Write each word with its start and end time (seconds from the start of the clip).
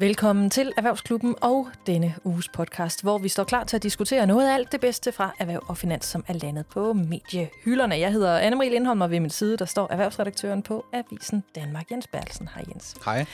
Velkommen 0.00 0.50
til 0.50 0.72
Erhvervsklubben 0.76 1.34
og 1.40 1.68
denne 1.86 2.14
uges 2.24 2.48
podcast, 2.48 3.02
hvor 3.02 3.18
vi 3.18 3.28
står 3.28 3.44
klar 3.44 3.64
til 3.64 3.76
at 3.76 3.82
diskutere 3.82 4.26
noget 4.26 4.48
af 4.48 4.54
alt 4.54 4.72
det 4.72 4.80
bedste 4.80 5.12
fra 5.12 5.34
erhverv 5.38 5.64
og 5.68 5.76
finans, 5.76 6.04
som 6.04 6.24
er 6.28 6.32
landet 6.32 6.66
på 6.66 6.92
mediehylderne. 6.92 7.98
Jeg 7.98 8.12
hedder 8.12 8.40
Anne-Marie 8.40 8.70
Lindholm, 8.70 9.00
og 9.00 9.10
ved 9.10 9.20
min 9.20 9.30
side 9.30 9.56
der 9.56 9.64
står 9.64 9.88
erhvervsredaktøren 9.90 10.62
på 10.62 10.84
Avisen 10.92 11.44
Danmark, 11.54 11.90
Jens 11.90 12.06
Bertelsen. 12.06 12.48
Hej 12.54 12.64
Jens. 12.68 12.94
Hej. 13.04 13.24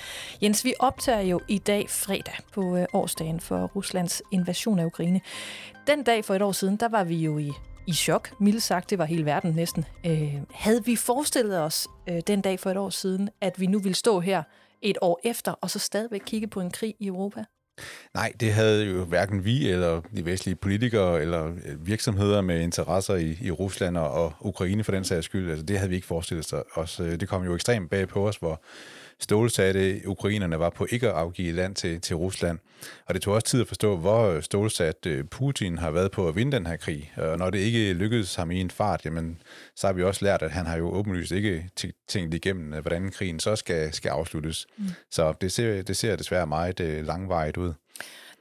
Jens, 0.43 0.65
vi 0.65 0.75
optager 0.79 1.21
jo 1.21 1.41
i 1.49 1.59
dag 1.59 1.91
fredag 1.91 2.35
på 2.53 2.77
øh, 2.77 2.87
årsdagen 2.93 3.41
for 3.41 3.71
Ruslands 3.77 4.23
invasion 4.31 4.79
af 4.79 4.85
Ukraine. 4.85 5.21
Den 5.87 6.03
dag 6.03 6.25
for 6.25 6.35
et 6.35 6.43
år 6.43 6.53
siden, 6.53 6.77
der 6.77 6.89
var 6.89 7.05
vi 7.05 7.17
jo 7.17 7.39
i 7.39 7.51
i 7.87 7.93
chok, 7.93 8.41
mildt 8.41 8.63
sagt, 8.63 8.91
det 8.91 8.99
var 8.99 9.05
hele 9.05 9.25
verden 9.25 9.53
næsten. 9.53 9.85
Øh, 10.07 10.35
havde 10.51 10.85
vi 10.85 10.97
forestillet 10.97 11.61
os 11.61 11.89
øh, 12.09 12.21
den 12.27 12.41
dag 12.41 12.61
for 12.61 12.71
et 12.71 12.77
år 12.77 12.91
siden, 12.91 13.29
at 13.41 13.61
vi 13.61 13.67
nu 13.67 13.79
ville 13.79 13.95
stå 13.95 14.21
her 14.21 14.43
et 14.85 14.99
år 15.01 15.21
efter, 15.25 15.53
og 15.53 15.71
så 15.71 15.79
stadigvæk 15.79 16.23
kigge 16.27 16.47
på 16.47 16.61
en 16.61 16.71
krig 16.71 16.95
i 17.01 17.07
Europa? 17.07 17.45
Nej, 18.15 18.33
det 18.41 18.53
havde 18.53 18.85
jo 18.85 19.05
hverken 19.05 19.45
vi 19.45 19.69
eller 19.69 20.01
de 20.17 20.25
vestlige 20.25 20.57
politikere 20.57 21.23
eller 21.23 21.47
øh, 21.47 21.87
virksomheder 21.87 22.41
med 22.41 22.61
interesser 22.61 23.15
i, 23.15 23.39
i 23.43 23.51
Rusland 23.51 23.97
og, 23.97 24.11
og 24.11 24.33
Ukraine 24.41 24.85
for 24.85 24.93
den 24.93 25.05
sags 25.05 25.25
skyld. 25.25 25.51
Altså, 25.51 25.65
det 25.65 25.79
havde 25.79 25.89
vi 25.89 25.95
ikke 25.95 26.07
forestillet 26.07 26.53
os. 26.75 27.01
Øh, 27.01 27.21
det 27.21 27.29
kom 27.29 27.45
jo 27.45 27.55
ekstremt 27.55 27.91
bag 27.91 28.09
på 28.09 28.29
os, 28.29 28.37
hvor 28.37 28.63
stålsatte 29.21 30.03
ukrainerne 30.07 30.59
var 30.59 30.71
på 30.71 30.87
ikke 30.91 31.09
at 31.09 31.15
afgive 31.15 31.53
land 31.53 31.75
til, 31.75 32.01
til 32.01 32.17
Rusland. 32.17 32.59
Og 33.07 33.15
det 33.15 33.23
tog 33.23 33.35
også 33.35 33.47
tid 33.47 33.61
at 33.61 33.69
forstå, 33.69 33.97
hvor 33.97 34.41
stålsat 34.41 35.07
øh, 35.07 35.25
Putin 35.25 35.79
har 35.79 35.91
været 35.91 36.11
på 36.11 36.29
at 36.29 36.37
vinde 36.37 36.53
den 36.53 36.67
her 36.67 36.77
krig. 36.77 37.13
Og 37.17 37.39
når 37.39 37.51
det 37.51 37.59
ikke 37.59 37.93
lykkedes 37.93 38.35
ham 38.35 38.51
i 38.51 38.61
en 38.61 38.71
fart, 38.71 39.05
jamen, 39.05 39.43
så 39.77 39.87
har 39.87 39.95
vi 39.95 40.03
også 40.03 40.25
lært, 40.25 40.43
at 40.43 40.51
han 40.51 40.67
har 40.67 40.77
jo 40.77 40.95
åbenlyst 40.95 41.33
ikke 41.33 41.69
tænkt 42.09 42.35
igennem, 42.35 42.75
øh, 42.75 42.81
hvordan 42.81 43.11
krigen 43.11 43.41
så 43.41 43.57
skal, 43.57 43.93
skal 43.93 44.09
afsluttes. 44.09 44.67
Mm. 44.77 44.85
Så 45.11 45.35
det 45.41 45.53
ser, 45.53 45.83
det 45.83 45.97
ser 45.97 46.17
desværre 46.17 46.47
meget 46.47 46.81
øh, 46.81 47.07
langvejt 47.07 47.57
ud. 47.57 47.73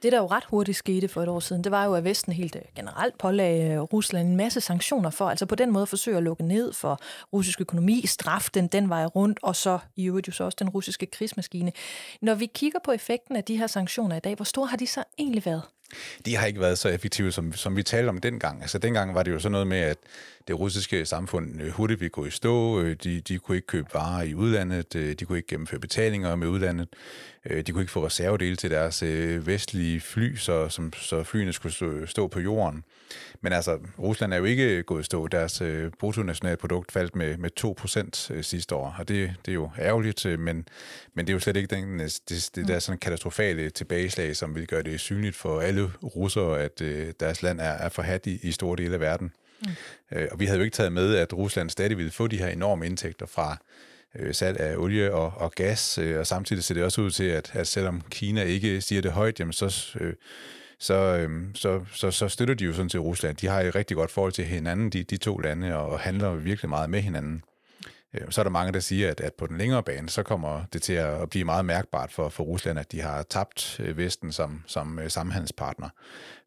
Det, 0.04 0.12
der 0.12 0.18
jo 0.18 0.26
ret 0.26 0.44
hurtigt 0.44 0.78
skete 0.78 1.08
for 1.08 1.22
et 1.22 1.28
år 1.28 1.40
siden, 1.40 1.64
det 1.64 1.72
var 1.72 1.84
jo, 1.84 1.94
at 1.94 2.04
Vesten 2.04 2.32
helt 2.32 2.56
øh, 2.56 2.62
generelt 2.76 3.18
pålagde 3.18 3.74
øh, 3.74 3.80
Rusland 3.80 4.28
en 4.28 4.36
masse 4.36 4.60
sanktioner 4.60 5.10
for, 5.10 5.28
altså 5.28 5.46
på 5.46 5.54
den 5.54 5.70
måde 5.70 5.86
forsøge 5.86 6.16
at 6.16 6.22
lukke 6.22 6.42
ned 6.42 6.72
for 6.72 7.00
russisk 7.32 7.60
økonomi, 7.60 8.06
straf 8.06 8.48
den 8.54 8.66
den 8.66 8.88
vej 8.88 9.04
rundt, 9.04 9.38
og 9.42 9.56
så 9.56 9.78
i 9.96 10.06
øvrigt 10.06 10.28
jo 10.28 10.32
så 10.32 10.44
også 10.44 10.56
den 10.58 10.68
russiske 10.68 11.06
krigsmaskine. 11.06 11.72
Når 12.22 12.34
vi 12.34 12.46
kigger 12.46 12.78
på 12.84 12.92
effekten 12.92 13.36
af 13.36 13.44
de 13.44 13.56
her 13.56 13.66
sanktioner 13.66 14.16
i 14.16 14.20
dag, 14.20 14.34
hvor 14.34 14.44
store 14.44 14.66
har 14.66 14.76
de 14.76 14.86
så 14.86 15.04
egentlig 15.18 15.46
været? 15.46 15.62
De 16.26 16.36
har 16.36 16.46
ikke 16.46 16.60
været 16.60 16.78
så 16.78 16.88
effektive, 16.88 17.32
som, 17.32 17.52
som 17.52 17.76
vi 17.76 17.82
talte 17.82 18.08
om 18.08 18.18
dengang. 18.18 18.62
Altså 18.62 18.78
dengang 18.78 19.14
var 19.14 19.22
det 19.22 19.32
jo 19.32 19.38
sådan 19.38 19.52
noget 19.52 19.66
med, 19.66 19.78
at 19.78 19.98
det 20.48 20.58
russiske 20.58 21.06
samfund 21.06 21.62
øh, 21.62 21.70
hurtigt 21.70 22.00
ville 22.00 22.10
gå 22.10 22.26
i 22.26 22.30
stå. 22.30 22.80
Øh, 22.80 22.96
de, 23.04 23.20
de 23.20 23.38
kunne 23.38 23.56
ikke 23.56 23.66
købe 23.66 23.88
varer 23.94 24.22
i 24.22 24.34
udlandet. 24.34 24.94
Øh, 24.96 25.14
de 25.14 25.24
kunne 25.24 25.38
ikke 25.38 25.48
gennemføre 25.48 25.80
betalinger 25.80 26.36
med 26.36 26.48
udlandet. 26.48 26.88
De 27.66 27.72
kunne 27.72 27.82
ikke 27.82 27.92
få 27.92 28.06
reservedele 28.06 28.56
til 28.56 28.70
deres 28.70 29.02
vestlige 29.46 30.00
fly, 30.00 30.36
så, 30.36 30.68
som, 30.68 30.92
så 30.92 31.22
flyene 31.22 31.52
skulle 31.52 31.74
stå, 31.74 32.06
stå 32.06 32.28
på 32.28 32.40
jorden. 32.40 32.84
Men 33.40 33.52
altså, 33.52 33.78
Rusland 33.98 34.34
er 34.34 34.36
jo 34.36 34.44
ikke 34.44 34.82
gået 34.82 35.00
i 35.00 35.04
stå. 35.04 35.26
Deres 35.26 35.62
bruttonationalprodukt 35.98 36.92
faldt 36.92 37.16
med, 37.16 37.36
med 37.36 37.50
2% 38.36 38.42
sidste 38.42 38.74
år, 38.74 38.96
og 38.98 39.08
det, 39.08 39.34
det 39.46 39.52
er 39.52 39.54
jo 39.54 39.70
ærgerligt, 39.78 40.24
men, 40.24 40.68
men 41.14 41.26
det 41.26 41.28
er 41.28 41.34
jo 41.34 41.40
slet 41.40 41.56
ikke 41.56 41.76
den, 41.76 41.98
det, 41.98 42.50
det 42.54 42.68
der 42.68 42.78
sådan 42.78 42.98
katastrofale 42.98 43.70
tilbageslag, 43.70 44.36
som 44.36 44.54
vil 44.54 44.66
gøre 44.66 44.82
det 44.82 45.00
synligt 45.00 45.36
for 45.36 45.60
alle 45.60 45.73
russere, 46.02 46.62
at 46.62 46.80
øh, 46.80 47.12
deres 47.20 47.42
land 47.42 47.60
er, 47.60 47.64
er 47.64 47.88
forhat 47.88 48.26
i, 48.26 48.38
i 48.42 48.52
store 48.52 48.76
dele 48.76 48.94
af 48.94 49.00
verden. 49.00 49.32
Mm. 49.62 49.68
Øh, 50.12 50.28
og 50.32 50.40
vi 50.40 50.46
havde 50.46 50.58
jo 50.58 50.64
ikke 50.64 50.74
taget 50.74 50.92
med, 50.92 51.14
at 51.14 51.32
Rusland 51.32 51.70
stadig 51.70 51.96
ville 51.96 52.12
få 52.12 52.26
de 52.26 52.38
her 52.38 52.48
enorme 52.48 52.86
indtægter 52.86 53.26
fra 53.26 53.56
øh, 54.18 54.34
salg 54.34 54.60
af 54.60 54.76
olie 54.76 55.14
og, 55.14 55.32
og 55.36 55.52
gas, 55.52 55.98
øh, 55.98 56.18
og 56.18 56.26
samtidig 56.26 56.64
ser 56.64 56.74
det 56.74 56.84
også 56.84 57.00
ud 57.00 57.10
til, 57.10 57.24
at, 57.24 57.50
at 57.54 57.66
selvom 57.66 58.02
Kina 58.10 58.42
ikke 58.42 58.80
siger 58.80 59.02
det 59.02 59.12
højt, 59.12 59.40
jamen 59.40 59.52
så... 59.52 59.96
Øh, 60.00 60.14
så, 60.78 60.94
øh, 60.94 61.30
så, 61.54 61.80
så, 61.92 62.10
så 62.10 62.28
støtter 62.28 62.54
de 62.54 62.64
jo 62.64 62.72
sådan 62.72 62.88
til 62.88 63.00
Rusland. 63.00 63.36
De 63.36 63.46
har 63.46 63.60
et 63.60 63.74
rigtig 63.74 63.96
godt 63.96 64.10
forhold 64.10 64.32
til 64.32 64.44
hinanden, 64.44 64.90
de, 64.90 65.02
de 65.02 65.16
to 65.16 65.38
lande, 65.38 65.76
og, 65.76 65.86
og 65.86 66.00
handler 66.00 66.34
virkelig 66.34 66.68
meget 66.68 66.90
med 66.90 67.00
hinanden. 67.00 67.42
Øh, 68.14 68.26
så 68.30 68.40
er 68.40 68.42
der 68.42 68.50
mange, 68.50 68.72
der 68.72 68.80
siger, 68.80 69.10
at, 69.10 69.20
at 69.20 69.34
på 69.34 69.46
den 69.46 69.58
længere 69.58 69.82
bane, 69.82 70.08
så 70.08 70.22
kommer 70.22 70.64
det 70.72 70.82
til 70.82 70.92
at 70.92 71.30
blive 71.30 71.44
meget 71.44 71.64
mærkbart 71.64 72.12
for, 72.12 72.28
for 72.28 72.44
Rusland, 72.44 72.78
at 72.78 72.92
de 72.92 73.00
har 73.00 73.22
tabt 73.22 73.80
øh, 73.80 73.96
Vesten 73.96 74.32
som, 74.32 74.62
som 74.66 74.98
øh, 74.98 75.10
samhandelspartner. 75.10 75.88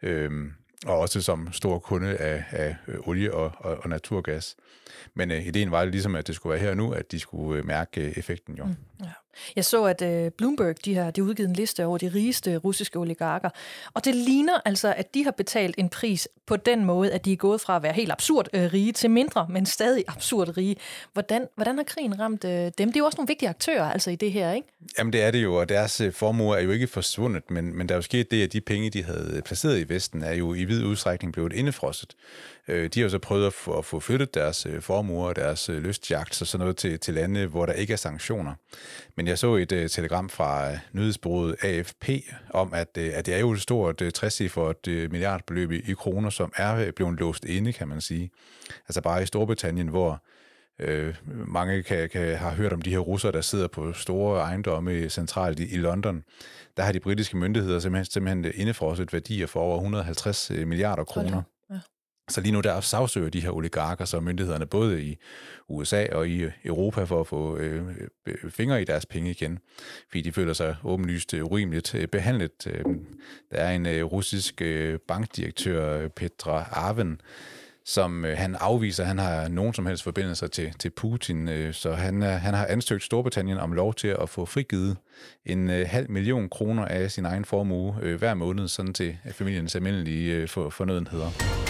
Øhm, 0.01 0.53
og 0.85 0.99
også 0.99 1.21
som 1.21 1.53
stor 1.53 1.79
kunde 1.79 2.17
af, 2.17 2.43
af 2.51 2.75
olie 2.99 3.33
og, 3.33 3.51
og, 3.57 3.77
og 3.83 3.89
naturgas. 3.89 4.55
Men 5.13 5.31
øh, 5.31 5.45
ideen 5.45 5.71
var 5.71 5.85
ligesom, 5.85 6.15
at 6.15 6.27
det 6.27 6.35
skulle 6.35 6.53
være 6.53 6.63
her 6.63 6.73
nu, 6.73 6.91
at 6.91 7.11
de 7.11 7.19
skulle 7.19 7.63
mærke 7.63 8.17
effekten 8.17 8.55
jo. 8.55 8.65
Mm, 8.65 8.75
ja. 9.03 9.11
Jeg 9.55 9.65
så, 9.65 9.83
at 9.83 10.01
øh, 10.01 10.31
Bloomberg 10.31 10.85
de 10.85 10.95
har, 10.95 11.11
de 11.11 11.21
har 11.21 11.27
udgivet 11.27 11.49
en 11.49 11.55
liste 11.55 11.85
over 11.85 11.97
de 11.97 12.11
rigeste 12.15 12.57
russiske 12.57 12.99
oligarker, 12.99 13.49
og 13.93 14.05
det 14.05 14.15
ligner 14.15 14.61
altså, 14.65 14.93
at 14.97 15.13
de 15.13 15.23
har 15.23 15.31
betalt 15.31 15.75
en 15.77 15.89
pris 15.89 16.27
på 16.45 16.55
den 16.55 16.85
måde, 16.85 17.11
at 17.11 17.25
de 17.25 17.33
er 17.33 17.37
gået 17.37 17.61
fra 17.61 17.75
at 17.75 17.83
være 17.83 17.93
helt 17.93 18.11
absurd 18.11 18.47
øh, 18.53 18.73
rige 18.73 18.91
til 18.91 19.11
mindre, 19.11 19.47
men 19.49 19.65
stadig 19.65 20.03
absurd 20.07 20.57
rige. 20.57 20.75
Hvordan, 21.13 21.47
hvordan 21.55 21.77
har 21.77 21.83
krigen 21.83 22.19
ramt 22.19 22.43
øh, 22.43 22.51
dem? 22.51 22.71
Det 22.77 22.95
er 22.95 22.99
jo 22.99 23.05
også 23.05 23.17
nogle 23.17 23.27
vigtige 23.27 23.49
aktører 23.49 23.91
altså 23.91 24.11
i 24.11 24.15
det 24.15 24.31
her, 24.31 24.53
ikke? 24.53 24.67
Jamen 24.97 25.13
det 25.13 25.21
er 25.21 25.31
det 25.31 25.43
jo, 25.43 25.55
og 25.55 25.69
deres 25.69 26.01
øh, 26.01 26.13
formuer 26.13 26.55
er 26.55 26.61
jo 26.61 26.71
ikke 26.71 26.87
forsvundet, 26.87 27.51
men, 27.51 27.77
men 27.77 27.89
der 27.89 27.95
er 27.95 27.97
jo 27.97 28.01
sket 28.01 28.31
det, 28.31 28.43
at 28.43 28.53
de 28.53 28.61
penge, 28.61 28.89
de 28.89 29.03
havde 29.03 29.31
øh, 29.35 29.41
placeret 29.41 29.79
i 29.79 29.89
Vesten, 29.89 30.23
er 30.23 30.33
jo 30.33 30.53
i 30.53 30.63
vid 30.63 30.83
udstrækning 30.83 31.33
blevet 31.33 31.53
indefrosset. 31.53 32.15
Øh, 32.67 32.89
de 32.93 32.99
har 32.99 33.03
jo 33.05 33.09
så 33.09 33.19
prøvet 33.19 33.47
at 33.47 33.53
få, 33.53 33.77
at 33.77 33.85
få 33.85 33.99
flyttet 33.99 34.33
deres 34.33 34.65
øh, 34.65 34.81
formuer 34.81 35.27
og 35.27 35.35
deres 35.35 35.69
lystjagt 35.69 36.41
og 36.41 36.47
sådan 36.47 36.59
noget 36.59 36.77
til, 36.77 36.99
til 36.99 37.13
lande, 37.13 37.45
hvor 37.45 37.65
der 37.65 37.73
ikke 37.73 37.93
er 37.93 37.97
sanktioner. 37.97 38.53
Men 39.15 39.26
jeg 39.27 39.37
så 39.37 39.55
et 39.55 39.71
uh, 39.71 39.87
telegram 39.89 40.29
fra 40.29 40.71
uh, 40.71 40.77
nyhedsbureauet 40.91 41.55
AFP 41.61 42.09
om, 42.49 42.73
at, 42.73 42.87
uh, 42.97 43.03
at 43.13 43.25
det 43.25 43.33
er 43.33 43.39
jo 43.39 43.51
et 43.51 43.61
stort 43.61 44.01
uh, 44.01 44.09
60 44.09 44.41
for 44.51 44.69
et 44.69 44.87
uh, 44.87 45.11
milliardbeløb 45.11 45.71
i, 45.71 45.91
i 45.91 45.93
kroner, 45.93 46.29
som 46.29 46.53
er 46.55 46.87
uh, 46.87 46.89
blevet 46.95 47.19
låst 47.19 47.45
inde, 47.45 47.73
kan 47.73 47.87
man 47.87 48.01
sige. 48.01 48.31
Altså 48.87 49.01
bare 49.01 49.23
i 49.23 49.25
Storbritannien, 49.25 49.87
hvor 49.87 50.23
uh, 50.83 51.13
mange 51.47 51.83
kan, 51.83 52.09
kan 52.09 52.37
har 52.37 52.51
hørt 52.51 52.73
om 52.73 52.81
de 52.81 52.89
her 52.89 52.99
russere, 52.99 53.31
der 53.31 53.41
sidder 53.41 53.67
på 53.67 53.93
store 53.93 54.41
ejendomme 54.41 55.09
centralt 55.09 55.59
i, 55.59 55.73
i 55.73 55.77
London. 55.77 56.23
Der 56.77 56.83
har 56.83 56.91
de 56.91 56.99
britiske 56.99 57.37
myndigheder 57.37 57.79
simpelthen, 57.79 58.05
simpelthen 58.05 58.51
indefrosset 58.55 59.13
værdier 59.13 59.47
for 59.47 59.59
over 59.59 59.75
150 59.75 60.49
milliarder 60.49 61.03
kroner. 61.03 61.41
Så 62.29 62.41
lige 62.41 62.51
nu 62.51 62.61
der 62.61 62.81
sagsøger 62.81 63.29
de 63.29 63.41
her 63.41 63.51
oligarker, 63.51 64.05
så 64.05 64.19
myndighederne 64.19 64.65
både 64.65 65.03
i 65.03 65.17
USA 65.67 66.05
og 66.11 66.27
i 66.27 66.37
øh, 66.41 66.51
Europa 66.65 67.03
for 67.03 67.19
at 67.19 67.27
få 67.27 67.57
øh, 67.57 67.87
øh, 67.87 68.35
øh, 68.43 68.51
fingre 68.51 68.81
i 68.81 68.85
deres 68.85 69.05
penge 69.05 69.31
igen, 69.31 69.59
fordi 70.09 70.21
de 70.21 70.31
føler 70.31 70.53
sig 70.53 70.75
åbenlyst 70.83 71.33
urimeligt 71.33 71.95
behandlet. 72.11 72.67
Der 73.51 73.57
er 73.57 73.71
en 73.71 73.85
øh, 73.85 74.03
russisk 74.03 74.61
øh, 74.61 74.99
bankdirektør, 75.07 76.07
Petra 76.07 76.69
Arven, 76.71 77.21
som 77.85 78.25
øh, 78.25 78.37
han 78.37 78.55
afviser, 78.59 79.03
han 79.03 79.17
har 79.17 79.47
nogen 79.47 79.73
som 79.73 79.85
helst 79.85 80.03
forbindelser 80.03 80.47
til, 80.47 80.73
til 80.79 80.89
Putin, 80.89 81.47
øh, 81.47 81.73
så 81.73 81.91
han, 81.91 82.21
han 82.21 82.53
har 82.53 82.65
ansøgt 82.65 83.03
Storbritannien 83.03 83.57
om 83.57 83.71
lov 83.73 83.93
til 83.93 84.07
at 84.07 84.29
få 84.29 84.45
frigivet 84.45 84.97
en 85.45 85.69
øh, 85.69 85.87
halv 85.89 86.11
million 86.11 86.49
kroner 86.49 86.85
af 86.85 87.11
sin 87.11 87.25
egen 87.25 87.45
formue 87.45 87.95
øh, 88.01 88.17
hver 88.17 88.33
måned, 88.33 88.67
sådan 88.67 88.93
til 88.93 89.17
familiens 89.31 89.75
almindelige 89.75 90.35
øh, 90.35 90.47
for, 90.47 90.69
fornødenheder. 90.69 91.66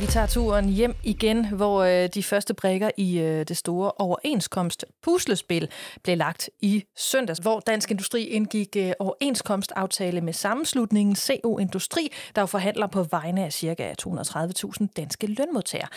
Vi 0.00 0.06
tager 0.06 0.26
turen 0.26 0.68
hjem 0.68 0.94
igen, 1.02 1.46
hvor 1.46 1.82
øh, 1.82 2.08
de 2.14 2.22
første 2.22 2.54
brækker 2.54 2.90
i 2.96 3.18
øh, 3.18 3.46
det 3.48 3.56
store 3.56 3.92
overenskomst 3.98 4.84
puslespil 5.02 5.68
blev 6.02 6.16
lagt 6.16 6.50
i 6.60 6.84
søndags, 6.96 7.38
hvor 7.38 7.60
Dansk 7.60 7.90
Industri 7.90 8.24
indgik 8.24 8.76
øh, 8.76 8.92
overenskomstaftale 8.98 10.20
med 10.20 10.32
sammenslutningen 10.32 11.16
CO 11.16 11.58
Industri, 11.58 12.12
der 12.34 12.42
jo 12.42 12.46
forhandler 12.46 12.86
på 12.86 13.02
vegne 13.02 13.44
af 13.44 13.52
ca. 13.52 13.94
230.000 14.02 14.86
danske 14.96 15.26
lønmodtagere. 15.26 15.88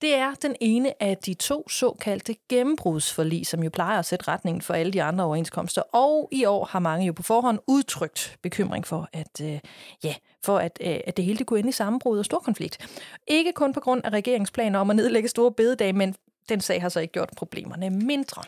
Det 0.00 0.14
er 0.14 0.34
den 0.42 0.56
ene 0.60 1.02
af 1.02 1.16
de 1.16 1.34
to 1.34 1.68
såkaldte 1.68 2.36
gennembrudsforlig, 2.48 3.46
som 3.46 3.62
jo 3.62 3.70
plejer 3.70 3.98
at 3.98 4.04
sætte 4.06 4.28
retningen 4.28 4.62
for 4.62 4.74
alle 4.74 4.92
de 4.92 5.02
andre 5.02 5.24
overenskomster, 5.24 5.82
og 5.82 6.28
i 6.32 6.44
år 6.44 6.64
har 6.64 6.78
mange 6.78 7.06
jo 7.06 7.12
på 7.12 7.22
forhånd 7.22 7.58
udtrykt 7.66 8.36
bekymring 8.42 8.86
for, 8.86 9.08
at, 9.12 9.40
øh, 9.42 9.58
ja, 10.04 10.14
for 10.42 10.58
at, 10.58 10.78
øh, 10.80 11.00
at 11.06 11.16
det 11.16 11.24
hele 11.24 11.38
det 11.38 11.46
kunne 11.46 11.58
ende 11.58 11.68
i 11.68 11.72
sammenbrud 11.72 12.18
og 12.18 12.24
stor 12.24 12.38
konflikt. 12.38 13.00
Ikke 13.26 13.52
kun 13.52 13.72
på 13.72 13.80
grund 13.80 14.04
af 14.04 14.10
regeringsplaner 14.10 14.78
om 14.78 14.90
at 14.90 14.96
nedlægge 14.96 15.28
store 15.28 15.52
bededage, 15.52 15.92
men 15.92 16.14
den 16.48 16.60
sag 16.60 16.82
har 16.82 16.88
så 16.88 17.00
ikke 17.00 17.12
gjort 17.12 17.30
problemerne 17.36 17.90
mindre. 17.90 18.42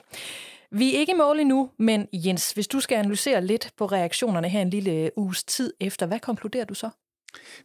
Vi 0.71 0.95
er 0.95 0.99
ikke 0.99 1.13
i 1.13 1.17
mål 1.17 1.41
endnu, 1.41 1.71
men 1.79 2.09
Jens, 2.13 2.53
hvis 2.53 2.69
du 2.69 2.81
skal 2.81 2.97
analysere 2.97 3.45
lidt 3.45 3.71
på 3.77 3.87
reaktionerne 3.87 4.49
her 4.49 4.61
en 4.63 4.71
lille 4.71 4.91
øh, 4.91 5.11
uges 5.17 5.45
tid 5.45 5.73
efter, 5.81 6.07
hvad 6.07 6.21
konkluderer 6.21 6.65
du 6.65 6.75
så? 6.75 6.91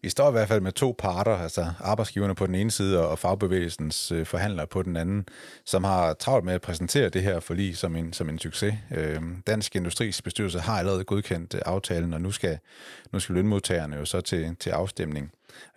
Vi 0.01 0.09
står 0.09 0.29
i 0.29 0.31
hvert 0.31 0.47
fald 0.47 0.61
med 0.61 0.71
to 0.71 0.95
parter, 0.97 1.37
altså 1.37 1.73
arbejdsgiverne 1.79 2.35
på 2.35 2.47
den 2.47 2.55
ene 2.55 2.71
side 2.71 3.07
og 3.07 3.19
fagbevægelsens 3.19 4.11
øh, 4.11 4.25
forhandlere 4.25 4.67
på 4.67 4.81
den 4.81 4.97
anden, 4.97 5.25
som 5.65 5.83
har 5.83 6.13
travlt 6.13 6.45
med 6.45 6.53
at 6.53 6.61
præsentere 6.61 7.09
det 7.09 7.23
her 7.23 7.39
forlig 7.39 7.77
som 7.77 7.95
en, 7.95 8.13
som 8.13 8.29
en 8.29 8.39
succes. 8.39 8.73
Øh, 8.95 9.21
Dansk 9.47 9.75
Industris 9.75 10.21
bestyrelse 10.21 10.59
har 10.59 10.79
allerede 10.79 11.03
godkendt 11.03 11.55
øh, 11.55 11.61
aftalen, 11.65 12.13
og 12.13 12.21
nu 12.21 12.31
skal, 12.31 12.57
nu 13.11 13.19
skal 13.19 13.35
lønmodtagerne 13.35 13.95
jo 13.95 14.05
så 14.05 14.21
til, 14.21 14.55
til 14.59 14.69
afstemning. 14.69 15.31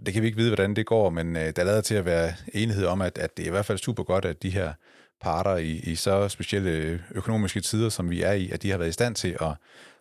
Det 0.06 0.14
kan 0.14 0.22
vi 0.22 0.26
ikke 0.26 0.38
vide, 0.38 0.50
hvordan 0.50 0.76
det 0.76 0.86
går, 0.86 1.10
men 1.10 1.36
øh, 1.36 1.52
der 1.56 1.64
lader 1.64 1.80
til 1.80 1.94
at 1.94 2.04
være 2.04 2.32
enighed 2.54 2.86
om, 2.86 3.02
at, 3.02 3.18
at 3.18 3.36
det 3.36 3.42
er 3.42 3.46
i 3.46 3.50
hvert 3.50 3.66
fald 3.66 3.78
super 3.78 4.02
godt, 4.02 4.24
at 4.24 4.42
de 4.42 4.50
her 4.50 4.72
parter 5.20 5.56
i, 5.56 5.70
i 5.70 5.94
så 5.94 6.28
specielle 6.28 6.70
øh, 6.70 7.00
økonomiske 7.14 7.60
tider, 7.60 7.88
som 7.88 8.10
vi 8.10 8.22
er 8.22 8.32
i, 8.32 8.50
at 8.50 8.62
de 8.62 8.70
har 8.70 8.78
været 8.78 8.88
i 8.88 8.92
stand 8.92 9.14
til 9.14 9.36
at 9.40 9.54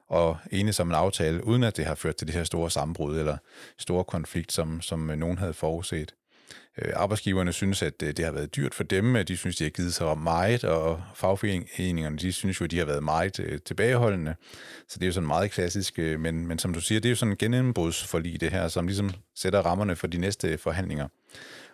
og 0.07 0.38
enes 0.51 0.80
om 0.80 0.88
en 0.89 0.95
aftale, 0.95 1.48
uden 1.48 1.63
at 1.63 1.77
det 1.77 1.86
har 1.86 1.95
ført 1.95 2.15
til 2.15 2.27
det 2.27 2.36
her 2.36 2.44
store 2.44 2.71
sammenbrud 2.71 3.19
eller 3.19 3.38
store 3.77 4.04
konflikt, 4.04 4.51
som, 4.51 4.81
som 4.81 5.00
nogen 5.00 5.38
havde 5.38 5.54
forudset. 5.54 6.13
Øh, 6.81 6.92
arbejdsgiverne 6.95 7.54
synes, 7.54 7.81
at 7.81 8.04
øh, 8.04 8.13
det 8.18 8.25
har 8.25 8.31
været 8.31 8.56
dyrt 8.56 8.75
for 8.75 8.83
dem. 8.83 9.25
De 9.27 9.38
synes, 9.38 9.56
de 9.56 9.63
har 9.63 9.71
givet 9.71 9.94
sig 9.94 10.18
meget, 10.18 10.63
og 10.63 11.01
fagforeningerne 11.15 12.18
de 12.18 12.31
synes 12.31 12.59
jo, 12.59 12.65
at 12.65 12.71
de 12.71 12.77
har 12.77 12.86
været 12.86 13.04
meget 13.04 13.39
øh, 13.39 13.59
tilbageholdende. 13.65 14.36
Så 14.88 15.00
det 15.00 15.01
er 15.04 15.07
jo 15.07 15.13
sådan 15.13 15.27
meget 15.27 15.51
klassisk. 15.51 15.98
Men, 15.98 16.48
men 16.48 16.59
som 16.59 16.74
du 16.74 16.81
siger, 16.81 17.00
det 17.00 17.09
er 17.09 17.12
jo 17.12 17.15
sådan 17.15 17.31
en 17.31 17.38
genindbrudsforlig, 17.38 18.42
det 18.42 18.51
her, 18.51 18.68
som 18.68 18.88
ligesom 18.88 19.12
sætter 19.36 19.62
rammerne 19.62 19.95
for 19.95 20.07
de 20.07 20.18
næste 20.18 20.57
forhandlinger. 20.57 21.07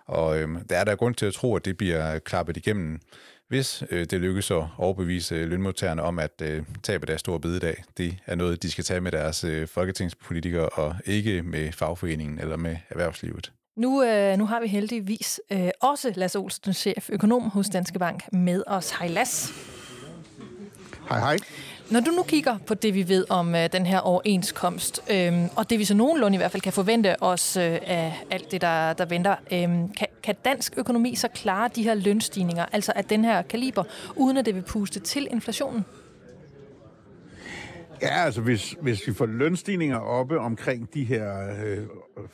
Og 0.05 0.39
øhm, 0.39 0.67
der 0.67 0.77
er 0.77 0.83
der 0.83 0.95
grund 0.95 1.15
til 1.15 1.25
at 1.25 1.33
tro, 1.33 1.55
at 1.55 1.65
det 1.65 1.77
bliver 1.77 2.19
klappet 2.19 2.57
igennem 2.57 2.99
hvis 3.47 3.83
øh, 3.89 4.05
det 4.05 4.21
lykkes 4.21 4.51
at 4.51 4.63
overbevise 4.77 5.35
øh, 5.35 5.49
lønmodtagerne 5.49 6.01
om, 6.01 6.19
at 6.19 6.41
øh, 6.41 6.63
tabet 6.83 7.09
af 7.09 7.19
store 7.19 7.39
bededag, 7.39 7.83
det 7.97 8.17
er 8.25 8.35
noget, 8.35 8.63
de 8.63 8.71
skal 8.71 8.83
tage 8.83 9.01
med 9.01 9.11
deres 9.11 9.43
øh, 9.43 9.67
folketingspolitikere, 9.67 10.69
og 10.69 10.95
ikke 11.05 11.41
med 11.41 11.71
fagforeningen 11.71 12.39
eller 12.39 12.57
med 12.57 12.77
erhvervslivet. 12.89 13.51
Nu, 13.77 14.03
øh, 14.03 14.37
nu 14.37 14.45
har 14.45 14.61
vi 14.61 14.67
heldigvis 14.67 15.41
øh, 15.51 15.69
også 15.81 16.13
Lasse 16.15 16.39
Olsen, 16.39 16.73
chef 16.73 17.09
økonom 17.09 17.49
hos 17.49 17.69
Danske 17.69 17.99
Bank, 17.99 18.33
med 18.33 18.63
os. 18.67 18.91
Hej 18.91 19.07
Lasse. 19.07 19.53
Hej 21.09 21.19
hej. 21.19 21.37
Når 21.91 21.99
du 21.99 22.11
nu 22.11 22.23
kigger 22.23 22.57
på 22.57 22.73
det, 22.73 22.93
vi 22.93 23.07
ved 23.07 23.25
om 23.29 23.55
øh, 23.55 23.69
den 23.71 23.85
her 23.85 23.99
overenskomst, 23.99 25.01
øh, 25.11 25.33
og 25.55 25.69
det 25.69 25.79
vi 25.79 25.85
så 25.85 25.93
nogenlunde 25.93 26.35
i 26.35 26.37
hvert 26.37 26.51
fald 26.51 26.61
kan 26.61 26.73
forvente 26.73 27.23
os 27.23 27.57
øh, 27.57 27.79
af 27.85 28.23
alt 28.31 28.51
det, 28.51 28.61
der, 28.61 28.93
der 28.93 29.05
venter, 29.05 29.35
øh, 29.51 29.69
kan, 29.97 30.07
kan 30.23 30.35
dansk 30.45 30.73
økonomi 30.77 31.15
så 31.15 31.27
klare 31.27 31.69
de 31.75 31.83
her 31.83 31.93
lønstigninger, 31.93 32.65
altså 32.71 32.91
at 32.95 33.09
den 33.09 33.25
her 33.25 33.41
kaliber, 33.41 33.83
uden 34.15 34.37
at 34.37 34.45
det 34.45 34.55
vil 34.55 34.61
puste 34.61 34.99
til 34.99 35.27
inflationen? 35.31 35.85
Ja, 38.01 38.25
altså 38.25 38.41
hvis, 38.41 38.75
hvis 38.81 39.07
vi 39.07 39.13
får 39.13 39.25
lønstigninger 39.25 39.97
oppe 39.97 40.39
omkring 40.39 40.93
de 40.93 41.03
her 41.03 41.49
øh, 41.65 41.77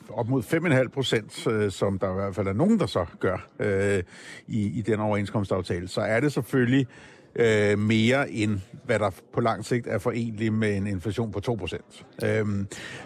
op 0.08 0.28
mod 0.28 0.42
5,5 0.42 0.88
procent, 0.88 1.46
øh, 1.46 1.70
som 1.70 1.98
der 1.98 2.10
i 2.10 2.14
hvert 2.14 2.34
fald 2.34 2.46
er 2.46 2.52
nogen, 2.52 2.78
der 2.78 2.86
så 2.86 3.06
gør 3.20 3.48
øh, 3.58 4.02
i, 4.48 4.78
i 4.78 4.82
den 4.82 5.00
overenskomstaftale, 5.00 5.88
så 5.88 6.00
er 6.00 6.20
det 6.20 6.32
selvfølgelig 6.32 6.86
øh, 7.34 7.78
mere 7.78 8.30
end 8.30 8.60
hvad 8.84 8.98
der 8.98 9.10
på 9.32 9.40
lang 9.40 9.64
sigt 9.64 9.86
er 9.86 9.98
forenligt 9.98 10.52
med 10.52 10.76
en 10.76 10.86
inflation 10.86 11.32
på 11.32 11.40
2%. 12.22 12.26
Øh, 12.26 12.46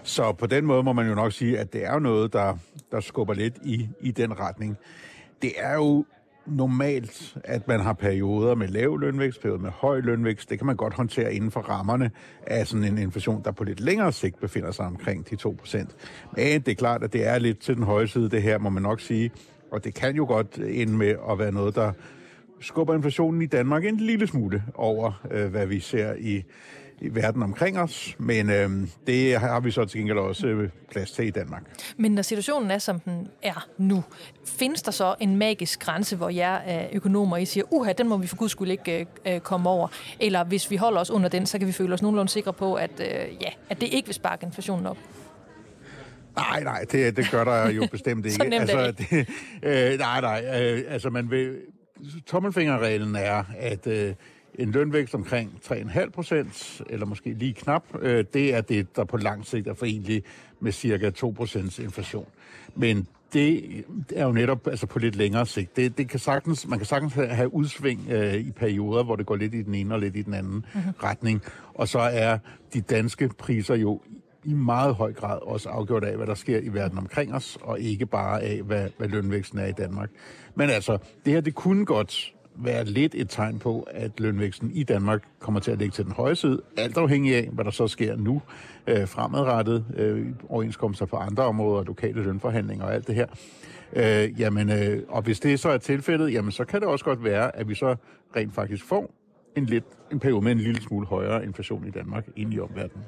så 0.02 0.32
på 0.32 0.46
den 0.46 0.64
måde 0.64 0.82
må 0.82 0.92
man 0.92 1.08
jo 1.08 1.14
nok 1.14 1.32
sige, 1.32 1.58
at 1.58 1.72
det 1.72 1.84
er 1.84 1.98
noget, 1.98 2.32
der, 2.32 2.58
der 2.94 3.00
skubber 3.00 3.34
lidt 3.34 3.54
i, 3.64 3.88
i 4.00 4.10
den 4.10 4.40
retning. 4.40 4.76
Det 5.42 5.52
er 5.56 5.74
jo 5.74 6.04
normalt, 6.46 7.36
at 7.44 7.68
man 7.68 7.80
har 7.80 7.92
perioder 7.92 8.54
med 8.54 8.68
lav 8.68 8.98
lønvækst, 8.98 9.40
perioder 9.40 9.60
med 9.60 9.70
høj 9.70 10.00
lønvækst. 10.00 10.50
Det 10.50 10.58
kan 10.58 10.66
man 10.66 10.76
godt 10.76 10.94
håndtere 10.94 11.34
inden 11.34 11.50
for 11.50 11.60
rammerne 11.60 12.10
af 12.46 12.66
sådan 12.66 12.84
en 12.84 12.98
inflation, 12.98 13.42
der 13.44 13.52
på 13.52 13.64
lidt 13.64 13.80
længere 13.80 14.12
sigt 14.12 14.40
befinder 14.40 14.70
sig 14.70 14.86
omkring 14.86 15.30
de 15.30 15.36
2%. 15.48 15.78
Men 16.36 16.60
det 16.60 16.68
er 16.68 16.74
klart, 16.74 17.02
at 17.02 17.12
det 17.12 17.26
er 17.26 17.38
lidt 17.38 17.58
til 17.58 17.76
den 17.76 17.84
høje 17.84 18.08
side, 18.08 18.30
det 18.30 18.42
her, 18.42 18.58
må 18.58 18.70
man 18.70 18.82
nok 18.82 19.00
sige. 19.00 19.30
Og 19.70 19.84
det 19.84 19.94
kan 19.94 20.16
jo 20.16 20.24
godt 20.24 20.58
ende 20.58 20.92
med 20.92 21.14
at 21.30 21.38
være 21.38 21.52
noget, 21.52 21.74
der 21.74 21.92
skubber 22.60 22.94
inflationen 22.94 23.42
i 23.42 23.46
Danmark 23.46 23.84
en 23.84 23.96
lille 23.96 24.26
smule 24.26 24.62
over, 24.74 25.22
øh, 25.30 25.50
hvad 25.50 25.66
vi 25.66 25.80
ser 25.80 26.14
i, 26.18 26.44
i 27.04 27.14
verden 27.14 27.42
omkring 27.42 27.78
os, 27.78 28.16
men 28.18 28.50
øh, 28.50 28.70
det 29.06 29.40
har 29.40 29.60
vi 29.60 29.70
så 29.70 29.84
til 29.84 30.00
gengæld 30.00 30.18
også 30.18 30.46
øh, 30.46 30.68
plads 30.90 31.10
til 31.10 31.26
i 31.26 31.30
Danmark. 31.30 31.62
Men 31.96 32.12
når 32.12 32.22
situationen 32.22 32.70
er, 32.70 32.78
som 32.78 33.00
den 33.00 33.28
er 33.42 33.66
nu, 33.78 34.04
findes 34.46 34.82
der 34.82 34.90
så 34.90 35.14
en 35.20 35.36
magisk 35.36 35.80
grænse, 35.80 36.16
hvor 36.16 36.28
jeg 36.28 36.62
er 36.66 36.86
økonomer 36.92 37.36
I 37.36 37.44
siger, 37.44 37.64
uha, 37.70 37.92
den 37.92 38.08
må 38.08 38.16
vi 38.16 38.26
for 38.26 38.36
guds 38.36 38.52
skyld 38.52 38.70
ikke 38.70 39.06
øh, 39.26 39.40
komme 39.40 39.70
over, 39.70 39.88
eller 40.20 40.44
hvis 40.44 40.70
vi 40.70 40.76
holder 40.76 41.00
os 41.00 41.10
under 41.10 41.28
den, 41.28 41.46
så 41.46 41.58
kan 41.58 41.66
vi 41.66 41.72
føle 41.72 41.94
os 41.94 42.02
nogenlunde 42.02 42.32
sikre 42.32 42.52
på, 42.52 42.74
at, 42.74 42.90
øh, 43.00 43.06
ja, 43.40 43.50
at 43.70 43.80
det 43.80 43.86
ikke 43.92 44.06
vil 44.06 44.14
sparke 44.14 44.46
inflationen 44.46 44.86
op? 44.86 44.98
Nej, 46.36 46.62
nej, 46.62 46.84
det, 46.92 47.16
det 47.16 47.30
gør 47.30 47.44
der 47.44 47.70
jo 47.70 47.86
bestemt 47.90 48.24
ikke. 48.26 48.36
så 48.36 48.44
nemt 48.44 48.70
altså, 48.70 48.92
det, 48.98 49.28
øh, 49.62 49.98
nej, 49.98 50.20
nej, 50.20 50.44
øh, 50.60 50.82
altså 50.88 51.10
man 51.10 51.30
vil, 51.30 51.56
tommelfingerreglen 52.26 53.16
er, 53.16 53.44
at 53.58 53.86
øh, 53.86 54.14
en 54.58 54.70
lønvækst 54.70 55.14
omkring 55.14 55.60
3,5 55.64 56.10
procent, 56.10 56.82
eller 56.90 57.06
måske 57.06 57.32
lige 57.32 57.54
knap, 57.54 57.84
øh, 58.00 58.24
det 58.34 58.54
er 58.54 58.60
det, 58.60 58.96
der 58.96 59.04
på 59.04 59.16
lang 59.16 59.46
sigt 59.46 59.66
er 59.66 59.74
forenligt 59.74 60.26
med 60.60 60.72
cirka 60.72 61.10
2 61.10 61.30
procents 61.30 61.78
inflation. 61.78 62.26
Men 62.74 63.06
det 63.32 63.84
er 64.16 64.24
jo 64.24 64.32
netop 64.32 64.66
altså 64.66 64.86
på 64.86 64.98
lidt 64.98 65.16
længere 65.16 65.46
sigt. 65.46 65.76
Det, 65.76 65.98
det 65.98 66.08
kan 66.08 66.18
sagtens, 66.18 66.68
man 66.68 66.78
kan 66.78 66.86
sagtens 66.86 67.14
have 67.14 67.54
udsving 67.54 68.10
øh, 68.10 68.34
i 68.34 68.50
perioder, 68.50 69.04
hvor 69.04 69.16
det 69.16 69.26
går 69.26 69.36
lidt 69.36 69.54
i 69.54 69.62
den 69.62 69.74
ene 69.74 69.94
og 69.94 70.00
lidt 70.00 70.16
i 70.16 70.22
den 70.22 70.34
anden 70.34 70.52
mm-hmm. 70.74 70.92
retning. 71.02 71.42
Og 71.74 71.88
så 71.88 71.98
er 71.98 72.38
de 72.74 72.80
danske 72.80 73.28
priser 73.38 73.74
jo 73.74 74.00
i 74.44 74.52
meget 74.52 74.94
høj 74.94 75.12
grad 75.12 75.38
også 75.42 75.68
afgjort 75.68 76.04
af, 76.04 76.16
hvad 76.16 76.26
der 76.26 76.34
sker 76.34 76.58
i 76.58 76.68
verden 76.68 76.98
omkring 76.98 77.34
os, 77.34 77.58
og 77.62 77.80
ikke 77.80 78.06
bare 78.06 78.42
af, 78.42 78.62
hvad, 78.62 78.88
hvad 78.98 79.08
lønvæksten 79.08 79.58
er 79.58 79.66
i 79.66 79.72
Danmark. 79.72 80.10
Men 80.54 80.70
altså, 80.70 80.98
det 81.24 81.32
her, 81.32 81.40
det 81.40 81.54
kunne 81.54 81.84
godt 81.84 82.33
være 82.56 82.84
lidt 82.84 83.14
et 83.14 83.30
tegn 83.30 83.58
på, 83.58 83.88
at 83.90 84.20
lønvæksten 84.20 84.70
i 84.70 84.82
Danmark 84.82 85.22
kommer 85.38 85.60
til 85.60 85.70
at 85.70 85.78
ligge 85.78 85.92
til 85.92 86.04
den 86.04 86.12
høje 86.12 86.34
side, 86.34 86.62
alt 86.76 86.96
afhængig 86.96 87.34
af, 87.36 87.48
hvad 87.52 87.64
der 87.64 87.70
så 87.70 87.88
sker 87.88 88.16
nu 88.16 88.42
øh, 88.86 89.08
fremadrettet, 89.08 89.84
øh, 89.96 90.26
overenskomster 90.48 91.06
på 91.06 91.16
andre 91.16 91.42
områder, 91.42 91.84
lokale 91.84 92.22
lønforhandlinger 92.22 92.84
og 92.84 92.94
alt 92.94 93.06
det 93.06 93.14
her. 93.14 93.26
Øh, 93.92 94.40
jamen, 94.40 94.70
øh, 94.70 95.02
og 95.08 95.22
hvis 95.22 95.40
det 95.40 95.60
så 95.60 95.68
er 95.68 95.78
tilfældet, 95.78 96.32
jamen, 96.32 96.52
så 96.52 96.64
kan 96.64 96.80
det 96.80 96.88
også 96.88 97.04
godt 97.04 97.24
være, 97.24 97.56
at 97.56 97.68
vi 97.68 97.74
så 97.74 97.96
rent 98.36 98.54
faktisk 98.54 98.84
får 98.84 99.14
en, 99.56 99.66
lidt, 99.66 99.84
en 100.12 100.20
periode 100.20 100.44
med 100.44 100.52
en 100.52 100.58
lille 100.58 100.82
smule 100.82 101.06
højere 101.06 101.44
inflation 101.44 101.86
i 101.86 101.90
Danmark 101.90 102.26
ind 102.36 102.54
i 102.54 102.60
omverdenen. 102.60 103.04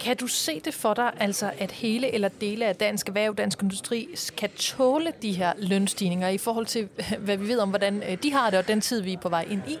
Kan 0.00 0.16
du 0.16 0.26
se 0.26 0.60
det 0.60 0.74
for 0.74 0.94
dig, 0.94 1.12
altså 1.20 1.50
at 1.58 1.72
hele 1.72 2.14
eller 2.14 2.28
dele 2.28 2.66
af 2.66 2.76
dansk 2.76 3.08
erhverv, 3.08 3.34
dansk 3.34 3.62
industri, 3.62 4.08
kan 4.36 4.50
tåle 4.56 5.12
de 5.22 5.32
her 5.32 5.52
lønstigninger 5.58 6.28
i 6.28 6.38
forhold 6.38 6.66
til, 6.66 6.88
hvad 7.18 7.36
vi 7.36 7.48
ved 7.48 7.58
om, 7.58 7.68
hvordan 7.68 8.02
øh, 8.02 8.22
de 8.22 8.32
har 8.32 8.50
det, 8.50 8.58
og 8.58 8.68
den 8.68 8.80
tid, 8.80 9.00
vi 9.00 9.12
er 9.12 9.18
på 9.18 9.28
vej 9.28 9.46
ind 9.50 9.62
i? 9.68 9.78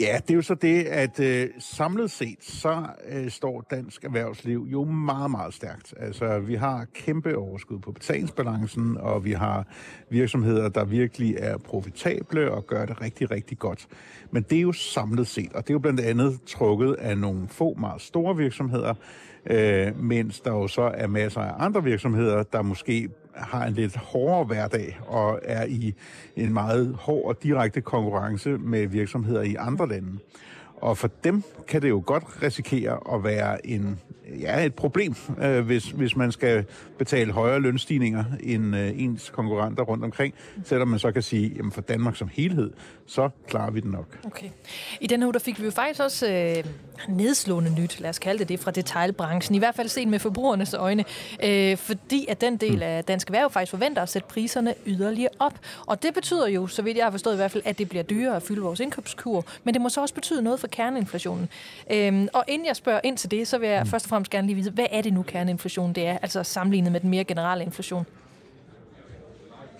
Ja, 0.00 0.18
det 0.22 0.30
er 0.30 0.34
jo 0.34 0.42
så 0.42 0.54
det, 0.54 0.82
at 0.84 1.20
øh, 1.20 1.48
samlet 1.58 2.10
set, 2.10 2.44
så 2.44 2.86
øh, 3.08 3.30
står 3.30 3.66
dansk 3.70 4.04
erhvervsliv 4.04 4.66
jo 4.72 4.84
meget, 4.84 5.30
meget 5.30 5.54
stærkt. 5.54 5.94
Altså, 5.96 6.38
vi 6.38 6.54
har 6.54 6.86
kæmpe 6.94 7.36
overskud 7.36 7.78
på 7.78 7.92
betalingsbalancen, 7.92 8.96
og 8.96 9.24
vi 9.24 9.32
har 9.32 9.66
virksomheder, 10.10 10.68
der 10.68 10.84
virkelig 10.84 11.36
er 11.38 11.58
profitable 11.58 12.50
og 12.50 12.66
gør 12.66 12.86
det 12.86 13.00
rigtig, 13.00 13.30
rigtig 13.30 13.58
godt. 13.58 13.86
Men 14.30 14.42
det 14.42 14.58
er 14.58 14.62
jo 14.62 14.72
samlet 14.72 15.26
set, 15.26 15.52
og 15.52 15.62
det 15.62 15.70
er 15.70 15.74
jo 15.74 15.78
blandt 15.78 16.00
andet 16.00 16.40
trukket 16.46 16.92
af 16.92 17.18
nogle 17.18 17.48
få 17.48 17.74
meget 17.74 18.02
store 18.02 18.36
virksomheder, 18.36 18.94
øh, 19.46 20.02
mens 20.02 20.40
der 20.40 20.50
jo 20.50 20.68
så 20.68 20.82
er 20.94 21.06
masser 21.06 21.40
af 21.40 21.64
andre 21.64 21.84
virksomheder, 21.84 22.42
der 22.42 22.62
måske 22.62 23.08
har 23.34 23.66
en 23.66 23.72
lidt 23.72 23.96
hårdere 23.96 24.44
hverdag 24.44 24.98
og 25.06 25.40
er 25.42 25.64
i 25.64 25.94
en 26.36 26.52
meget 26.52 26.94
hård 27.00 27.24
og 27.24 27.42
direkte 27.42 27.80
konkurrence 27.80 28.50
med 28.50 28.86
virksomheder 28.86 29.42
i 29.42 29.54
andre 29.58 29.88
lande. 29.88 30.18
Og 30.80 30.98
for 30.98 31.10
dem 31.24 31.42
kan 31.68 31.82
det 31.82 31.88
jo 31.88 32.02
godt 32.06 32.24
risikere 32.42 33.14
at 33.14 33.24
være 33.24 33.66
en, 33.66 34.00
ja, 34.40 34.64
et 34.64 34.74
problem, 34.74 35.14
øh, 35.42 35.66
hvis, 35.66 35.84
hvis 35.84 36.16
man 36.16 36.32
skal 36.32 36.64
betale 36.98 37.32
højere 37.32 37.60
lønstigninger 37.60 38.24
end 38.40 38.76
øh, 38.76 39.00
ens 39.00 39.30
konkurrenter 39.30 39.82
rundt 39.82 40.04
omkring, 40.04 40.34
selvom 40.64 40.88
man 40.88 40.98
så 40.98 41.12
kan 41.12 41.22
sige, 41.22 41.58
at 41.58 41.64
for 41.72 41.80
Danmark 41.80 42.16
som 42.16 42.30
helhed, 42.32 42.70
så 43.06 43.30
klarer 43.46 43.70
vi 43.70 43.80
den 43.80 43.90
nok. 43.90 44.18
Okay. 44.24 44.48
I 45.00 45.06
den 45.06 45.22
uge, 45.22 45.32
der 45.32 45.38
fik 45.38 45.60
vi 45.60 45.64
jo 45.64 45.70
faktisk 45.70 46.00
også 46.00 46.32
øh, 46.32 46.64
nedslående 47.08 47.74
nyt, 47.80 48.00
lad 48.00 48.10
os 48.10 48.18
kalde 48.18 48.38
det 48.38 48.48
det, 48.48 48.60
fra 48.60 48.70
detailbranchen, 48.70 49.54
i 49.54 49.58
hvert 49.58 49.74
fald 49.74 49.88
set 49.88 50.08
med 50.08 50.18
forbrugernes 50.18 50.74
øjne, 50.74 51.04
øh, 51.44 51.76
fordi 51.76 52.26
at 52.28 52.40
den 52.40 52.56
del 52.56 52.82
af 52.82 53.04
dansk 53.04 53.28
erhverv 53.28 53.50
faktisk 53.50 53.70
forventer 53.70 54.02
at 54.02 54.08
sætte 54.08 54.28
priserne 54.28 54.74
yderligere 54.86 55.30
op. 55.38 55.58
Og 55.86 56.02
det 56.02 56.14
betyder 56.14 56.48
jo, 56.48 56.66
så 56.66 56.82
vidt 56.82 56.96
jeg 56.96 57.06
har 57.06 57.10
forstået 57.10 57.34
i 57.34 57.36
hvert 57.36 57.50
fald, 57.50 57.62
at 57.66 57.78
det 57.78 57.88
bliver 57.88 58.02
dyrere 58.02 58.36
at 58.36 58.42
fylde 58.42 58.60
vores 58.60 58.80
indkøbskur, 58.80 59.44
men 59.64 59.74
det 59.74 59.82
må 59.82 59.88
så 59.88 60.00
også 60.00 60.14
betyde 60.14 60.42
noget 60.42 60.60
for 60.60 60.66
kerneinflationen. 60.70 61.48
Øh, 61.92 62.26
og 62.32 62.44
inden 62.48 62.66
jeg 62.66 62.76
spørger 62.76 63.00
ind 63.04 63.16
til 63.16 63.30
det, 63.30 63.48
så 63.48 63.58
vil 63.58 63.68
jeg 63.68 63.82
mm. 63.82 63.90
først 63.90 64.06
og 64.06 64.08
fremmest 64.08 64.30
gerne 64.30 64.46
lige 64.46 64.56
vide, 64.56 64.70
hvad 64.70 64.86
er 64.90 65.02
det 65.02 65.12
nu 65.12 65.22
kerneinflation 65.22 65.92
det 65.92 66.06
er, 66.06 66.18
altså 66.18 66.42
sammenlignet 66.42 66.92
med 66.92 67.00
den 67.00 67.10
mere 67.10 67.24
generelle 67.24 67.64
inflation? 67.64 68.06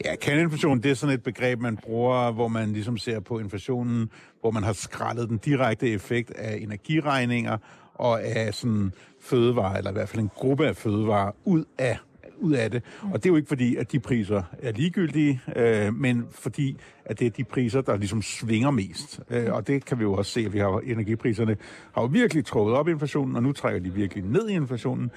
Ja, 0.04 0.16
kerneinflation, 0.16 0.82
det 0.82 0.90
er 0.90 0.94
sådan 0.94 1.14
et 1.14 1.22
begreb, 1.22 1.60
man 1.60 1.76
bruger, 1.76 2.30
hvor 2.30 2.48
man 2.48 2.72
ligesom 2.72 2.98
ser 2.98 3.20
på 3.20 3.38
inflationen, 3.38 4.10
hvor 4.40 4.50
man 4.50 4.62
har 4.62 4.72
skrællet 4.72 5.28
den 5.28 5.38
direkte 5.38 5.90
effekt 5.90 6.30
af 6.30 6.56
energiregninger 6.56 7.58
og 7.94 8.22
af 8.22 8.54
sådan 8.54 8.92
fødevarer, 9.20 9.76
eller 9.76 9.90
i 9.90 9.92
hvert 9.92 10.08
fald 10.08 10.22
en 10.22 10.30
gruppe 10.34 10.66
af 10.66 10.76
fødevarer, 10.76 11.32
ud 11.44 11.64
af 11.78 11.98
ud 12.40 12.52
af 12.52 12.70
det. 12.70 12.82
Og 13.02 13.14
det 13.14 13.26
er 13.26 13.30
jo 13.30 13.36
ikke 13.36 13.48
fordi, 13.48 13.76
at 13.76 13.92
de 13.92 14.00
priser 14.00 14.42
er 14.58 14.72
ligegyldige, 14.72 15.40
øh, 15.56 15.94
men 15.94 16.26
fordi, 16.30 16.76
at 17.04 17.18
det 17.18 17.26
er 17.26 17.30
de 17.30 17.44
priser, 17.44 17.80
der 17.80 17.96
ligesom 17.96 18.22
svinger 18.22 18.70
mest. 18.70 19.20
Øh, 19.30 19.52
og 19.52 19.66
det 19.66 19.84
kan 19.84 19.98
vi 19.98 20.02
jo 20.02 20.12
også 20.12 20.32
se, 20.32 20.40
at 20.40 20.52
vi 20.52 20.58
har 20.58 20.80
energipriserne 20.86 21.56
har 21.92 22.02
jo 22.02 22.08
virkelig 22.08 22.44
trukket 22.44 22.76
op 22.76 22.88
inflationen, 22.88 23.36
og 23.36 23.42
nu 23.42 23.52
trækker 23.52 23.80
de 23.80 23.94
virkelig 23.94 24.24
ned 24.24 24.48
i 24.48 24.52
inflationen. 24.52 25.10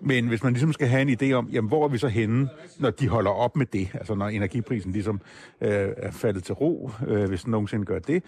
Men 0.00 0.28
hvis 0.28 0.42
man 0.42 0.52
ligesom 0.52 0.72
skal 0.72 0.88
have 0.88 1.02
en 1.02 1.18
idé 1.22 1.32
om, 1.32 1.48
jamen, 1.48 1.68
hvor 1.68 1.84
er 1.84 1.88
vi 1.88 1.98
så 1.98 2.08
henne, 2.08 2.48
når 2.78 2.90
de 2.90 3.08
holder 3.08 3.30
op 3.30 3.56
med 3.56 3.66
det, 3.66 3.90
altså 3.94 4.14
når 4.14 4.28
energiprisen 4.28 4.92
ligesom 4.92 5.20
øh, 5.60 5.88
er 5.96 6.10
faldet 6.10 6.44
til 6.44 6.54
ro, 6.54 6.90
øh, 7.06 7.28
hvis 7.28 7.42
den 7.42 7.50
nogensinde 7.50 7.84
gør 7.84 7.98
det, 7.98 8.22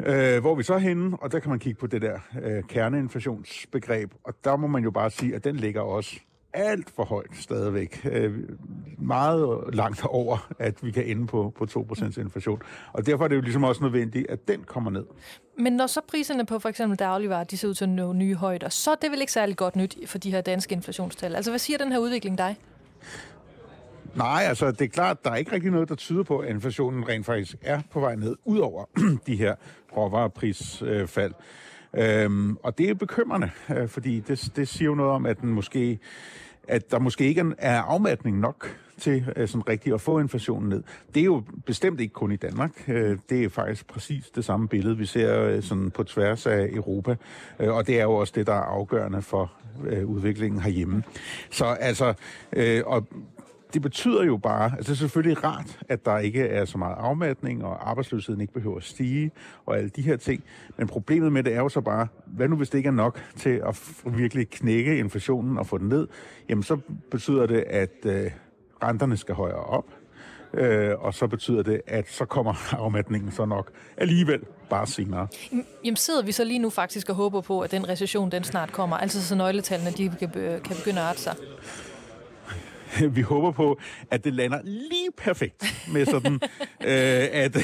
øh, 0.00 0.40
hvor 0.40 0.50
er 0.50 0.54
vi 0.54 0.62
så 0.62 0.78
henne, 0.78 1.16
og 1.20 1.32
der 1.32 1.38
kan 1.38 1.50
man 1.50 1.58
kigge 1.58 1.80
på 1.80 1.86
det 1.86 2.02
der 2.02 2.18
øh, 2.42 2.62
kerneinflationsbegreb, 2.68 4.10
og 4.24 4.34
der 4.44 4.56
må 4.56 4.66
man 4.66 4.82
jo 4.82 4.90
bare 4.90 5.10
sige, 5.10 5.34
at 5.34 5.44
den 5.44 5.56
ligger 5.56 5.80
også 5.80 6.20
alt 6.52 6.90
for 6.90 7.04
højt 7.04 7.30
stadigvæk. 7.32 8.06
Øh, 8.12 8.38
meget 8.98 9.60
langt 9.72 10.04
over, 10.04 10.52
at 10.58 10.84
vi 10.84 10.90
kan 10.90 11.04
ende 11.04 11.26
på, 11.26 11.52
på 11.58 11.66
2% 11.70 12.20
inflation. 12.20 12.62
Og 12.92 13.06
derfor 13.06 13.24
er 13.24 13.28
det 13.28 13.36
jo 13.36 13.40
ligesom 13.40 13.64
også 13.64 13.82
nødvendigt, 13.82 14.30
at 14.30 14.48
den 14.48 14.62
kommer 14.64 14.90
ned. 14.90 15.04
Men 15.58 15.72
når 15.72 15.86
så 15.86 16.00
priserne 16.08 16.46
på 16.46 16.58
for 16.58 16.68
eksempel 16.68 16.98
dagligvarer, 16.98 17.44
de 17.44 17.56
ser 17.56 17.68
ud 17.68 17.74
til 17.74 17.84
at 17.84 17.88
nå 17.88 18.12
nye 18.12 18.34
højder, 18.34 18.68
så 18.68 18.90
er 18.90 18.94
det 18.94 19.10
vel 19.10 19.20
ikke 19.20 19.32
særlig 19.32 19.56
godt 19.56 19.76
nyt 19.76 19.96
for 20.06 20.18
de 20.18 20.30
her 20.30 20.40
danske 20.40 20.72
inflationstal. 20.72 21.36
Altså 21.36 21.50
hvad 21.50 21.58
siger 21.58 21.78
den 21.78 21.92
her 21.92 21.98
udvikling 21.98 22.38
dig? 22.38 22.56
Nej, 24.14 24.42
altså 24.48 24.70
det 24.70 24.80
er 24.80 24.88
klart, 24.88 25.24
der 25.24 25.30
er 25.30 25.36
ikke 25.36 25.52
rigtig 25.52 25.70
noget, 25.70 25.88
der 25.88 25.94
tyder 25.94 26.22
på, 26.22 26.38
at 26.38 26.50
inflationen 26.50 27.08
rent 27.08 27.26
faktisk 27.26 27.56
er 27.62 27.80
på 27.90 28.00
vej 28.00 28.14
ned, 28.14 28.36
ud 28.44 28.58
over 28.58 28.84
de 29.26 29.36
her 29.36 29.54
råvareprisfald. 29.96 31.34
Øhm, 31.94 32.56
og 32.62 32.78
det 32.78 32.90
er 32.90 32.94
bekymrende, 32.94 33.50
øh, 33.76 33.88
fordi 33.88 34.20
det, 34.20 34.52
det 34.56 34.68
siger 34.68 34.86
jo 34.86 34.94
noget 34.94 35.12
om, 35.12 35.26
at 35.26 35.40
den 35.40 35.48
måske 35.48 35.98
at 36.68 36.90
der 36.90 36.98
måske 36.98 37.24
ikke 37.24 37.44
er 37.58 37.80
afmatning 37.80 38.38
nok 38.38 38.76
til 38.98 39.32
øh, 39.36 39.48
sådan 39.48 39.68
rigtigt 39.68 39.94
at 39.94 40.00
få 40.00 40.18
inflationen 40.18 40.68
ned. 40.68 40.82
Det 41.14 41.20
er 41.20 41.24
jo 41.24 41.42
bestemt 41.66 42.00
ikke 42.00 42.12
kun 42.12 42.32
i 42.32 42.36
Danmark. 42.36 42.70
Øh, 42.88 43.18
det 43.30 43.44
er 43.44 43.48
faktisk 43.48 43.86
præcis 43.86 44.30
det 44.30 44.44
samme 44.44 44.68
billede, 44.68 44.96
vi 44.96 45.06
ser 45.06 45.42
øh, 45.42 45.62
sådan 45.62 45.90
på 45.90 46.04
tværs 46.04 46.46
af 46.46 46.68
Europa. 46.72 47.16
Og 47.58 47.86
det 47.86 48.00
er 48.00 48.02
jo 48.02 48.14
også 48.14 48.32
det, 48.36 48.46
der 48.46 48.52
er 48.52 48.62
afgørende 48.62 49.22
for 49.22 49.52
udviklingen 50.04 50.60
herhjemme. 50.60 51.02
Så 51.50 51.64
altså, 51.64 52.14
og 52.86 53.06
det 53.74 53.82
betyder 53.82 54.24
jo 54.24 54.36
bare, 54.36 54.64
altså 54.76 54.92
det 54.92 54.96
er 54.96 55.00
selvfølgelig 55.00 55.44
rart, 55.44 55.78
at 55.88 56.04
der 56.04 56.18
ikke 56.18 56.42
er 56.42 56.64
så 56.64 56.78
meget 56.78 56.94
afmatning, 56.98 57.64
og 57.64 57.90
arbejdsløsheden 57.90 58.40
ikke 58.40 58.52
behøver 58.52 58.76
at 58.76 58.84
stige, 58.84 59.30
og 59.66 59.78
alle 59.78 59.88
de 59.88 60.02
her 60.02 60.16
ting. 60.16 60.44
Men 60.76 60.86
problemet 60.86 61.32
med 61.32 61.42
det 61.42 61.54
er 61.54 61.58
jo 61.58 61.68
så 61.68 61.80
bare, 61.80 62.06
hvad 62.26 62.48
nu 62.48 62.56
hvis 62.56 62.70
det 62.70 62.78
ikke 62.78 62.86
er 62.86 62.92
nok 62.92 63.20
til 63.36 63.62
at 63.66 63.92
virkelig 64.04 64.48
knække 64.48 64.98
inflationen 64.98 65.58
og 65.58 65.66
få 65.66 65.78
den 65.78 65.88
ned? 65.88 66.08
Jamen 66.48 66.62
så 66.62 66.78
betyder 67.10 67.46
det, 67.46 67.64
at 67.66 67.96
øh, 68.04 68.30
renterne 68.82 69.16
skal 69.16 69.34
højere 69.34 69.64
op, 69.64 69.86
øh, 70.54 70.90
og 70.98 71.14
så 71.14 71.26
betyder 71.26 71.62
det, 71.62 71.80
at 71.86 72.08
så 72.08 72.24
kommer 72.24 72.54
afmatningen 72.84 73.32
så 73.32 73.44
nok 73.44 73.70
alligevel 73.96 74.40
bare 74.70 74.86
senere. 74.86 75.26
Jamen 75.84 75.96
sidder 75.96 76.22
vi 76.22 76.32
så 76.32 76.44
lige 76.44 76.58
nu 76.58 76.70
faktisk 76.70 77.08
og 77.08 77.14
håber 77.14 77.40
på, 77.40 77.60
at 77.60 77.70
den 77.70 77.88
recession 77.88 78.30
den 78.30 78.44
snart 78.44 78.72
kommer, 78.72 78.96
altså 78.96 79.22
så 79.22 79.34
nøgletallene 79.34 79.90
de 79.90 80.12
kan, 80.18 80.30
kan 80.64 80.76
begynde 80.76 81.00
at 81.00 81.06
arte 81.06 81.20
sig? 81.20 81.34
vi 83.16 83.20
håber 83.20 83.50
på, 83.50 83.80
at 84.10 84.24
det 84.24 84.34
lander 84.34 84.60
lige 84.64 85.10
perfekt 85.16 85.64
med 85.92 86.06
sådan, 86.06 86.32
øh, 86.90 87.28
at, 87.32 87.56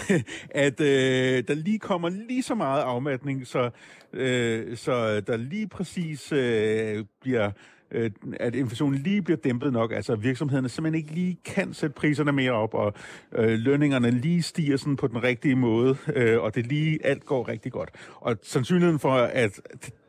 at 0.51 0.81
øh, 0.81 1.45
der 1.49 1.55
lige 1.55 1.79
kommer 1.79 2.09
lige 2.09 2.43
så 2.43 2.55
meget 2.55 2.83
afmatning, 2.83 3.47
så, 3.47 3.71
øh, 4.13 4.77
så 4.77 5.21
der 5.21 5.37
lige 5.37 5.69
præcis 5.69 6.33
øh, 6.33 7.05
bliver 7.21 7.51
øh, 7.91 8.11
at 8.41 8.55
inflationen 8.55 8.99
lige 8.99 9.23
bliver 9.23 9.37
dæmpet 9.37 9.73
nok, 9.73 9.93
altså 9.93 10.17
virksomhederne 10.17 10.69
simpelthen 10.69 11.03
ikke 11.03 11.15
lige 11.15 11.39
kan 11.45 11.75
sætte 11.75 11.95
priserne 11.95 12.33
mere 12.33 12.53
op, 12.53 12.75
og 12.75 12.95
øh, 13.35 13.59
lønningerne 13.59 14.11
lige 14.11 14.43
stiger 14.43 14.77
sådan 14.77 14.97
på 14.97 15.07
den 15.07 15.23
rigtige 15.23 15.57
måde, 15.57 15.97
øh, 16.15 16.43
og 16.43 16.55
det 16.55 16.67
lige 16.67 17.07
alt 17.07 17.27
går 17.27 17.49
rigtig 17.49 17.73
godt. 17.73 17.91
Og 18.21 18.37
sandsynligheden 18.43 18.99
for, 18.99 19.13
at 19.13 19.61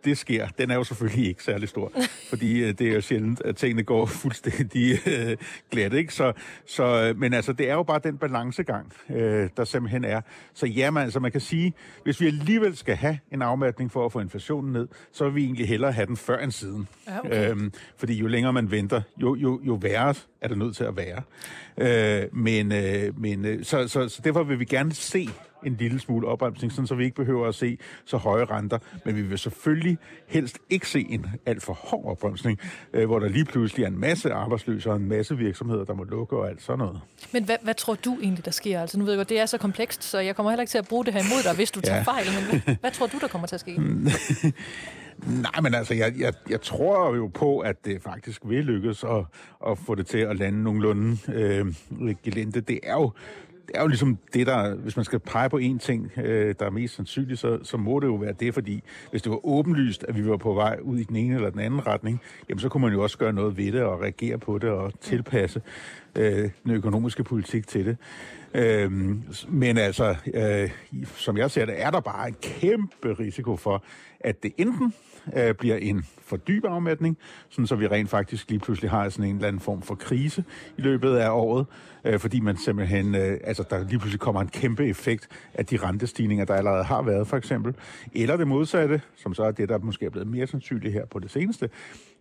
det 0.08 0.18
sker, 0.18 0.48
den 0.48 0.72
er 0.72 0.76
jo 0.76 0.84
selvfølgelig 0.84 1.28
ikke 1.28 1.44
særlig 1.44 1.70
stor, 1.70 1.92
fordi 2.30 2.64
øh, 2.64 2.74
det 2.80 2.82
er 2.82 2.94
jo 2.94 3.02
sjældent, 3.02 3.42
at 3.42 3.56
tingene 3.56 3.84
går 3.84 4.06
fuldstændig 4.24 5.00
øh, 5.08 5.38
glat, 5.72 5.94
ikke? 5.94 6.14
Så, 6.14 6.34
så, 6.66 6.84
øh, 6.84 7.20
men 7.20 7.34
altså, 7.34 7.54
det 7.54 7.70
er 7.70 7.74
jo 7.74 7.84
bare 7.84 8.00
den 8.04 8.18
balancegang, 8.18 8.94
øh, 9.10 9.50
der 9.58 9.64
simpelthen 9.64 10.04
er. 10.04 10.22
Så 10.54 10.66
ja, 10.66 10.92
man, 10.92 11.04
altså, 11.04 11.20
man 11.20 11.32
kan 11.32 11.42
sige, 11.42 11.74
hvis 12.04 12.22
vi 12.22 12.28
alligevel 12.28 12.78
skal 12.78 12.96
have 12.96 13.20
en 13.32 13.42
afmatning 13.42 13.92
for 13.92 14.06
at 14.06 14.12
få 14.12 14.20
inflationen 14.20 14.74
ned, 14.74 14.88
så 15.12 15.24
vil 15.24 15.36
vi 15.36 15.44
egentlig 15.44 15.68
hellere 15.68 15.92
have 15.92 16.06
den 16.06 16.18
før 16.18 16.40
end 16.40 16.52
siden. 16.52 16.88
Ja, 17.08 17.20
okay. 17.20 17.52
øhm, 17.52 17.72
fordi 17.98 18.14
jo 18.14 18.28
længere 18.28 18.54
man 18.54 18.72
venter, 18.72 19.02
jo, 19.22 19.36
jo, 19.36 19.60
jo 19.64 19.74
værre 19.74 20.14
er 20.42 20.48
det 20.48 20.58
nødt 20.58 20.76
til 20.76 20.84
at 20.84 20.98
være. 20.98 21.22
Øh, 21.78 22.36
men 22.36 22.72
øh, 22.72 23.20
men 23.20 23.46
øh, 23.46 23.66
så, 23.66 23.88
så, 23.88 24.10
så 24.10 24.22
derfor 24.24 24.44
vil 24.44 24.60
vi 24.60 24.66
gerne 24.66 24.94
se 24.94 25.30
en 25.66 25.76
lille 25.80 26.00
smule 26.00 26.28
opbremsning, 26.28 26.72
sådan 26.72 26.88
så 26.88 26.96
vi 26.96 27.04
ikke 27.04 27.16
behøver 27.16 27.48
at 27.48 27.56
se 27.56 27.78
så 28.06 28.18
høje 28.18 28.46
renter. 28.46 28.78
Men 29.06 29.16
vi 29.16 29.22
vil 29.22 29.40
selvfølgelig 29.40 29.98
helst 30.28 30.60
ikke 30.70 30.90
se 30.90 31.06
en 31.10 31.26
alt 31.46 31.64
for 31.64 31.74
hård 31.74 32.06
opbremsning, 32.06 32.60
øh, 32.94 33.06
hvor 33.06 33.20
der 33.20 33.30
lige 33.30 33.46
pludselig 33.46 33.84
er 33.84 33.88
en 33.88 34.00
masse 34.00 34.34
arbejdsløse 34.34 34.90
og 34.90 34.96
en 34.96 35.10
masse 35.10 35.38
virksomheder, 35.38 35.86
der 35.86 35.94
må 35.94 36.04
lukke 36.04 36.38
og 36.38 36.50
alt 36.50 36.62
sådan 36.62 36.80
noget. 36.80 37.00
Men 37.34 37.44
hvad, 37.44 37.58
hvad 37.62 37.74
tror 37.74 37.96
du 37.96 38.18
egentlig, 38.22 38.46
der 38.46 38.52
sker? 38.52 38.82
Altså 38.82 39.00
nu 39.00 39.06
ved 39.06 39.14
jeg 39.14 39.18
godt, 39.18 39.30
det 39.30 39.40
er 39.40 39.46
så 39.46 39.58
komplekst, 39.58 40.04
så 40.04 40.20
jeg 40.20 40.36
kommer 40.36 40.52
heller 40.52 40.62
ikke 40.62 40.72
til 40.72 40.78
at 40.78 40.88
bruge 40.88 41.06
det 41.06 41.14
her 41.14 41.20
imod 41.20 41.44
dig, 41.44 41.56
hvis 41.56 41.72
du 41.72 41.82
tager 41.82 41.98
ja. 41.98 42.04
fejl. 42.04 42.26
Men 42.26 42.62
hvad, 42.66 42.76
hvad 42.76 42.92
tror 42.92 43.08
du, 43.08 43.18
der 43.22 43.28
kommer 43.28 43.48
til 43.48 43.56
at 43.56 43.60
ske? 43.60 43.78
Nej, 45.26 45.62
men 45.62 45.74
altså, 45.74 45.94
jeg, 45.94 46.14
jeg, 46.20 46.34
jeg 46.50 46.62
tror 46.62 47.16
jo 47.16 47.28
på, 47.28 47.60
at 47.60 47.86
det 47.86 48.02
faktisk 48.02 48.42
vil 48.46 48.66
lykkes 48.66 49.04
at, 49.04 49.26
at 49.68 49.78
få 49.78 49.96
det 49.96 50.08
til 50.08 50.18
at 50.18 50.38
lande 50.38 50.64
nogenlunde 50.64 51.18
øh, 51.34 51.66
gelente. 52.24 52.62
Det 52.62 52.80
er 52.84 52.94
jo 52.94 53.12
det 53.68 53.78
er 53.78 53.82
jo 53.82 53.88
ligesom 53.88 54.18
det, 54.34 54.48
der, 54.48 54.76
hvis 54.76 54.96
man 54.96 55.06
skal 55.06 55.20
pege 55.20 55.50
på 55.50 55.60
én 55.60 55.78
ting, 55.78 56.12
øh, 56.18 56.56
der 56.60 56.66
er 56.66 56.70
mest 56.70 56.96
sandsynligt, 56.96 57.40
så, 57.40 57.60
så 57.64 57.78
må 57.78 58.00
det 58.00 58.08
jo 58.08 58.16
være 58.16 58.34
det, 58.40 58.54
fordi 58.54 58.84
hvis 59.12 59.22
det 59.22 59.32
var 59.32 59.46
åbenlyst, 59.46 60.06
at 60.08 60.16
vi 60.16 60.30
var 60.30 60.38
på 60.38 60.54
vej 60.54 60.80
ud 60.82 60.98
i 60.98 61.04
den 61.04 61.16
ene 61.16 61.36
eller 61.36 61.50
den 61.50 61.60
anden 61.60 61.88
retning, 61.88 62.22
jamen 62.50 62.60
så 62.60 62.70
kunne 62.70 62.82
man 62.82 62.94
jo 62.94 63.04
også 63.04 63.18
gøre 63.18 63.34
noget 63.34 63.58
ved 63.58 63.72
det 63.72 63.84
og 63.84 64.02
reagere 64.02 64.38
på 64.38 64.58
det 64.58 64.70
og 64.70 64.94
tilpasse 65.02 65.62
øh, 66.18 66.50
den 66.64 66.72
økonomiske 66.72 67.24
politik 67.24 67.68
til 67.68 67.86
det. 67.86 67.98
Øh, 68.54 68.92
men 69.48 69.78
altså, 69.78 70.16
øh, 70.34 70.72
som 71.16 71.38
jeg 71.38 71.52
ser 71.52 71.66
det, 71.66 71.82
er 71.82 71.92
der 71.92 72.00
bare 72.00 72.28
en 72.28 72.36
kæmpe 72.42 73.14
risiko 73.14 73.56
for, 73.56 73.84
at 74.20 74.44
det 74.44 74.54
enten 74.58 74.94
øh, 75.36 75.54
bliver 75.54 75.76
en 75.76 76.06
for 76.22 76.38
dyb 76.38 76.66
afmatning, 76.66 77.18
sådan 77.50 77.68
så 77.68 77.76
vi 77.76 77.88
rent 77.88 78.10
faktisk 78.10 78.50
lige 78.50 78.60
pludselig 78.60 78.92
har 78.92 79.10
sådan 79.10 79.30
en 79.30 79.36
eller 79.36 79.48
anden 79.48 79.60
form 79.60 79.82
for 79.82 79.96
krise 79.96 80.44
i 80.78 80.82
løbet 80.82 81.16
af 81.16 81.30
året, 81.30 81.66
øh, 82.06 82.20
fordi 82.20 82.40
man 82.40 82.58
simpelthen, 82.58 83.16
øh, 83.16 83.38
altså 83.44 83.64
der 83.70 83.80
lige 83.80 84.00
pludselig 84.00 84.20
kommer 84.20 84.42
en 84.42 84.48
kæmpe 84.48 84.88
effekt 84.88 85.28
af 85.54 85.66
de 85.66 85.78
rentestigninger, 85.78 86.46
der 86.46 86.54
allerede 86.54 86.84
har 86.84 87.02
været 87.02 87.28
for 87.28 87.38
eksempel, 87.38 87.76
eller 88.14 88.38
det 88.38 88.48
modsatte, 88.48 89.02
som 89.16 89.34
så 89.34 89.44
er 89.44 89.52
det, 89.52 89.70
der 89.70 89.78
måske 89.78 90.06
er 90.06 90.10
blevet 90.10 90.28
mere 90.28 90.48
sandsynligt 90.48 90.94
her 90.94 91.06
på 91.06 91.20
det 91.20 91.32
seneste, 91.32 91.70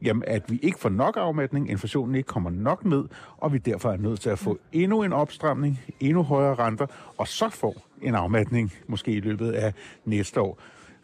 jamen 0.03 0.23
at 0.27 0.51
vi 0.51 0.59
ikke 0.63 0.79
får 0.79 0.89
nok 0.89 1.17
afmatning, 1.17 1.71
inflationen 1.71 2.15
ikke 2.15 2.27
kommer 2.27 2.51
nok 2.51 2.85
ned, 2.85 3.05
og 3.37 3.53
vi 3.53 3.59
derfor 3.59 3.86
er 3.91 3.97
nødt 3.97 4.21
til 4.21 4.31
at 4.31 4.39
få 4.39 4.59
endnu 4.73 5.03
en 5.03 5.13
opstramning, 5.13 5.81
endnu 6.01 6.23
højere 6.23 6.55
renter, 6.55 6.87
og 7.17 7.29
så 7.29 7.49
få 7.49 7.75
en 8.03 8.15
afmatning 8.15 8.73
måske 8.87 9.13
i 9.13 9.21
løbet 9.21 9.53
af 9.53 9.73
næste 10.05 10.41
år. 10.41 10.59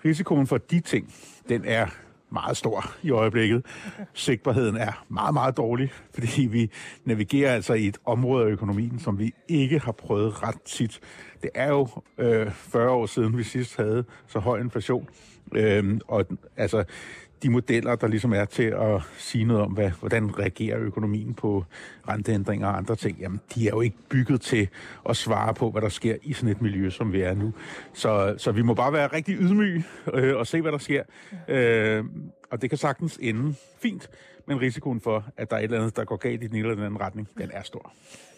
Risikoen 0.05 0.47
for 0.47 0.59
de 0.59 0.81
ting, 0.81 1.15
den 1.49 1.65
er 1.65 1.87
meget 2.33 2.57
stor 2.57 2.95
i 3.03 3.11
øjeblikket. 3.11 3.67
Sigtbarheden 4.15 4.77
er 4.77 5.05
meget, 5.09 5.35
meget 5.35 5.57
dårlig, 5.57 5.93
fordi 6.15 6.47
vi 6.47 6.71
navigerer 7.05 7.55
altså 7.55 7.75
i 7.75 7.87
et 7.87 7.99
område 8.05 8.47
af 8.47 8.51
økonomien, 8.51 8.99
som 8.99 9.19
vi 9.19 9.35
ikke 9.49 9.79
har 9.79 9.93
prøvet 9.93 10.43
ret 10.43 10.63
tit. 10.63 11.01
Det 11.43 11.51
er 11.55 11.69
jo 11.69 11.89
øh, 12.19 12.51
40 12.51 12.91
år 12.91 13.07
siden, 13.07 13.39
vi 13.39 13.43
sidst 13.43 13.77
havde 13.77 14.05
så 14.27 14.39
høj 14.39 14.61
inflation. 14.61 15.09
Øh, 15.55 16.01
og 16.09 16.27
altså, 16.57 16.85
de 17.43 17.51
modeller, 17.51 17.97
der 17.97 18.07
ligesom 18.07 18.33
er 18.33 18.45
til 18.45 18.63
at 18.63 19.03
sige 19.19 19.45
noget 19.45 19.63
om, 19.63 19.73
hvad, 19.73 19.91
hvordan 19.91 20.39
reagerer 20.39 20.79
økonomien 20.79 21.35
på 21.35 21.65
renteændringer 22.09 22.67
og 22.67 22.77
andre 22.77 22.97
ting, 22.97 23.19
jamen 23.19 23.41
de 23.55 23.67
er 23.67 23.71
jo 23.71 23.81
ikke 23.81 23.97
bygget 24.09 24.41
til 24.41 24.69
at 25.09 25.17
svare 25.17 25.55
på, 25.55 25.71
hvad 25.71 25.83
der 25.83 25.89
sker 25.89 26.17
i 26.23 26.33
sådan 26.33 26.49
et 26.49 26.63
miljø, 26.63 26.91
som 26.91 27.13
vi 27.13 27.21
er 27.21 27.35
nu. 27.35 27.53
Så, 27.93 28.35
så 28.39 28.53
vi 28.53 28.63
må 28.63 28.75
bare 28.75 28.93
være 28.93 29.07
rigtig 29.07 29.37
ydmyge 29.41 29.85
øh, 30.15 30.37
og 30.37 30.47
se, 30.47 30.61
hvad 30.61 30.73
der 30.73 30.79
sker. 30.79 31.03
Øh, 31.49 32.05
og 32.51 32.63
det 32.63 32.71
kan 32.71 32.79
sagtens 32.79 33.19
ende 33.23 33.55
fint, 33.83 34.11
men 34.47 34.61
risikoen 34.61 35.01
for, 35.01 35.25
at 35.37 35.51
der 35.51 35.57
er 35.57 35.61
et 35.61 35.65
eller 35.65 35.79
andet, 35.79 35.97
der 35.97 36.05
går 36.05 36.17
galt 36.17 36.45
i 36.45 36.47
den 36.47 36.57
ene 36.57 36.65
eller 36.65 36.75
den 36.75 36.85
anden 36.85 37.01
retning, 37.01 37.29
den 37.39 37.51
er 37.53 37.63
stor. 37.63 37.93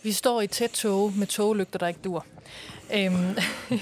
Vi 0.04 0.12
står 0.12 0.40
i 0.40 0.46
tæt 0.46 0.70
tog 0.70 1.12
med 1.16 1.26
toglygter, 1.26 1.78
der 1.78 1.86
ikke 1.86 2.00
dur. 2.04 2.26
Øhm, 2.94 3.36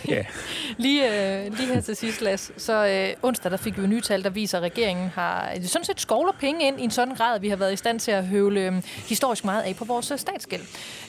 Ja. 0.09 0.23
lige, 0.85 1.45
øh, 1.45 1.57
lige 1.57 1.75
her 1.75 1.81
til 1.81 1.97
sidst, 1.97 2.21
Lasse, 2.21 2.53
så 2.57 2.87
øh, 2.87 3.09
onsdag 3.23 3.51
der 3.51 3.57
fik 3.57 3.77
vi 3.77 3.83
jo 3.83 3.89
nye 3.89 4.01
tal, 4.01 4.25
der 4.25 4.31
viser, 4.31 4.59
at 4.59 4.65
regeringen 4.65 5.09
har 5.09 5.53
øh, 5.57 5.65
sådan 5.65 5.85
set 5.85 6.01
skovler 6.01 6.33
penge 6.41 6.67
ind 6.67 6.81
i 6.81 6.85
en 6.85 6.91
sådan 6.91 7.15
grad, 7.15 7.35
at 7.35 7.43
vi 7.43 7.49
har 7.49 7.57
været 7.57 7.73
i 7.73 7.77
stand 7.77 8.01
til 8.01 8.11
at 8.11 8.27
høvle 8.27 8.61
øh, 8.61 8.73
historisk 9.09 9.45
meget 9.45 9.63
af 9.63 9.77
på 9.77 9.85
vores 9.85 10.11
øh, 10.11 10.19
statsgæld. 10.19 10.63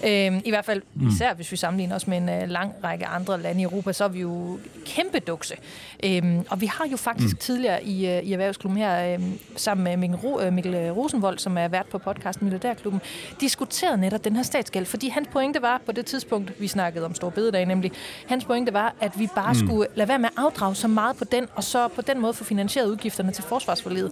Øh, 0.06 0.42
I 0.46 0.50
hvert 0.50 0.66
fald 0.66 0.82
især, 1.12 1.34
hvis 1.34 1.52
vi 1.52 1.58
sammenligner 1.58 1.96
os 1.96 2.08
med 2.08 2.18
en 2.18 2.30
øh, 2.30 2.50
lang 2.50 2.74
række 2.84 3.06
andre 3.06 3.42
lande 3.42 3.62
i 3.62 3.64
Europa, 3.64 3.94
så 3.94 4.04
er 4.04 4.08
vi 4.08 4.20
jo 4.20 4.60
kæmpe 4.86 5.20
dukse. 5.20 5.56
Øh, 6.04 6.24
og 6.50 6.62
vi 6.62 6.66
har 6.66 6.86
jo 6.92 6.98
faktisk 6.98 7.34
mm. 7.36 7.40
tidligere 7.40 7.84
i, 7.84 8.08
øh, 8.08 8.24
i 8.24 8.34
Erhvervsklubben 8.34 8.78
her, 8.82 9.14
øh, 9.14 9.24
sammen 9.56 9.84
med 9.84 9.98
Mikkel, 9.98 10.18
Ro, 10.20 10.40
øh, 10.40 10.54
Mikkel 10.54 10.92
Rosenvold, 10.92 11.40
som 11.40 11.58
er 11.58 11.68
vært 11.68 11.86
på 11.86 11.98
podcasten 11.98 12.46
Milliardærklubben, 12.46 13.02
diskuteret 13.42 14.00
netop 14.00 14.24
den 14.24 14.36
her 14.36 14.44
statsgæld, 14.44 14.86
fordi 14.86 15.03
hans 15.08 15.28
pointe 15.32 15.62
var 15.62 15.82
på 15.86 15.92
det 15.92 16.06
tidspunkt, 16.06 16.62
vi 16.62 16.68
snakkede 16.68 17.06
om 17.06 17.16
Stor 17.16 17.30
Bededag, 17.30 17.66
nemlig 17.66 17.92
hans 18.28 18.46
pointe 18.46 18.74
var, 18.74 18.96
at 19.02 19.20
vi 19.20 19.28
bare 19.36 19.54
mm. 19.54 19.68
skulle 19.68 19.88
lade 19.96 20.10
være 20.10 20.20
med 20.20 20.30
at 20.38 20.44
afdrage 20.44 20.76
så 20.76 20.88
meget 20.88 21.18
på 21.18 21.24
den, 21.26 21.48
og 21.56 21.64
så 21.64 21.88
på 21.88 22.02
den 22.02 22.22
måde 22.22 22.34
få 22.34 22.44
finansieret 22.44 22.88
udgifterne 22.88 23.32
til 23.32 23.44
forsvarsforledet. 23.44 24.12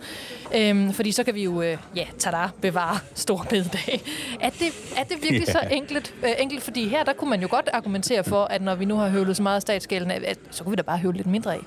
Øhm, 0.56 0.94
fordi 0.94 1.12
så 1.12 1.24
kan 1.24 1.36
vi 1.36 1.44
jo, 1.44 1.62
øh, 1.62 1.78
ja, 1.96 2.06
tada, 2.18 2.50
bevare 2.62 2.98
Stor 3.14 3.46
Bededag. 3.50 4.02
Er 4.40 4.50
det, 4.50 4.94
er 4.98 5.04
det 5.04 5.18
virkelig 5.22 5.48
Ja. 5.48 5.52
så 5.52 5.60
enkelt, 5.72 6.16
øh, 6.24 6.32
enkelt? 6.40 6.64
Fordi 6.64 6.88
her, 6.88 7.04
der 7.04 7.14
kunne 7.14 7.30
man 7.30 7.42
jo 7.42 7.48
godt 7.52 7.70
argumentere 7.74 8.24
for, 8.24 8.44
at 8.44 8.62
når 8.62 8.76
vi 8.76 8.86
nu 8.86 8.96
har 8.96 9.10
høvlet 9.10 9.38
så 9.38 9.44
meget 9.44 9.56
af 9.56 9.62
statsgælden, 9.62 10.12
at, 10.12 10.24
at, 10.24 10.40
så 10.52 10.64
kunne 10.64 10.72
vi 10.72 10.76
da 10.76 10.82
bare 10.82 10.98
høvle 10.98 11.18
lidt 11.18 11.28
mindre 11.28 11.54
af. 11.54 11.60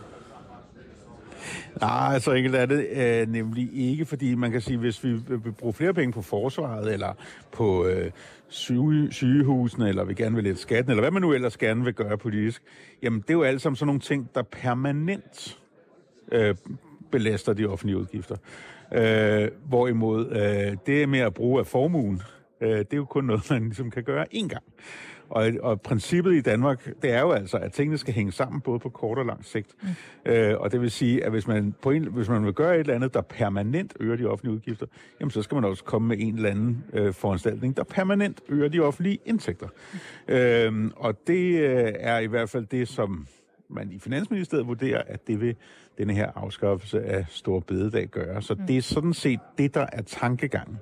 Nej, 1.80 2.18
så 2.18 2.32
enkelt 2.32 2.54
er 2.54 2.66
det 2.66 2.86
øh, 2.92 3.32
nemlig 3.32 3.70
ikke, 3.74 4.06
fordi 4.06 4.34
man 4.34 4.50
kan 4.50 4.60
sige, 4.60 4.76
hvis 4.76 5.04
vi 5.04 5.12
vil 5.12 5.52
bruge 5.52 5.72
flere 5.72 5.94
penge 5.94 6.12
på 6.12 6.22
forsvaret, 6.22 6.92
eller 6.92 7.12
på 7.52 7.86
øh, 7.86 8.10
syge, 8.54 9.12
sygehusene, 9.12 9.88
eller 9.88 10.04
vi 10.04 10.14
gerne 10.14 10.34
vil 10.34 10.44
lette 10.44 10.60
skatten, 10.60 10.90
eller 10.90 11.02
hvad 11.02 11.10
man 11.10 11.22
nu 11.22 11.32
ellers 11.32 11.56
gerne 11.56 11.84
vil 11.84 11.94
gøre 11.94 12.18
politisk, 12.18 12.62
jamen 13.02 13.20
det 13.20 13.30
er 13.30 13.34
jo 13.34 13.42
alt 13.42 13.62
sammen 13.62 13.76
sådan 13.76 13.86
nogle 13.86 14.00
ting, 14.00 14.30
der 14.34 14.42
permanent 14.42 15.58
øh, 16.32 16.54
belaster 17.10 17.52
de 17.52 17.66
offentlige 17.66 17.98
udgifter. 17.98 18.36
Øh, 18.94 19.48
hvorimod 19.68 20.30
øh, 20.30 20.76
det 20.86 21.08
med 21.08 21.18
at 21.18 21.34
bruge 21.34 21.60
af 21.60 21.66
formuen, 21.66 22.22
øh, 22.60 22.78
det 22.78 22.92
er 22.92 22.96
jo 22.96 23.04
kun 23.04 23.24
noget, 23.24 23.50
man 23.50 23.64
ligesom 23.64 23.90
kan 23.90 24.04
gøre 24.04 24.26
én 24.34 24.48
gang. 24.48 24.64
Og, 25.34 25.52
og 25.62 25.80
princippet 25.80 26.34
i 26.34 26.40
Danmark, 26.40 27.02
det 27.02 27.10
er 27.10 27.20
jo 27.20 27.32
altså, 27.32 27.56
at 27.56 27.72
tingene 27.72 27.98
skal 27.98 28.14
hænge 28.14 28.32
sammen 28.32 28.60
både 28.60 28.78
på 28.78 28.88
kort 28.88 29.18
og 29.18 29.26
lang 29.26 29.44
sigt. 29.44 29.74
Mm. 29.82 29.88
Øh, 30.32 30.60
og 30.60 30.72
det 30.72 30.80
vil 30.80 30.90
sige, 30.90 31.24
at 31.24 31.30
hvis 31.30 31.46
man, 31.46 31.74
på 31.82 31.90
en, 31.90 32.04
hvis 32.04 32.28
man 32.28 32.44
vil 32.44 32.52
gøre 32.52 32.74
et 32.74 32.80
eller 32.80 32.94
andet, 32.94 33.14
der 33.14 33.20
permanent 33.20 33.94
øger 34.00 34.16
de 34.16 34.26
offentlige 34.26 34.54
udgifter, 34.54 34.86
jamen 35.20 35.30
så 35.30 35.42
skal 35.42 35.54
man 35.54 35.64
også 35.64 35.84
komme 35.84 36.08
med 36.08 36.16
en 36.20 36.34
eller 36.34 36.50
anden 36.50 36.84
øh, 36.92 37.14
foranstaltning, 37.14 37.76
der 37.76 37.84
permanent 37.84 38.40
øger 38.48 38.68
de 38.68 38.80
offentlige 38.80 39.18
indtægter. 39.24 39.68
Mm. 40.28 40.34
Øh, 40.34 40.90
og 40.96 41.26
det 41.26 41.58
øh, 41.60 41.92
er 41.96 42.18
i 42.18 42.26
hvert 42.26 42.50
fald 42.50 42.66
det, 42.66 42.88
som 42.88 43.26
man 43.68 43.92
i 43.92 43.98
Finansministeriet 43.98 44.66
vurderer, 44.66 45.02
at 45.06 45.26
det 45.26 45.40
vil 45.40 45.56
denne 45.98 46.12
her 46.12 46.30
afskaffelse 46.34 47.02
af 47.02 47.24
Stor 47.28 47.60
Bededag 47.60 48.08
gøre. 48.08 48.42
Så 48.42 48.54
det 48.68 48.76
er 48.76 48.82
sådan 48.82 49.14
set 49.14 49.40
det, 49.58 49.74
der 49.74 49.86
er 49.92 50.02
tankegangen. 50.02 50.78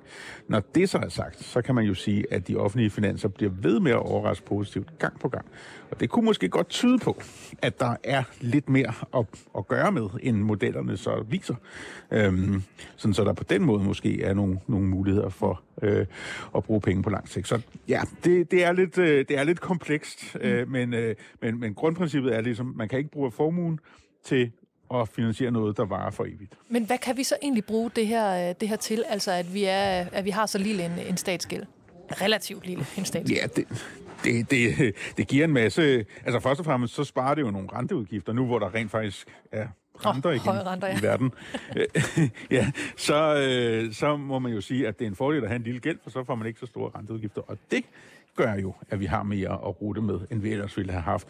Når 0.47 0.59
det 0.75 0.89
så 0.89 0.97
er 0.97 1.09
sagt, 1.09 1.43
så 1.43 1.61
kan 1.61 1.75
man 1.75 1.85
jo 1.85 1.93
sige, 1.93 2.25
at 2.33 2.47
de 2.47 2.55
offentlige 2.55 2.89
finanser 2.89 3.27
bliver 3.27 3.51
ved 3.61 3.79
med 3.79 3.91
at 3.91 3.97
overraske 3.97 4.45
positivt 4.45 4.99
gang 4.99 5.19
på 5.19 5.29
gang. 5.29 5.45
Og 5.91 5.99
det 5.99 6.09
kunne 6.09 6.25
måske 6.25 6.49
godt 6.49 6.69
tyde 6.69 6.97
på, 6.97 7.21
at 7.61 7.79
der 7.79 7.95
er 8.03 8.23
lidt 8.41 8.69
mere 8.69 8.93
at, 9.17 9.25
at 9.57 9.67
gøre 9.67 9.91
med, 9.91 10.09
end 10.21 10.37
modellerne 10.37 10.97
så 10.97 11.25
viser. 11.29 11.55
Øhm, 12.11 12.63
sådan 12.95 13.13
så 13.13 13.23
der 13.23 13.33
på 13.33 13.43
den 13.43 13.63
måde 13.63 13.83
måske 13.83 14.21
er 14.21 14.33
nogle, 14.33 14.59
nogle 14.67 14.87
muligheder 14.87 15.29
for 15.29 15.61
øh, 15.81 16.05
at 16.55 16.63
bruge 16.63 16.81
penge 16.81 17.03
på 17.03 17.09
lang 17.09 17.29
sigt. 17.29 17.47
Så 17.47 17.61
ja, 17.87 18.01
det, 18.23 18.51
det, 18.51 18.63
er, 18.63 18.71
lidt, 18.71 18.97
øh, 18.97 19.25
det 19.27 19.37
er 19.37 19.43
lidt 19.43 19.61
komplekst, 19.61 20.37
øh, 20.41 20.71
men, 20.71 20.93
øh, 20.93 21.15
men, 21.41 21.59
men 21.59 21.73
grundprincippet 21.73 22.35
er 22.35 22.41
ligesom, 22.41 22.73
man 22.75 22.89
kan 22.89 22.99
ikke 22.99 23.11
bruge 23.11 23.31
formuen 23.31 23.79
til 24.23 24.51
at 25.01 25.09
finansiere 25.09 25.51
noget, 25.51 25.77
der 25.77 25.85
varer 25.85 26.11
for 26.11 26.25
evigt. 26.25 26.53
Men 26.69 26.85
hvad 26.85 26.97
kan 26.97 27.17
vi 27.17 27.23
så 27.23 27.35
egentlig 27.41 27.65
bruge 27.65 27.91
det 27.95 28.07
her, 28.07 28.49
øh, 28.49 28.55
det 28.59 28.69
her 28.69 28.75
til, 28.75 29.03
altså 29.09 29.31
at 29.31 29.53
vi, 29.53 29.63
er, 29.63 30.05
at 30.11 30.25
vi 30.25 30.29
har 30.29 30.45
så 30.45 30.57
lille 30.57 30.85
en, 30.85 30.91
en 31.09 31.17
statsgæld? 31.17 31.63
Relativt 32.21 32.65
lille 32.65 32.85
en 32.97 33.05
statsgæld. 33.05 33.39
Ja, 33.39 33.47
det, 33.55 33.67
det, 34.23 34.51
det, 34.51 34.95
det 35.17 35.27
giver 35.27 35.43
en 35.43 35.53
masse... 35.53 36.05
Altså 36.25 36.39
først 36.39 36.59
og 36.59 36.65
fremmest, 36.65 36.93
så 36.93 37.03
sparer 37.03 37.35
det 37.35 37.41
jo 37.41 37.51
nogle 37.51 37.69
renteudgifter, 37.73 38.33
nu 38.33 38.45
hvor 38.45 38.59
der 38.59 38.75
rent 38.75 38.91
faktisk 38.91 39.27
er 39.51 39.67
renter 40.05 40.29
Åh, 40.29 40.35
igen 40.35 40.67
renter, 40.67 40.87
ja. 40.87 40.97
i 40.97 41.01
verden. 41.01 41.31
ja, 42.57 42.71
så, 42.97 43.35
øh, 43.35 43.93
så 43.93 44.17
må 44.17 44.39
man 44.39 44.51
jo 44.51 44.61
sige, 44.61 44.87
at 44.87 44.99
det 44.99 45.05
er 45.05 45.09
en 45.09 45.15
fordel 45.15 45.43
at 45.43 45.49
have 45.49 45.55
en 45.55 45.63
lille 45.63 45.79
gæld, 45.79 45.97
for 46.03 46.09
så 46.09 46.23
får 46.23 46.35
man 46.35 46.47
ikke 46.47 46.59
så 46.59 46.65
store 46.65 46.91
renteudgifter. 46.95 47.41
Og 47.41 47.57
det 47.71 47.85
gør 48.35 48.53
jo, 48.53 48.73
at 48.89 48.99
vi 48.99 49.05
har 49.05 49.23
mere 49.23 49.49
at 49.49 49.81
rute 49.81 50.01
med, 50.01 50.19
end 50.31 50.41
vi 50.41 50.51
ellers 50.51 50.77
ville 50.77 50.91
have 50.91 51.01
haft. 51.01 51.27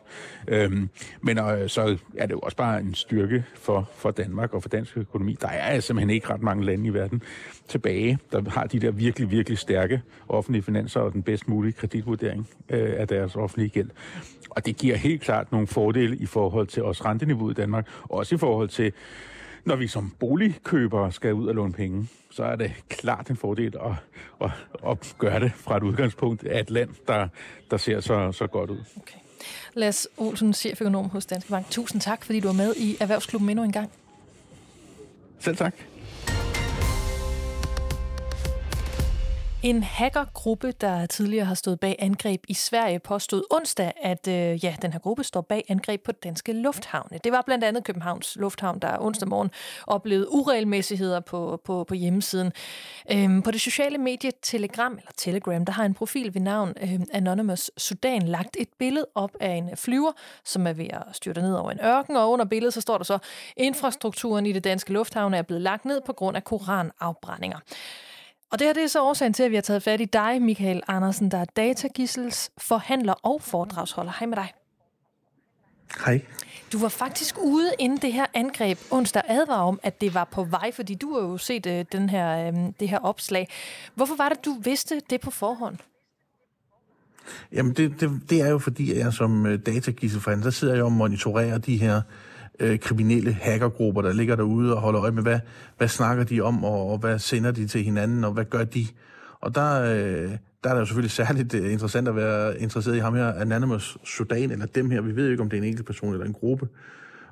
Øhm, 0.48 0.90
men 1.22 1.40
øh, 1.40 1.70
så 1.70 1.98
er 2.18 2.26
det 2.26 2.34
jo 2.34 2.40
også 2.40 2.58
bare 2.58 2.80
en 2.80 2.94
styrke 2.94 3.46
for, 3.56 3.90
for 3.96 4.12
Danmark 4.12 4.54
og 4.54 4.62
for 4.62 4.70
dansk 4.70 4.98
økonomi. 4.98 5.38
Der 5.42 5.48
er 5.48 5.62
altså 5.62 5.88
simpelthen 5.88 6.10
ikke 6.10 6.30
ret 6.30 6.42
mange 6.42 6.66
lande 6.66 6.88
i 6.88 6.94
verden 6.94 7.22
tilbage, 7.68 8.18
der 8.32 8.50
har 8.50 8.64
de 8.64 8.80
der 8.80 8.92
virkelig, 8.92 9.32
virkelig 9.32 9.58
stærke 9.58 10.02
offentlige 10.30 10.64
finanser 10.64 11.00
og 11.00 11.14
den 11.14 11.24
bedst 11.24 11.48
mulige 11.48 11.74
kreditvurdering 11.74 12.50
øh, 12.70 12.94
af 12.98 13.08
deres 13.08 13.36
offentlige 13.36 13.70
gæld. 13.70 13.90
Og 14.50 14.66
det 14.66 14.78
giver 14.78 14.96
helt 14.96 15.22
klart 15.22 15.52
nogle 15.52 15.68
fordele 15.68 16.18
i 16.18 16.26
forhold 16.26 16.68
til 16.68 16.84
os 16.84 17.06
renteniveau 17.06 17.50
i 17.50 17.54
Danmark, 17.54 17.88
og 18.04 18.18
også 18.18 18.36
i 18.36 18.38
forhold 18.38 18.70
til 18.70 18.94
når 19.66 19.76
vi 19.76 19.88
som 19.88 20.14
boligkøbere 20.20 21.12
skal 21.12 21.34
ud 21.34 21.48
og 21.48 21.56
låne 21.56 21.74
penge, 21.74 22.08
så 22.32 22.44
er 22.44 22.56
det 22.56 22.72
klart 22.90 23.30
en 23.30 23.38
fordel 23.38 23.74
at, 23.86 23.92
at, 24.42 24.52
at 24.88 25.16
gøre 25.18 25.40
det 25.40 25.52
fra 25.56 25.78
et 25.78 25.84
udgangspunkt 25.84 26.44
af 26.44 26.60
et 26.60 26.70
land, 26.70 26.90
der, 27.08 27.28
der 27.72 27.78
ser 27.78 28.00
så, 28.00 28.32
så 28.32 28.48
godt 28.48 28.70
ud. 28.70 28.80
Okay. 28.98 29.18
Lars 29.74 30.08
Olsen, 30.18 30.54
cheføkonom 30.54 31.10
hos 31.10 31.26
Danske 31.26 31.50
Bank. 31.50 31.70
Tusind 31.70 32.02
tak, 32.02 32.26
fordi 32.26 32.40
du 32.40 32.48
er 32.48 32.54
med 32.54 32.76
i 32.76 32.98
Erhvervsklubben 33.00 33.50
endnu 33.50 33.64
en 33.64 33.72
gang. 33.72 33.92
Selv 35.40 35.58
tak. 35.58 35.76
En 39.64 39.84
hackergruppe, 39.84 40.72
der 40.72 41.06
tidligere 41.06 41.46
har 41.46 41.56
stået 41.56 41.80
bag 41.80 41.96
angreb 42.00 42.44
i 42.48 42.54
Sverige, 42.54 43.00
påstod 43.00 43.44
onsdag, 43.50 43.92
at 44.02 44.28
øh, 44.28 44.66
ja, 44.66 44.76
den 44.82 44.94
her 44.94 45.00
gruppe 45.00 45.24
står 45.24 45.42
bag 45.42 45.66
angreb 45.70 46.04
på 46.04 46.12
danske 46.12 46.54
lufthavne. 46.54 47.20
Det 47.24 47.32
var 47.32 47.42
blandt 47.42 47.64
andet 47.64 47.84
Københavns 47.84 48.36
Lufthavn, 48.36 48.80
der 48.80 48.98
onsdag 49.00 49.28
morgen 49.28 49.52
oplevede 49.88 50.32
uregelmæssigheder 50.32 51.20
på, 51.20 51.62
på, 51.66 51.84
på 51.84 51.94
hjemmesiden. 51.94 52.52
Øhm, 53.12 53.42
på 53.42 53.52
det 53.52 53.62
sociale 53.62 53.98
medie 53.98 54.32
Telegram, 54.42 54.92
eller 54.94 55.12
Telegram, 55.18 55.66
der 55.66 55.74
har 55.74 55.86
en 55.86 55.94
profil 55.94 56.34
ved 56.34 56.42
navn 56.42 56.74
øh, 56.82 57.00
Anonymous 57.14 57.72
Sudan 57.78 58.22
lagt 58.22 58.58
et 58.60 58.70
billede 58.80 59.06
op 59.16 59.32
af 59.40 59.52
en 59.52 59.70
flyver, 59.78 60.12
som 60.46 60.68
er 60.68 60.74
ved 60.74 60.88
at 60.90 61.04
styrte 61.12 61.42
ned 61.42 61.54
over 61.54 61.72
en 61.72 61.80
ørken, 61.84 62.16
og 62.16 62.32
under 62.32 62.46
billedet 62.46 62.74
så 62.74 62.82
står 62.82 62.98
der 62.98 63.06
så, 63.06 63.18
infrastrukturen 63.58 64.46
i 64.46 64.52
det 64.52 64.64
danske 64.64 64.94
lufthavne 64.94 65.38
er 65.38 65.42
blevet 65.42 65.62
lagt 65.62 65.86
ned 65.86 66.02
på 66.06 66.14
grund 66.14 66.38
af 66.38 66.44
koranafbrændinger. 66.44 67.60
Og 68.54 68.60
det 68.60 68.68
her 68.68 68.74
det 68.74 68.84
er 68.84 68.88
så 68.88 69.04
årsagen 69.04 69.34
til, 69.34 69.44
at 69.44 69.52
vi 69.52 69.56
har 69.56 69.62
taget 69.62 69.84
fat 69.84 70.02
i 70.02 70.06
dig, 70.06 70.42
Michael 70.42 70.82
Andersen, 70.88 71.32
der 71.32 71.38
er 71.38 71.46
datagissels, 71.46 72.52
forhandler 72.58 73.14
og 73.14 73.42
foredragsholder. 73.42 74.12
Hej 74.20 74.28
med 74.28 74.38
dig. 74.38 74.54
Hej. 76.06 76.22
Du 76.74 76.80
var 76.80 76.90
faktisk 76.90 77.38
ude 77.38 77.72
inden 77.80 77.98
det 77.98 78.14
her 78.14 78.26
angreb 78.34 78.80
onsdag 78.92 79.22
advar 79.28 79.62
om, 79.62 79.80
at 79.84 80.02
det 80.02 80.14
var 80.14 80.24
på 80.24 80.44
vej, 80.44 80.72
fordi 80.72 80.96
du 80.96 81.14
har 81.14 81.22
jo 81.22 81.38
set 81.38 81.66
øh, 81.66 81.86
den 81.92 82.10
her, 82.10 82.48
øh, 82.48 82.54
det 82.80 82.90
her 82.90 83.00
opslag. 83.00 83.50
Hvorfor 83.96 84.16
var 84.16 84.30
det, 84.30 84.46
du 84.46 84.58
vidste 84.64 85.02
det 85.10 85.22
på 85.22 85.32
forhånd? 85.32 85.78
Jamen, 87.52 87.74
det, 87.74 88.00
det, 88.00 88.22
det 88.30 88.42
er 88.42 88.50
jo 88.50 88.60
fordi, 88.60 88.92
at 88.92 88.98
jeg 88.98 89.14
som 89.14 89.46
øh, 89.46 89.60
datagisselforhandler, 89.66 90.44
der 90.44 90.52
sidder 90.52 90.74
jeg 90.74 90.84
og 90.84 90.92
monitorerer 90.92 91.58
de 91.58 91.78
her 91.78 91.96
øh, 91.96 92.04
Øh, 92.60 92.80
kriminelle 92.80 93.34
hackergrupper, 93.34 94.02
der 94.02 94.14
ligger 94.14 94.36
derude 94.36 94.76
og 94.76 94.82
holder 94.82 95.02
øje 95.02 95.12
med, 95.12 95.24
hvad, 95.24 95.40
hvad 95.78 95.88
snakker 95.88 96.24
de 96.24 96.42
om, 96.42 96.64
og, 96.64 96.92
og 96.92 96.98
hvad 96.98 97.20
sender 97.20 97.52
de 97.52 97.68
til 97.68 97.84
hinanden, 97.84 98.24
og 98.24 98.32
hvad 98.32 98.46
gør 98.46 98.64
de? 98.64 98.86
Og 99.42 99.56
der, 99.56 99.82
øh, 99.82 100.32
der 100.64 100.70
er 100.70 100.74
det 100.74 100.80
jo 100.80 100.86
selvfølgelig 100.86 101.12
særligt 101.12 101.54
øh, 101.54 101.72
interessant 101.72 102.08
at 102.08 102.16
være 102.16 102.60
interesseret 102.60 102.96
i 102.96 103.00
ham 103.00 103.16
her, 103.16 103.34
Anonymous 103.34 103.98
Sudan, 104.04 104.52
eller 104.52 104.66
dem 104.66 104.90
her, 104.90 105.02
vi 105.02 105.16
ved 105.16 105.26
jo 105.26 105.32
ikke, 105.32 105.44
om 105.44 105.50
det 105.50 105.58
er 105.58 105.62
en 105.62 105.68
enkelt 105.68 105.86
person 105.86 106.14
eller 106.14 106.26
en 106.26 106.34
gruppe, 106.34 106.68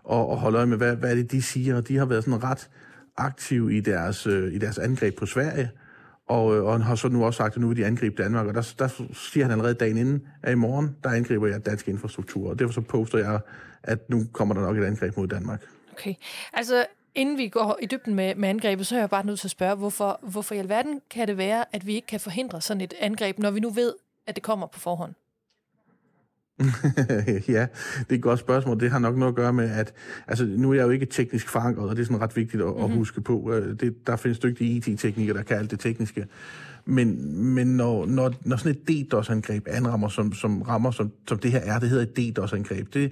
og, 0.03 0.29
og 0.29 0.37
holde 0.37 0.57
øje 0.57 0.67
med, 0.67 0.77
hvad, 0.77 0.95
hvad 0.95 1.11
er 1.11 1.15
det, 1.15 1.31
de 1.31 1.41
siger, 1.41 1.75
og 1.75 1.87
de 1.87 1.97
har 1.97 2.05
været 2.05 2.23
sådan 2.23 2.43
ret 2.43 2.69
aktive 3.17 3.77
i 3.77 3.79
deres, 3.79 4.27
øh, 4.27 4.53
i 4.53 4.57
deres 4.57 4.77
angreb 4.77 5.17
på 5.17 5.25
Sverige, 5.25 5.69
og, 6.31 6.55
øh, 6.55 6.63
og 6.63 6.71
han 6.71 6.81
har 6.81 6.95
så 6.95 7.07
nu 7.09 7.25
også 7.25 7.37
sagt, 7.37 7.55
at 7.55 7.61
nu 7.61 7.67
vil 7.67 7.77
de 7.77 7.85
angribe 7.85 8.23
Danmark, 8.23 8.47
og 8.47 8.53
der, 8.53 8.73
der 8.79 8.87
siger 9.13 9.43
han 9.43 9.51
allerede 9.51 9.73
dagen 9.73 9.97
inden, 9.97 10.27
at 10.43 10.51
i 10.51 10.55
morgen, 10.55 10.95
der 11.03 11.09
angriber 11.09 11.47
jeg 11.47 11.65
dansk 11.65 11.87
infrastruktur, 11.87 12.49
og 12.49 12.59
derfor 12.59 12.73
så 12.73 12.81
poster 12.81 13.17
jeg, 13.17 13.39
at 13.83 14.09
nu 14.09 14.25
kommer 14.31 14.55
der 14.55 14.61
nok 14.61 14.77
et 14.77 14.83
angreb 14.83 15.17
mod 15.17 15.27
Danmark. 15.27 15.61
Okay, 15.91 16.13
altså 16.53 16.85
inden 17.15 17.37
vi 17.37 17.47
går 17.47 17.77
i 17.81 17.85
dybden 17.85 18.15
med, 18.15 18.35
med 18.35 18.49
angrebet, 18.49 18.87
så 18.87 18.95
er 18.95 18.99
jeg 18.99 19.09
bare 19.09 19.25
nødt 19.25 19.39
til 19.39 19.47
at 19.47 19.51
spørge, 19.51 19.75
hvorfor, 19.75 20.19
hvorfor 20.21 20.55
i 20.55 20.57
alverden 20.57 21.01
kan 21.09 21.27
det 21.27 21.37
være, 21.37 21.65
at 21.71 21.87
vi 21.87 21.95
ikke 21.95 22.07
kan 22.07 22.19
forhindre 22.19 22.61
sådan 22.61 22.81
et 22.81 22.93
angreb, 22.99 23.39
når 23.39 23.51
vi 23.51 23.59
nu 23.59 23.69
ved, 23.69 23.93
at 24.27 24.35
det 24.35 24.43
kommer 24.43 24.67
på 24.67 24.79
forhånd? 24.79 25.13
ja, 27.47 27.67
det 27.99 28.09
er 28.09 28.15
et 28.15 28.21
godt 28.21 28.39
spørgsmål. 28.39 28.79
Det 28.79 28.91
har 28.91 28.99
nok 28.99 29.17
noget 29.17 29.31
at 29.31 29.35
gøre 29.35 29.53
med, 29.53 29.69
at 29.69 29.93
altså, 30.27 30.45
nu 30.45 30.71
er 30.71 30.73
jeg 30.73 30.83
jo 30.83 30.89
ikke 30.89 31.05
teknisk 31.05 31.49
forankret, 31.49 31.89
og 31.89 31.95
det 31.95 32.01
er 32.01 32.05
sådan 32.05 32.21
ret 32.21 32.35
vigtigt 32.35 32.63
at, 32.63 32.67
mm-hmm. 32.67 32.83
at 32.83 32.89
mhm. 32.89 32.97
huske 32.97 33.21
på. 33.21 33.53
Øh, 33.53 33.79
det, 33.79 34.07
der 34.07 34.15
findes 34.15 34.39
dygtige 34.39 34.75
IT-teknikere, 34.75 35.37
der 35.37 35.43
kan 35.43 35.57
alt 35.57 35.71
det 35.71 35.79
tekniske. 35.79 36.25
Men, 36.85 37.37
men 37.53 37.67
når, 37.67 38.05
når, 38.05 38.33
når 38.41 38.57
sådan 38.57 38.71
et 38.71 38.87
DDoS-angreb 38.87 39.67
anrammer, 39.67 40.07
som, 40.07 40.33
som 40.33 40.61
rammer, 40.61 40.91
som, 40.91 41.11
som 41.27 41.37
det 41.37 41.51
her 41.51 41.59
er, 41.59 41.79
det 41.79 41.89
hedder 41.89 42.03
et 42.03 42.37
DDoS-angreb, 42.37 42.93
det, 42.93 43.11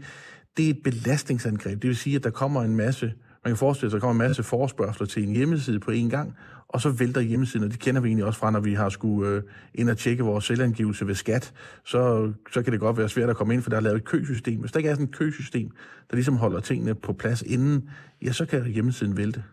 det 0.57 0.65
er 0.65 0.69
et 0.69 0.83
belastningsangreb. 0.83 1.81
Det 1.81 1.87
vil 1.87 1.97
sige, 1.97 2.15
at 2.15 2.23
der 2.23 2.29
kommer 2.29 2.61
en 2.61 2.75
masse 2.75 3.13
man 3.43 3.51
kan 3.51 3.57
forestille 3.57 3.89
sig, 3.89 3.97
at 3.97 4.01
der 4.01 4.07
kommer 4.07 4.23
en 4.23 4.27
masse 4.29 4.43
forspørgseler 4.43 5.07
til 5.07 5.27
en 5.27 5.35
hjemmeside 5.35 5.79
på 5.79 5.91
en 5.91 6.09
gang, 6.09 6.35
og 6.69 6.81
så 6.81 6.89
vælter 6.89 7.21
hjemmesiden, 7.21 7.65
og 7.65 7.71
det 7.71 7.79
kender 7.79 8.01
vi 8.01 8.07
egentlig 8.07 8.25
også 8.25 8.39
fra, 8.39 8.51
når 8.51 8.59
vi 8.59 8.73
har 8.73 8.89
skulle 8.89 9.29
øh, 9.29 9.43
ind 9.73 9.89
og 9.89 9.97
tjekke 9.97 10.23
vores 10.23 10.45
selvangivelse 10.45 11.07
ved 11.07 11.15
skat, 11.15 11.53
så, 11.85 12.33
så 12.51 12.63
kan 12.63 12.73
det 12.73 12.79
godt 12.79 12.97
være 12.97 13.09
svært 13.09 13.29
at 13.29 13.35
komme 13.35 13.53
ind, 13.53 13.61
for 13.61 13.69
der 13.69 13.77
er 13.77 13.81
lavet 13.81 13.97
et 13.97 14.05
køsystem. 14.05 14.59
Hvis 14.59 14.71
der 14.71 14.77
ikke 14.77 14.89
er 14.89 14.93
sådan 14.93 15.05
et 15.05 15.15
køsystem, 15.15 15.71
der 16.09 16.15
ligesom 16.15 16.37
holder 16.37 16.59
tingene 16.59 16.95
på 16.95 17.13
plads 17.13 17.41
inden, 17.41 17.89
ja, 18.21 18.31
så 18.31 18.45
kan 18.45 18.65
hjemmesiden 18.65 19.17
vælte. 19.17 19.43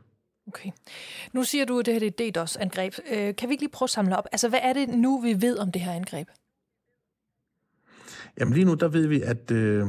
Okay. 0.48 0.70
Nu 1.33 1.44
siger 1.44 1.64
du, 1.64 1.79
at 1.79 1.87
det 1.87 1.94
her 1.94 2.00
er 2.00 2.07
et 2.07 2.37
DDoS-angreb. 2.37 2.94
Øh, 3.12 3.37
kan 3.37 3.48
vi 3.48 3.52
ikke 3.52 3.62
lige 3.62 3.72
prøve 3.72 3.87
at 3.87 3.90
samle 3.90 4.16
op? 4.16 4.26
Altså, 4.33 4.48
hvad 4.48 4.61
er 4.62 4.72
det 4.72 4.88
nu, 4.88 5.20
vi 5.20 5.42
ved 5.42 5.59
om 5.59 5.72
det 5.72 5.83
her 5.83 5.92
angreb? 5.92 6.29
Jamen 8.40 8.55
lige 8.55 8.64
nu, 8.64 8.74
der 8.74 8.88
ved 8.88 9.07
vi, 9.07 9.20
at 9.22 9.50
øh, 9.50 9.87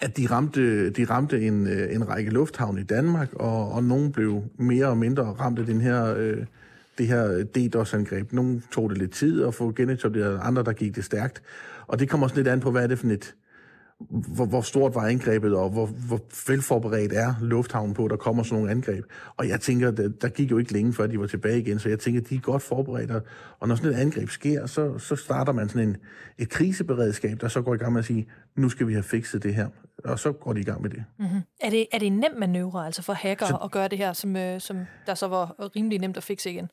at 0.00 0.16
de 0.16 0.26
ramte, 0.26 0.90
de 0.90 1.04
ramte 1.04 1.46
en, 1.46 1.66
øh, 1.66 1.94
en 1.94 2.08
række 2.08 2.30
lufthavne 2.30 2.80
i 2.80 2.84
Danmark, 2.84 3.32
og, 3.32 3.72
og 3.72 3.84
nogen 3.84 4.12
blev 4.12 4.42
mere 4.56 4.86
og 4.86 4.98
mindre 4.98 5.22
ramt 5.22 5.58
af 5.58 5.66
den 5.66 5.80
her, 5.80 6.14
øh, 6.14 6.44
det 6.98 7.06
her 7.06 7.44
DDoS-angreb. 7.44 8.32
Nogle 8.32 8.62
tog 8.72 8.90
det 8.90 8.98
lidt 8.98 9.10
tid 9.10 9.44
at 9.44 9.54
få 9.54 9.72
genetableret, 9.72 10.40
andre 10.42 10.62
der 10.62 10.72
gik 10.72 10.96
det 10.96 11.04
stærkt. 11.04 11.42
Og 11.86 11.98
det 11.98 12.08
kommer 12.08 12.26
også 12.26 12.36
lidt 12.36 12.48
an 12.48 12.60
på, 12.60 12.70
hvad 12.70 12.82
er 12.82 12.86
det 12.86 12.98
for 12.98 13.06
et, 13.06 13.34
hvor, 14.08 14.46
hvor 14.46 14.60
stort 14.60 14.94
var 14.94 15.00
angrebet, 15.00 15.54
og 15.54 15.70
hvor, 15.70 15.86
hvor 15.86 16.20
velforberedt 16.48 17.12
er 17.12 17.34
lufthavnen 17.40 17.94
på, 17.94 18.04
at 18.04 18.10
der 18.10 18.16
kommer 18.16 18.42
sådan 18.42 18.56
nogle 18.56 18.70
angreb. 18.70 19.04
Og 19.36 19.48
jeg 19.48 19.60
tænker, 19.60 19.90
der, 19.90 20.08
der 20.08 20.28
gik 20.28 20.50
jo 20.50 20.58
ikke 20.58 20.72
længe, 20.72 20.92
før 20.92 21.06
de 21.06 21.20
var 21.20 21.26
tilbage 21.26 21.58
igen, 21.60 21.78
så 21.78 21.88
jeg 21.88 21.98
tænker, 21.98 22.20
de 22.20 22.34
er 22.34 22.40
godt 22.40 22.62
forberedt. 22.62 23.10
Og 23.60 23.68
når 23.68 23.74
sådan 23.74 23.90
et 23.90 23.96
angreb 23.96 24.28
sker, 24.28 24.66
så, 24.66 24.98
så 24.98 25.16
starter 25.16 25.52
man 25.52 25.68
sådan 25.68 25.88
en, 25.88 25.96
et 26.38 26.48
kriseberedskab, 26.48 27.40
der 27.40 27.48
så 27.48 27.62
går 27.62 27.74
i 27.74 27.76
gang 27.76 27.92
med 27.92 27.98
at 27.98 28.04
sige, 28.04 28.28
nu 28.56 28.68
skal 28.68 28.86
vi 28.86 28.92
have 28.92 29.02
fikset 29.02 29.42
det 29.42 29.54
her. 29.54 29.68
Og 30.04 30.18
så 30.18 30.32
går 30.32 30.52
de 30.52 30.60
i 30.60 30.64
gang 30.64 30.82
med 30.82 30.90
det. 30.90 31.04
Mm-hmm. 31.18 31.40
Er 31.60 31.70
det, 31.70 31.86
er 31.92 31.98
det 31.98 32.06
en 32.06 32.18
nem 32.18 32.32
manøvre 32.38 32.86
altså 32.86 33.02
for 33.02 33.12
hacker 33.12 33.46
så, 33.46 33.56
at 33.56 33.70
gøre 33.70 33.88
det 33.88 33.98
her, 33.98 34.12
som, 34.12 34.36
øh, 34.36 34.60
som 34.60 34.78
der 35.06 35.14
så 35.14 35.28
var 35.28 35.54
rimelig 35.76 35.98
nemt 35.98 36.16
at 36.16 36.22
fikse 36.22 36.50
igen? 36.50 36.68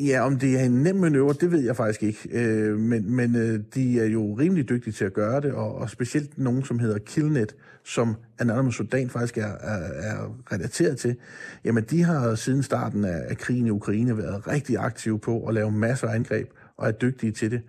Ja, 0.00 0.26
om 0.26 0.38
det 0.38 0.60
er 0.60 0.64
en 0.64 0.82
nem 0.82 0.96
manøvre, 0.96 1.34
det 1.40 1.52
ved 1.52 1.60
jeg 1.60 1.76
faktisk 1.76 2.02
ikke. 2.02 2.28
Øh, 2.32 2.78
men 2.78 3.14
men 3.14 3.36
øh, 3.36 3.60
de 3.74 4.00
er 4.00 4.06
jo 4.06 4.34
rimelig 4.34 4.68
dygtige 4.68 4.92
til 4.92 5.04
at 5.04 5.12
gøre 5.12 5.40
det, 5.40 5.52
og, 5.52 5.74
og 5.74 5.90
specielt 5.90 6.38
nogen, 6.38 6.64
som 6.64 6.78
hedder 6.78 6.98
Killnet, 6.98 7.54
som 7.84 8.16
Anonymous 8.38 8.76
Sudan 8.76 9.10
faktisk 9.10 9.38
er, 9.38 9.52
er, 9.60 9.78
er 10.02 10.36
relateret 10.52 10.98
til, 10.98 11.16
jamen 11.64 11.84
de 11.84 12.02
har 12.02 12.34
siden 12.34 12.62
starten 12.62 13.04
af, 13.04 13.24
af 13.28 13.38
krigen 13.38 13.66
i 13.66 13.70
Ukraine 13.70 14.16
været 14.18 14.48
rigtig 14.48 14.76
aktive 14.78 15.18
på 15.18 15.46
at 15.46 15.54
lave 15.54 15.72
masser 15.72 16.08
af 16.08 16.14
angreb, 16.14 16.48
og 16.76 16.88
er 16.88 16.92
dygtige 16.92 17.32
til 17.32 17.50
det. 17.50 17.60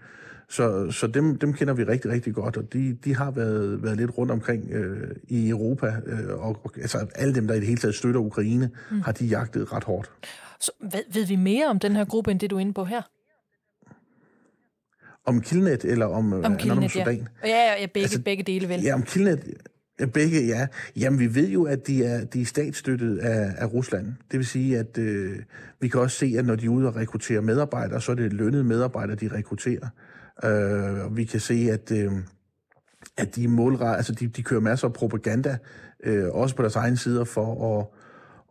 Så, 0.50 0.92
så 0.92 1.08
dem, 1.08 1.38
dem 1.38 1.54
kender 1.54 1.74
vi 1.74 1.84
rigtig, 1.84 2.12
rigtig 2.12 2.34
godt, 2.34 2.58
og 2.58 2.74
de, 2.74 2.98
de 3.06 3.16
har 3.16 3.32
været, 3.32 3.84
været 3.84 3.98
lidt 3.98 4.18
rundt 4.18 4.32
omkring 4.32 4.72
øh, 4.72 5.10
i 5.28 5.50
Europa, 5.50 5.96
øh, 6.06 6.30
og, 6.30 6.60
og 6.64 6.72
altså 6.82 7.08
alle 7.16 7.36
dem, 7.36 7.48
der 7.48 7.54
i 7.54 7.60
det 7.60 7.68
hele 7.68 7.82
taget 7.82 7.96
støtter 7.96 8.20
Ukraine, 8.20 8.70
mm. 8.92 9.02
har 9.02 9.12
de 9.12 9.26
jagtet 9.26 9.74
ret 9.74 9.84
hårdt. 9.84 10.12
Så 10.62 10.72
ved, 10.82 11.04
ved 11.14 11.26
vi 11.26 11.36
mere 11.36 11.68
om 11.68 11.80
den 11.80 11.96
her 11.96 12.06
gruppe, 12.06 12.32
end 12.32 12.40
det 12.40 12.50
du 12.50 12.56
er 12.56 12.60
inde 12.60 12.74
på 12.74 12.86
her? 12.86 13.02
Om 15.26 15.42
Killnet 15.42 15.86
eller 15.86 16.06
om, 16.06 16.34
øh, 16.34 16.46
om 16.46 16.58
Killnet, 16.58 16.84
ja. 16.84 16.88
Sudan? 16.88 17.28
Ja, 17.44 17.74
ja, 17.80 17.86
begge, 17.86 18.00
altså, 18.00 18.22
begge 18.22 18.44
dele 18.44 18.70
vel. 18.70 18.82
Ja, 18.82 18.94
om 18.94 19.04
Killnet, 19.04 19.44
Ja, 20.00 20.06
begge, 20.06 20.46
ja. 20.46 20.68
Jamen, 20.96 21.20
vi 21.20 21.36
ved 21.36 21.48
jo, 21.48 21.64
at 21.64 21.88
de 21.88 22.04
er, 22.06 22.26
de 22.26 22.42
er 22.42 22.46
statsstøttet 22.46 23.18
af, 23.18 23.54
af 23.58 23.74
Rusland. 23.74 24.14
Det 24.32 24.38
vil 24.38 24.46
sige, 24.46 24.80
at 24.80 24.98
øh, 24.98 25.40
vi 25.80 25.88
kan 25.88 26.00
også 26.00 26.18
se, 26.18 26.36
at 26.38 26.46
når 26.46 26.56
de 26.56 26.66
er 26.66 26.70
ude 26.70 26.88
og 26.88 26.96
rekruttere 26.96 27.42
medarbejdere, 27.42 28.02
så 28.02 28.12
er 28.12 28.16
det 28.16 28.34
lønnede 28.34 28.64
medarbejdere, 28.64 29.16
de 29.16 29.28
rekrutterer. 29.28 29.88
Øh, 30.44 31.18
vi 31.18 31.24
kan 31.24 31.40
se, 31.40 31.70
at, 31.72 31.92
øh, 31.92 32.12
at 33.18 33.36
de, 33.36 33.48
målret, 33.48 33.98
altså 33.98 34.14
de, 34.14 34.28
de 34.28 34.44
kører 34.44 34.62
masser 34.62 34.88
af 34.88 34.94
propaganda, 34.94 35.58
øh, 36.04 36.30
også 36.32 36.56
på 36.56 36.62
deres 36.62 36.76
egne 36.76 36.98
sider, 36.98 37.24
for 37.24 37.80
at, 37.80 37.86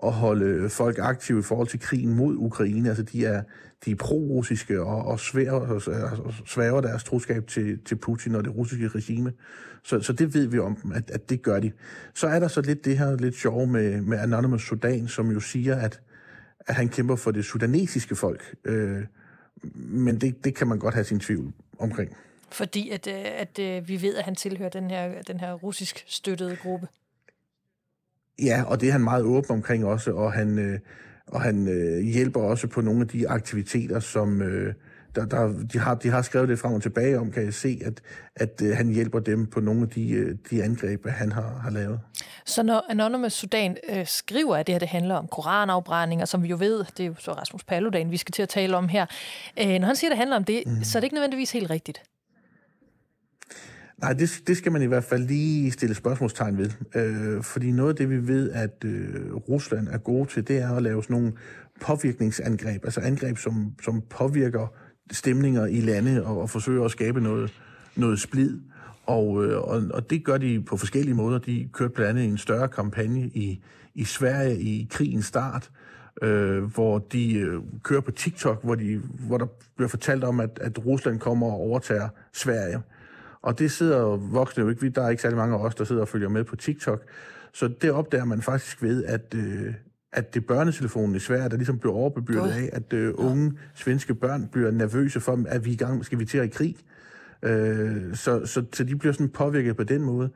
at 0.05 0.13
holde 0.13 0.71
folk 0.71 0.99
aktive 0.99 1.39
i 1.39 1.43
forhold 1.43 1.69
til 1.69 1.81
krigen 1.81 2.15
mod 2.15 2.35
Ukraine. 2.37 2.89
Altså 2.89 3.03
de 3.03 3.27
er, 3.27 3.43
de 3.85 3.91
er 3.91 3.95
pro-russiske 3.95 4.83
og, 4.83 5.05
og 5.05 5.21
sværer, 5.21 5.81
sværer 6.47 6.81
deres 6.81 7.05
troskab 7.05 7.47
til, 7.47 7.79
til 7.85 7.97
Putin 7.97 8.35
og 8.35 8.45
det 8.45 8.57
russiske 8.57 8.89
regime. 8.89 9.33
Så, 9.83 10.01
så 10.01 10.13
det 10.13 10.35
ved 10.35 10.47
vi 10.47 10.59
om 10.59 10.77
dem, 10.77 10.93
at, 10.93 11.11
at 11.11 11.31
det 11.31 11.43
gør 11.43 11.61
de. 11.61 11.73
Så 12.15 12.27
er 12.27 12.39
der 12.39 12.49
så 12.49 12.61
lidt 12.61 12.85
det 12.85 12.99
her 12.99 13.17
lidt 13.17 13.37
sjov 13.37 13.67
med, 13.67 14.01
med 14.01 14.19
Anonymous 14.19 14.63
Sudan, 14.63 15.09
som 15.09 15.31
jo 15.31 15.41
siger, 15.41 15.77
at, 15.77 16.01
at 16.61 16.75
han 16.75 16.89
kæmper 16.89 17.17
for 17.17 17.31
det 17.31 17.45
sudanesiske 17.45 18.17
folk. 18.17 18.55
Øh, 18.65 19.03
men 19.75 20.21
det, 20.21 20.45
det 20.45 20.55
kan 20.55 20.67
man 20.67 20.79
godt 20.79 20.95
have 20.95 21.05
sin 21.05 21.21
tvivl 21.21 21.53
omkring. 21.79 22.17
Fordi 22.51 22.91
at, 22.91 23.07
øh, 23.07 23.15
at, 23.15 23.59
at 23.59 23.89
vi 23.89 24.03
ved, 24.03 24.17
at 24.17 24.25
han 24.25 24.35
tilhører 24.35 24.71
den 24.71 24.91
her, 24.91 25.23
den 25.23 25.41
her 25.41 25.53
russisk 25.53 26.05
støttede 26.07 26.57
gruppe. 26.57 26.89
Ja, 28.43 28.63
og 28.67 28.81
det 28.81 28.89
er 28.89 28.93
han 28.93 29.01
meget 29.01 29.25
åben 29.25 29.51
omkring 29.51 29.85
også, 29.85 30.13
og 30.13 30.33
han, 30.33 30.59
øh, 30.59 30.79
og 31.27 31.41
han 31.41 31.69
øh, 31.69 32.05
hjælper 32.05 32.41
også 32.41 32.67
på 32.69 32.81
nogle 32.81 33.01
af 33.01 33.09
de 33.09 33.29
aktiviteter, 33.29 34.01
som 34.01 34.43
øh, 34.43 34.75
der, 35.15 35.25
der, 35.25 35.53
de, 35.73 35.79
har, 35.79 35.95
de 35.95 36.11
har 36.11 36.23
skrevet 36.23 36.49
det 36.49 36.59
frem 36.59 36.73
og 36.73 36.83
tilbage 36.83 37.19
om, 37.19 37.31
kan 37.31 37.45
jeg 37.45 37.55
se, 37.55 37.81
at, 37.85 38.01
at 38.37 38.63
øh, 38.63 38.77
han 38.77 38.89
hjælper 38.89 39.19
dem 39.19 39.47
på 39.47 39.61
nogle 39.61 39.83
af 39.83 39.89
de, 39.89 40.11
øh, 40.11 40.37
de 40.51 40.63
angreb, 40.63 41.07
han 41.07 41.33
har, 41.33 41.61
har 41.63 41.71
lavet. 41.71 42.01
Så 42.47 42.63
når 42.63 42.87
Anonymous 42.91 43.33
Sudan 43.33 43.77
øh, 43.89 44.07
skriver, 44.07 44.57
at 44.57 44.67
det 44.67 44.75
her 44.75 44.79
det 44.79 44.89
handler 44.89 45.15
om 45.15 45.29
koranafbrændinger, 45.29 46.25
som 46.25 46.43
vi 46.43 46.49
jo 46.49 46.57
ved, 46.61 46.85
det 46.97 47.01
er 47.01 47.07
jo 47.07 47.15
så 47.19 47.33
Rasmus 47.33 47.65
Paludan, 47.65 48.11
vi 48.11 48.17
skal 48.17 48.33
til 48.33 48.43
at 48.43 48.49
tale 48.49 48.77
om 48.77 48.89
her. 48.89 49.07
Øh, 49.61 49.79
når 49.79 49.87
han 49.87 49.97
siger, 49.97 50.09
at 50.09 50.13
det 50.13 50.19
handler 50.19 50.37
om 50.37 50.45
det, 50.45 50.63
mm. 50.67 50.85
så 50.85 50.99
er 50.99 51.01
det 51.01 51.05
ikke 51.05 51.15
nødvendigvis 51.15 51.53
helt 51.53 51.71
rigtigt. 51.71 52.03
Nej, 53.99 54.13
det, 54.13 54.43
det 54.47 54.57
skal 54.57 54.73
man 54.73 54.83
i 54.83 54.87
hvert 54.87 55.05
fald 55.05 55.27
lige 55.27 55.71
stille 55.71 55.95
spørgsmålstegn 55.95 56.59
ved. 56.59 56.71
Øh, 56.95 57.43
fordi 57.43 57.71
noget 57.71 57.91
af 57.91 57.97
det, 57.97 58.11
vi 58.11 58.29
ved, 58.29 58.51
at 58.51 58.85
øh, 58.85 59.35
Rusland 59.35 59.89
er 59.89 59.99
gode 59.99 60.29
til, 60.29 60.49
det 60.49 60.59
er 60.59 60.73
at 60.73 60.83
lave 60.83 61.03
sådan 61.03 61.17
nogle 61.17 61.33
påvirkningsangreb. 61.81 62.85
Altså 62.85 63.01
angreb, 63.01 63.39
som, 63.39 63.75
som 63.83 64.03
påvirker 64.11 64.73
stemninger 65.11 65.67
i 65.67 65.81
lande 65.81 66.25
og, 66.25 66.41
og 66.41 66.51
forsøger 66.51 66.85
at 66.85 66.91
skabe 66.91 67.21
noget, 67.21 67.55
noget 67.97 68.21
splid. 68.21 68.61
Og, 69.07 69.45
øh, 69.45 69.59
og, 69.59 69.83
og 69.95 70.11
det 70.11 70.25
gør 70.25 70.39
de 70.39 70.63
på 70.63 70.77
forskellige 70.77 71.15
måder. 71.15 71.39
De 71.39 71.69
kørte 71.73 71.95
blandt 71.95 72.11
andet 72.11 72.25
en 72.25 72.39
større 72.39 72.69
kampagne 72.69 73.21
i, 73.21 73.63
i 73.95 74.05
Sverige 74.05 74.61
i 74.61 74.89
krigens 74.91 75.27
start, 75.27 75.71
øh, 76.23 76.63
hvor 76.63 76.99
de 76.99 77.35
øh, 77.35 77.61
kører 77.83 78.01
på 78.01 78.11
TikTok, 78.11 78.65
hvor, 78.65 78.75
de, 78.75 79.03
hvor 79.27 79.39
der 79.39 79.47
bliver 79.77 79.89
fortalt 79.89 80.25
om, 80.25 80.41
at, 80.41 80.59
at 80.61 80.87
Rusland 80.87 81.21
kommer 81.21 81.47
og 81.47 81.53
overtager 81.53 82.09
Sverige. 82.33 82.83
Og 83.49 83.59
det 83.59 83.71
sidder 83.71 84.17
voksne 84.17 84.63
jo 84.63 84.69
ikke, 84.69 84.91
der 84.91 85.03
er 85.03 85.11
ikke 85.11 85.23
særlig 85.23 85.37
mange 85.37 85.57
af 85.57 85.61
os, 85.61 85.75
der 85.75 85.85
sidder 85.85 86.03
og 86.03 86.09
følger 86.09 86.29
med 86.29 86.45
på 86.45 86.57
TikTok. 86.57 87.03
Så 87.53 87.69
det 87.69 87.91
opdager 87.91 88.25
man 88.25 88.43
faktisk 88.43 88.83
ved, 88.83 89.05
at, 89.05 89.35
øh, 89.35 89.75
at 90.13 90.35
det 90.35 90.47
børnetelefonen 90.47 91.17
i 91.17 91.19
Sverige, 91.19 91.49
der 91.49 91.57
ligesom 91.57 91.79
bliver 91.79 91.95
overbebyrdet 91.95 92.51
af, 92.51 92.71
at 92.73 92.93
øh, 92.93 93.15
unge 93.17 93.53
svenske 93.75 94.15
børn 94.15 94.49
bliver 94.53 94.71
nervøse 94.71 95.21
for, 95.21 95.45
at 95.49 95.65
vi 95.65 95.73
i 95.73 95.77
gang, 95.77 96.05
skal 96.05 96.19
vi 96.19 96.25
til 96.25 96.39
at 96.39 96.45
i 96.45 96.49
krig. 96.49 96.77
Øh, 97.43 98.15
så, 98.15 98.47
så, 98.47 98.65
så 98.73 98.85
de 98.85 98.97
bliver 98.97 99.13
sådan 99.13 99.29
påvirket 99.29 99.77
på 99.77 99.85
den 99.85 100.03
måde. 100.03 100.31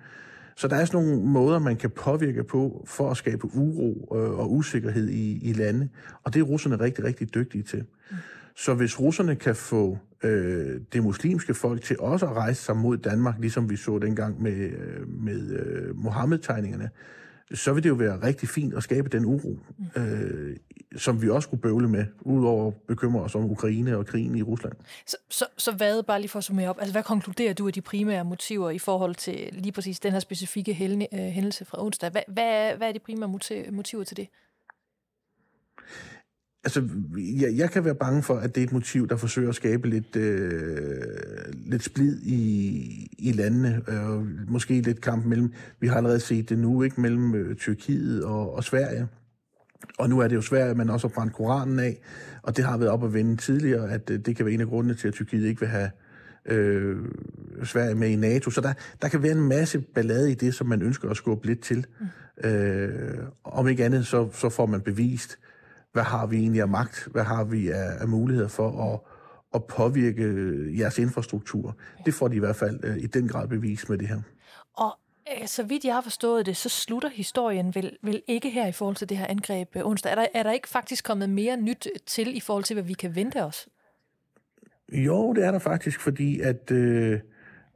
Så 0.57 0.69
der 0.69 0.77
er 0.77 0.85
sådan 0.85 1.07
nogle 1.07 1.27
måder, 1.27 1.59
man 1.59 1.77
kan 1.77 1.91
påvirke 1.91 2.45
på 2.45 2.85
for 2.89 3.11
at 3.11 3.17
skabe 3.17 3.45
uro 3.55 4.17
øh, 4.17 4.39
og 4.39 4.53
usikkerhed 4.53 5.09
i, 5.09 5.49
i 5.49 5.53
lande. 5.53 5.89
Og 6.25 6.35
det 6.35 6.41
er 6.41 6.45
russerne 6.45 6.81
rigtig, 6.81 7.05
rigtig 7.05 7.35
dygtige 7.35 7.63
til. 7.63 7.85
Mm. 8.11 8.17
Så 8.57 8.75
hvis 8.75 9.01
russerne 9.01 9.37
kan 9.37 9.57
få 9.57 9.99
øh, 10.23 10.81
det 10.93 11.03
muslimske 11.03 11.55
folk 11.55 11.83
til 11.83 12.01
også 12.01 12.27
at 12.27 12.33
rejse 12.33 12.63
sig 12.63 12.77
mod 12.77 12.97
Danmark, 12.97 13.35
ligesom 13.41 13.71
vi 13.71 13.77
så 13.77 13.99
dengang 13.99 14.43
med, 14.43 14.57
øh, 14.57 15.09
med 15.09 15.51
øh, 15.51 15.97
Mohammed-tegningerne, 15.97 16.91
så 17.55 17.73
vil 17.73 17.83
det 17.83 17.89
jo 17.89 17.95
være 17.95 18.23
rigtig 18.23 18.49
fint 18.49 18.75
at 18.75 18.83
skabe 18.83 19.09
den 19.09 19.25
uro, 19.25 19.59
øh, 19.97 20.57
som 20.97 21.23
vi 21.23 21.29
også 21.29 21.47
skulle 21.47 21.61
bøvle 21.61 21.89
med, 21.89 22.05
udover 22.21 22.67
at 22.67 22.75
bekymre 22.89 23.23
os 23.23 23.35
om 23.35 23.51
Ukraine 23.51 23.97
og 23.97 24.07
krigen 24.07 24.37
i 24.37 24.43
Rusland. 24.43 24.73
Så, 25.07 25.17
så, 25.31 25.47
så 25.57 25.73
hvad, 25.73 26.03
bare 26.03 26.21
lige 26.21 26.29
for 26.29 26.39
at 26.39 26.45
summere 26.45 26.69
op, 26.69 26.77
altså 26.79 26.93
hvad 26.93 27.03
konkluderer 27.03 27.55
du 27.55 27.67
af 27.67 27.73
de 27.73 27.81
primære 27.81 28.25
motiver 28.25 28.71
i 28.71 28.79
forhold 28.79 29.15
til 29.15 29.49
lige 29.53 29.73
præcis 29.73 30.01
den 30.01 30.13
her 30.13 30.21
specifikke 30.21 30.73
øh, 31.13 31.19
hændelse 31.19 31.65
fra 31.65 31.85
onsdag? 31.85 32.11
Hvad, 32.11 32.23
hvad, 32.29 32.77
hvad 32.77 32.89
er 32.89 32.93
de 32.93 32.99
primære 32.99 33.29
motiver 33.73 34.05
til 34.05 34.17
det? 34.17 34.29
Altså, 36.65 36.89
jeg, 37.17 37.57
jeg 37.57 37.71
kan 37.71 37.85
være 37.85 37.95
bange 37.95 38.23
for, 38.23 38.35
at 38.35 38.55
det 38.55 38.61
er 38.61 38.65
et 38.67 38.73
motiv, 38.73 39.09
der 39.09 39.17
forsøger 39.17 39.49
at 39.49 39.55
skabe 39.55 39.89
lidt, 39.89 40.17
øh, 40.17 41.03
lidt 41.67 41.83
splid 41.83 42.23
i, 42.23 43.17
i 43.19 43.33
landene. 43.33 43.83
Øh, 43.89 44.51
måske 44.51 44.81
lidt 44.81 45.01
kamp 45.01 45.27
mellem, 45.27 45.53
vi 45.81 45.87
har 45.87 45.97
allerede 45.97 46.21
set 46.21 46.49
det 46.49 46.59
nu, 46.59 46.83
ikke 46.83 47.01
mellem 47.01 47.35
øh, 47.35 47.57
Tyrkiet 47.57 48.25
og, 48.25 48.55
og 48.55 48.65
Sverige. 48.65 49.09
Og 49.99 50.09
nu 50.09 50.19
er 50.19 50.29
det 50.29 50.37
jo 50.37 50.41
Sverige, 50.41 50.75
man 50.75 50.91
også 50.91 51.09
har 51.09 51.13
brændt 51.15 51.33
Koranen 51.33 51.79
af, 51.79 52.01
og 52.43 52.57
det 52.57 52.65
har 52.65 52.77
været 52.77 52.91
op 52.91 53.05
at 53.05 53.15
vende 53.15 53.37
tidligere, 53.37 53.91
at 53.91 54.11
øh, 54.11 54.19
det 54.19 54.37
kan 54.37 54.47
være 54.47 54.55
en 54.55 54.61
af 54.61 54.67
grundene 54.67 54.95
til, 54.95 55.09
at 55.09 55.15
Tyrkiet 55.15 55.47
ikke 55.47 55.61
vil 55.61 55.69
have 55.69 55.91
øh, 56.47 56.97
Sverige 57.65 57.95
med 57.95 58.09
i 58.09 58.17
NATO. 58.17 58.51
Så 58.51 58.61
der, 58.61 58.73
der 59.03 59.09
kan 59.09 59.23
være 59.23 59.33
en 59.33 59.49
masse 59.49 59.81
ballade 59.81 60.33
i 60.33 60.35
det, 60.35 60.55
som 60.55 60.67
man 60.67 60.83
ønsker 60.83 61.11
at 61.11 61.17
skubbe 61.17 61.47
lidt 61.47 61.61
til. 61.61 61.87
Mm. 62.01 62.49
Øh, 62.49 63.19
om 63.45 63.69
ikke 63.69 63.85
andet, 63.85 64.07
så, 64.07 64.29
så 64.33 64.49
får 64.49 64.67
man 64.67 64.81
bevist, 64.81 65.39
hvad 65.93 66.03
har 66.03 66.27
vi 66.27 66.37
egentlig 66.37 66.63
af 66.63 66.69
magt, 66.69 67.09
hvad 67.11 67.23
har 67.23 67.45
vi 67.45 67.69
af, 67.69 67.91
af 68.01 68.09
muligheder 68.09 68.49
for 68.49 68.93
at, 68.93 69.01
at 69.55 69.65
påvirke 69.65 70.25
jeres 70.79 70.99
infrastruktur. 70.99 71.77
Det 72.07 72.15
får 72.15 72.29
de 72.29 72.37
i 72.37 72.39
hvert 72.39 72.57
fald 72.57 72.81
øh, 72.85 72.97
i 72.97 73.07
den 73.07 73.29
grad 73.29 73.49
bevis 73.49 73.89
med 73.89 73.99
det 73.99 74.09
her. 74.09 74.21
Og 74.77 74.99
øh, 75.41 75.47
så 75.47 75.63
vidt 75.63 75.85
jeg 75.85 75.95
har 75.95 76.01
forstået 76.01 76.47
det, 76.47 76.57
så 76.57 76.69
slutter 76.69 77.09
historien 77.09 77.75
vel, 77.75 77.97
vel 78.03 78.23
ikke 78.27 78.51
her 78.51 78.67
i 78.67 78.73
forhold 78.73 78.97
til 78.97 79.09
det 79.09 79.17
her 79.17 79.27
angreb 79.27 79.77
øh, 79.77 79.87
onsdag. 79.87 80.11
Er 80.11 80.15
der, 80.15 80.27
er 80.35 80.43
der 80.43 80.53
ikke 80.53 80.69
faktisk 80.69 81.05
kommet 81.05 81.31
mere 81.31 81.57
nyt 81.57 81.89
til 82.07 82.37
i 82.37 82.41
forhold 82.41 82.65
til, 82.65 82.75
hvad 82.75 82.85
vi 82.85 82.93
kan 82.93 83.15
vente 83.15 83.45
os? 83.45 83.69
Jo, 84.93 85.33
det 85.33 85.45
er 85.45 85.51
der 85.51 85.59
faktisk, 85.59 86.01
fordi 86.01 86.41
at, 86.41 86.71
øh, 86.71 87.21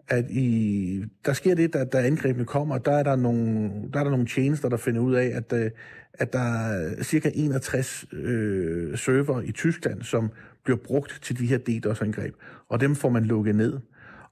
at 0.09 0.31
i, 0.31 1.05
der 1.27 1.33
sker 1.33 1.55
det, 1.55 1.75
da, 1.75 1.85
da 1.85 1.99
angrebene 1.99 2.45
kommer, 2.45 2.79
der 2.79 2.93
er 2.93 3.03
der 3.03 3.17
nogle, 3.17 3.71
der 3.93 4.01
er 4.01 4.05
der 4.05 4.11
nogle 4.11 4.27
tjenester, 4.27 4.69
der 4.69 4.77
finder 4.77 5.01
ud 5.01 5.15
af, 5.15 5.33
at, 5.35 5.53
øh, 5.53 5.71
at 6.15 6.33
der 6.33 6.39
er 6.39 7.03
cirka 7.03 7.31
61 7.35 8.05
øh, 8.13 8.99
server 8.99 9.43
i 9.43 9.53
Tyskland, 9.53 10.03
som 10.03 10.31
bliver 10.65 10.79
brugt 10.79 11.19
til 11.23 11.39
de 11.39 11.47
her 11.47 11.59
DDoS-angreb, 11.59 12.35
og 12.69 12.81
dem 12.81 12.95
får 12.95 13.09
man 13.09 13.25
lukket 13.25 13.57
ned. 13.57 13.79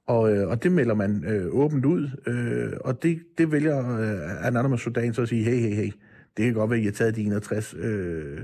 Og, 0.06 0.37
øh, 0.37 0.48
og 0.48 0.62
det 0.62 0.72
melder 0.72 0.94
man 0.94 1.24
øh, 1.24 1.46
åbent 1.50 1.84
ud, 1.84 2.08
øh, 2.26 2.72
og 2.80 3.02
det, 3.02 3.22
det 3.38 3.52
vælger 3.52 3.98
øh, 3.98 4.46
Anonymous 4.46 4.80
Sudan 4.80 5.14
så 5.14 5.22
at 5.22 5.28
sige, 5.28 5.44
hey, 5.44 5.60
hey, 5.60 5.74
hey, 5.74 5.92
det 6.37 6.44
kan 6.44 6.54
godt 6.54 6.70
være, 6.70 6.78
at 6.78 6.82
I 6.82 6.87
har 6.87 6.92
taget 6.92 7.16
de 7.16 7.22
61 7.22 7.74
øh, 7.78 8.38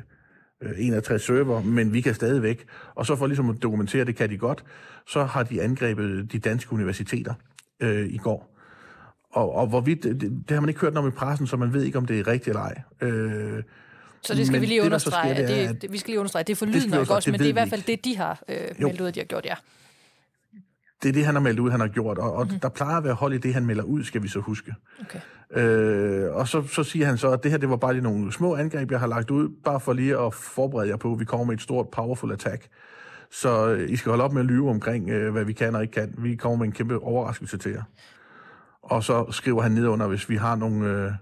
61 0.78 1.30
øh, 1.30 1.36
server, 1.36 1.62
men 1.62 1.92
vi 1.92 2.00
kan 2.00 2.14
stadigvæk. 2.14 2.64
Og 2.94 3.06
så 3.06 3.16
for 3.16 3.26
ligesom 3.26 3.50
at 3.50 3.62
dokumentere, 3.62 4.04
det 4.04 4.16
kan 4.16 4.30
de 4.30 4.38
godt, 4.38 4.64
så 5.06 5.24
har 5.24 5.42
de 5.42 5.62
angrebet 5.62 6.32
de 6.32 6.38
danske 6.38 6.72
universiteter 6.72 7.34
øh, 7.80 8.06
i 8.06 8.16
går. 8.16 8.56
Og, 9.32 9.54
og 9.54 9.66
hvorvidt, 9.66 10.02
det, 10.02 10.20
det 10.20 10.50
har 10.50 10.60
man 10.60 10.68
ikke 10.68 10.80
hørt 10.80 10.94
noget 10.94 11.12
i 11.12 11.14
pressen, 11.14 11.46
så 11.46 11.56
man 11.56 11.72
ved 11.72 11.82
ikke, 11.82 11.98
om 11.98 12.06
det 12.06 12.18
er 12.18 12.26
rigtigt 12.26 12.48
eller 12.48 12.60
ej. 12.60 12.82
Øh, 13.00 13.62
så 14.22 14.34
det 14.34 14.46
skal 14.46 14.52
men 14.52 14.60
vi 14.60 14.66
lige 14.66 14.82
understrege, 14.82 15.28
det, 15.28 15.36
sker, 15.36 15.46
det, 15.46 15.64
er, 15.64 15.72
det, 15.72 15.92
vi 15.92 15.98
skal 15.98 16.10
lige 16.10 16.18
understrege, 16.20 16.44
det 16.44 16.52
er 16.52 16.56
for 16.56 16.66
lyden 16.66 16.90
nok 16.90 17.10
også, 17.10 17.30
men 17.30 17.40
det 17.40 17.46
er 17.46 17.50
i 17.50 17.52
hvert 17.52 17.68
fald 17.68 17.82
det, 17.82 18.04
de 18.04 18.16
har 18.16 18.42
øh, 18.48 18.56
meldt 18.78 19.00
ud, 19.00 19.06
at 19.06 19.14
de 19.14 19.20
har 19.20 19.24
gjort, 19.24 19.44
ja. 19.44 19.54
Det 21.02 21.08
er 21.08 21.12
det, 21.12 21.26
han 21.26 21.34
har 21.34 21.42
meldt 21.42 21.60
ud, 21.60 21.70
han 21.70 21.80
har 21.80 21.88
gjort, 21.88 22.18
og, 22.18 22.32
og 22.32 22.44
mm-hmm. 22.44 22.60
der 22.60 22.68
plejer 22.68 22.96
at 22.96 23.04
være 23.04 23.14
hold 23.14 23.34
i 23.34 23.38
det, 23.38 23.54
han 23.54 23.66
melder 23.66 23.82
ud, 23.82 24.04
skal 24.04 24.22
vi 24.22 24.28
så 24.28 24.40
huske. 24.40 24.74
Okay. 25.00 25.20
Øh, 25.50 26.34
og 26.34 26.48
så, 26.48 26.66
så 26.66 26.84
siger 26.84 27.06
han 27.06 27.18
så, 27.18 27.30
at 27.30 27.42
det 27.42 27.50
her 27.50 27.58
det 27.58 27.70
var 27.70 27.76
bare 27.76 27.92
lige 27.92 28.02
nogle 28.02 28.32
små 28.32 28.56
angreb, 28.56 28.90
jeg 28.90 29.00
har 29.00 29.06
lagt 29.06 29.30
ud, 29.30 29.48
bare 29.64 29.80
for 29.80 29.92
lige 29.92 30.18
at 30.18 30.34
forberede 30.34 30.88
jer 30.88 30.96
på, 30.96 31.12
at 31.12 31.20
vi 31.20 31.24
kommer 31.24 31.46
med 31.46 31.54
et 31.54 31.62
stort, 31.62 31.88
powerful 31.88 32.32
attack. 32.32 32.68
Så 33.30 33.68
øh, 33.68 33.90
I 33.90 33.96
skal 33.96 34.10
holde 34.10 34.24
op 34.24 34.32
med 34.32 34.40
at 34.40 34.46
lyve 34.46 34.70
omkring, 34.70 35.10
øh, 35.10 35.32
hvad 35.32 35.44
vi 35.44 35.52
kan 35.52 35.74
og 35.74 35.82
ikke 35.82 35.92
kan. 35.92 36.14
Vi 36.18 36.36
kommer 36.36 36.58
med 36.58 36.66
en 36.66 36.72
kæmpe 36.72 36.98
overraskelse 36.98 37.58
til 37.58 37.72
jer. 37.72 37.82
Og 38.82 39.04
så 39.04 39.26
skriver 39.30 39.62
han 39.62 39.72
ned 39.72 39.86
under, 39.86 40.06
hvis 40.06 40.28
vi 40.28 40.36
har 40.36 40.56
nogle... 40.56 40.86
Øh, 40.86 41.12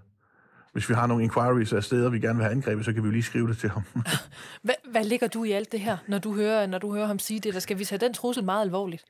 hvis 0.72 0.88
vi 0.88 0.94
har 0.94 1.06
nogle 1.06 1.24
inquiries 1.24 1.72
af 1.72 1.84
steder, 1.84 2.10
vi 2.10 2.20
gerne 2.20 2.36
vil 2.36 2.44
have 2.44 2.52
angrebet, 2.52 2.84
så 2.84 2.92
kan 2.92 3.02
vi 3.02 3.08
jo 3.08 3.12
lige 3.12 3.22
skrive 3.22 3.48
det 3.48 3.58
til 3.58 3.70
ham. 3.70 3.82
hvad, 4.62 4.74
hvad 4.90 5.04
ligger 5.04 5.28
du 5.28 5.44
i 5.44 5.52
alt 5.52 5.72
det 5.72 5.80
her, 5.80 5.96
når 6.08 6.18
du 6.18 6.34
hører, 6.34 6.66
når 6.66 6.78
du 6.78 6.94
hører 6.94 7.06
ham 7.06 7.18
sige 7.18 7.40
det? 7.40 7.54
Der 7.54 7.60
skal 7.60 7.78
vi 7.78 7.84
tage 7.84 7.98
den 7.98 8.14
trussel 8.14 8.44
meget 8.44 8.62
alvorligt? 8.62 9.04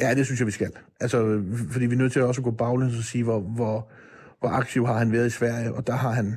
Ja, 0.00 0.14
det 0.14 0.26
synes 0.26 0.40
jeg, 0.40 0.46
vi 0.46 0.52
skal. 0.52 0.72
Altså, 1.00 1.42
fordi 1.70 1.86
vi 1.86 1.94
er 1.94 1.98
nødt 1.98 2.12
til 2.12 2.22
også 2.22 2.40
at 2.40 2.44
gå 2.44 2.50
baglæns 2.50 2.98
og 2.98 3.04
sige, 3.04 3.24
hvor, 3.24 3.40
hvor, 3.40 3.90
hvor 4.40 4.48
aktiv 4.48 4.86
har 4.86 4.98
han 4.98 5.12
været 5.12 5.26
i 5.26 5.30
Sverige, 5.30 5.72
og 5.72 5.86
der 5.86 5.92
har 5.92 6.10
han, 6.10 6.34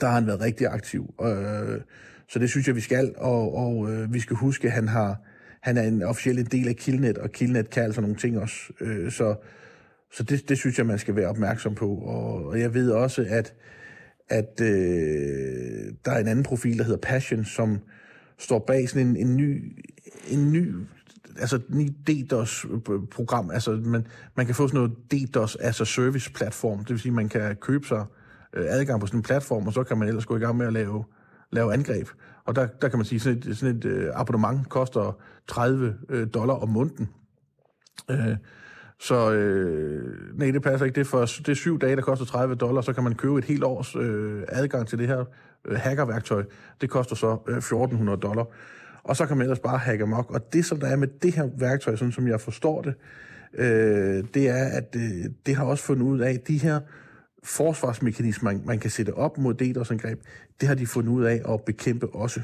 der 0.00 0.06
har 0.06 0.14
han 0.14 0.26
været 0.26 0.40
rigtig 0.40 0.66
aktiv. 0.66 1.14
Øh, 1.22 1.80
så 2.28 2.38
det 2.38 2.50
synes 2.50 2.66
jeg, 2.66 2.76
vi 2.76 2.80
skal, 2.80 3.14
og, 3.16 3.54
og 3.54 3.92
øh, 3.92 4.14
vi 4.14 4.20
skal 4.20 4.36
huske, 4.36 4.66
at 4.68 4.72
han, 4.72 4.88
har, 4.88 5.16
han 5.60 5.76
er 5.76 5.82
en 5.82 6.02
officiel 6.02 6.52
del 6.52 6.68
af 6.68 6.76
Killnet, 6.76 7.18
og 7.18 7.30
Killnet 7.30 7.70
kan 7.70 7.82
altså 7.82 8.00
nogle 8.00 8.16
ting 8.16 8.38
også. 8.38 8.72
Øh, 8.80 9.12
så 9.12 9.34
så 10.12 10.22
det, 10.22 10.48
det 10.48 10.58
synes 10.58 10.78
jeg, 10.78 10.86
man 10.86 10.98
skal 10.98 11.16
være 11.16 11.28
opmærksom 11.28 11.74
på. 11.74 11.88
Og, 11.88 12.46
og 12.46 12.60
jeg 12.60 12.74
ved 12.74 12.90
også, 12.90 13.26
at, 13.28 13.54
at 14.28 14.60
øh, 14.60 15.92
der 16.04 16.12
er 16.12 16.18
en 16.18 16.28
anden 16.28 16.42
profil, 16.42 16.78
der 16.78 16.84
hedder 16.84 16.98
Passion, 16.98 17.44
som 17.44 17.78
står 18.38 18.58
bag 18.58 18.88
sådan 18.88 19.06
en, 19.06 19.16
en 19.16 19.36
ny, 19.36 19.78
en 20.30 20.52
ny 20.52 20.74
altså 21.38 21.60
en 21.72 21.96
DDoS-program. 22.06 23.50
Altså 23.50 23.70
man, 23.70 24.06
man 24.36 24.46
kan 24.46 24.54
få 24.54 24.68
sådan 24.68 24.80
noget 24.80 24.96
DDoS 25.10 25.56
as 25.56 25.80
a 25.80 25.84
service-platform. 25.84 26.78
Det 26.78 26.90
vil 26.90 27.00
sige, 27.00 27.12
man 27.12 27.28
kan 27.28 27.56
købe 27.56 27.86
sig 27.86 28.04
øh, 28.52 28.64
adgang 28.68 29.00
på 29.00 29.06
sådan 29.06 29.18
en 29.18 29.22
platform, 29.22 29.66
og 29.66 29.72
så 29.72 29.84
kan 29.84 29.98
man 29.98 30.08
ellers 30.08 30.26
gå 30.26 30.36
i 30.36 30.40
gang 30.40 30.56
med 30.56 30.66
at 30.66 30.72
lave, 30.72 31.04
lave 31.52 31.72
angreb. 31.72 32.08
Og 32.44 32.56
der, 32.56 32.66
der 32.66 32.88
kan 32.88 32.98
man 32.98 33.04
sige, 33.04 33.20
sådan 33.20 33.38
et, 33.38 33.58
sådan 33.58 33.76
et 33.76 33.84
øh, 33.84 34.10
abonnement 34.14 34.68
koster 34.68 35.18
30 35.48 35.96
øh, 36.08 36.26
dollar 36.34 36.54
om 36.54 36.68
måneden. 36.68 37.08
Øh, 38.10 38.36
så 39.00 39.32
øh, 39.32 40.38
nej, 40.38 40.50
det 40.50 40.62
passer 40.62 40.86
ikke. 40.86 40.94
Det 40.94 41.00
er, 41.00 41.10
for, 41.10 41.20
det 41.20 41.48
er 41.48 41.54
syv 41.54 41.78
dage, 41.78 41.96
der 41.96 42.02
koster 42.02 42.26
30 42.26 42.54
dollar, 42.54 42.80
så 42.80 42.92
kan 42.92 43.04
man 43.04 43.14
købe 43.14 43.38
et 43.38 43.44
helt 43.44 43.64
års 43.64 43.96
øh, 43.96 44.42
adgang 44.48 44.88
til 44.88 44.98
det 44.98 45.08
her 45.08 45.24
øh, 45.64 45.78
hackerværktøj. 45.78 46.44
Det 46.80 46.90
koster 46.90 47.16
så 47.16 47.38
øh, 47.48 47.56
1400 47.56 48.20
dollar. 48.20 48.44
Og 49.04 49.16
så 49.16 49.26
kan 49.26 49.36
man 49.36 49.44
ellers 49.44 49.58
bare 49.58 49.78
hacke 49.78 50.06
mok. 50.06 50.30
Og 50.30 50.52
det, 50.52 50.64
som 50.64 50.80
der 50.80 50.86
er 50.86 50.96
med 50.96 51.08
det 51.22 51.34
her 51.34 51.48
værktøj, 51.58 51.96
sådan 51.96 52.12
som 52.12 52.28
jeg 52.28 52.40
forstår 52.40 52.82
det, 52.82 52.94
øh, 53.54 54.24
det 54.34 54.48
er, 54.48 54.64
at 54.64 54.96
øh, 54.96 55.24
det 55.46 55.56
har 55.56 55.64
også 55.64 55.84
fundet 55.84 56.06
ud 56.06 56.20
af, 56.20 56.32
at 56.32 56.48
de 56.48 56.58
her 56.58 56.80
forsvarsmekanismer, 57.42 58.52
man, 58.52 58.62
man 58.64 58.78
kan 58.78 58.90
sætte 58.90 59.14
op 59.14 59.38
mod 59.38 59.54
DDoS-angreb, 59.54 60.20
det 60.60 60.68
har 60.68 60.74
de 60.74 60.86
fundet 60.86 61.10
ud 61.12 61.24
af 61.24 61.42
at 61.48 61.62
bekæmpe 61.62 62.08
også. 62.14 62.40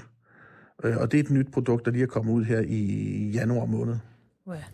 Øh, 0.84 0.96
og 0.96 1.12
det 1.12 1.20
er 1.20 1.24
et 1.24 1.30
nyt 1.30 1.52
produkt, 1.52 1.84
der 1.84 1.90
lige 1.90 2.02
er 2.02 2.06
kommet 2.06 2.32
ud 2.32 2.44
her 2.44 2.60
i 2.60 3.30
januar 3.34 3.66
måned. 3.66 3.96
Well. 4.46 4.64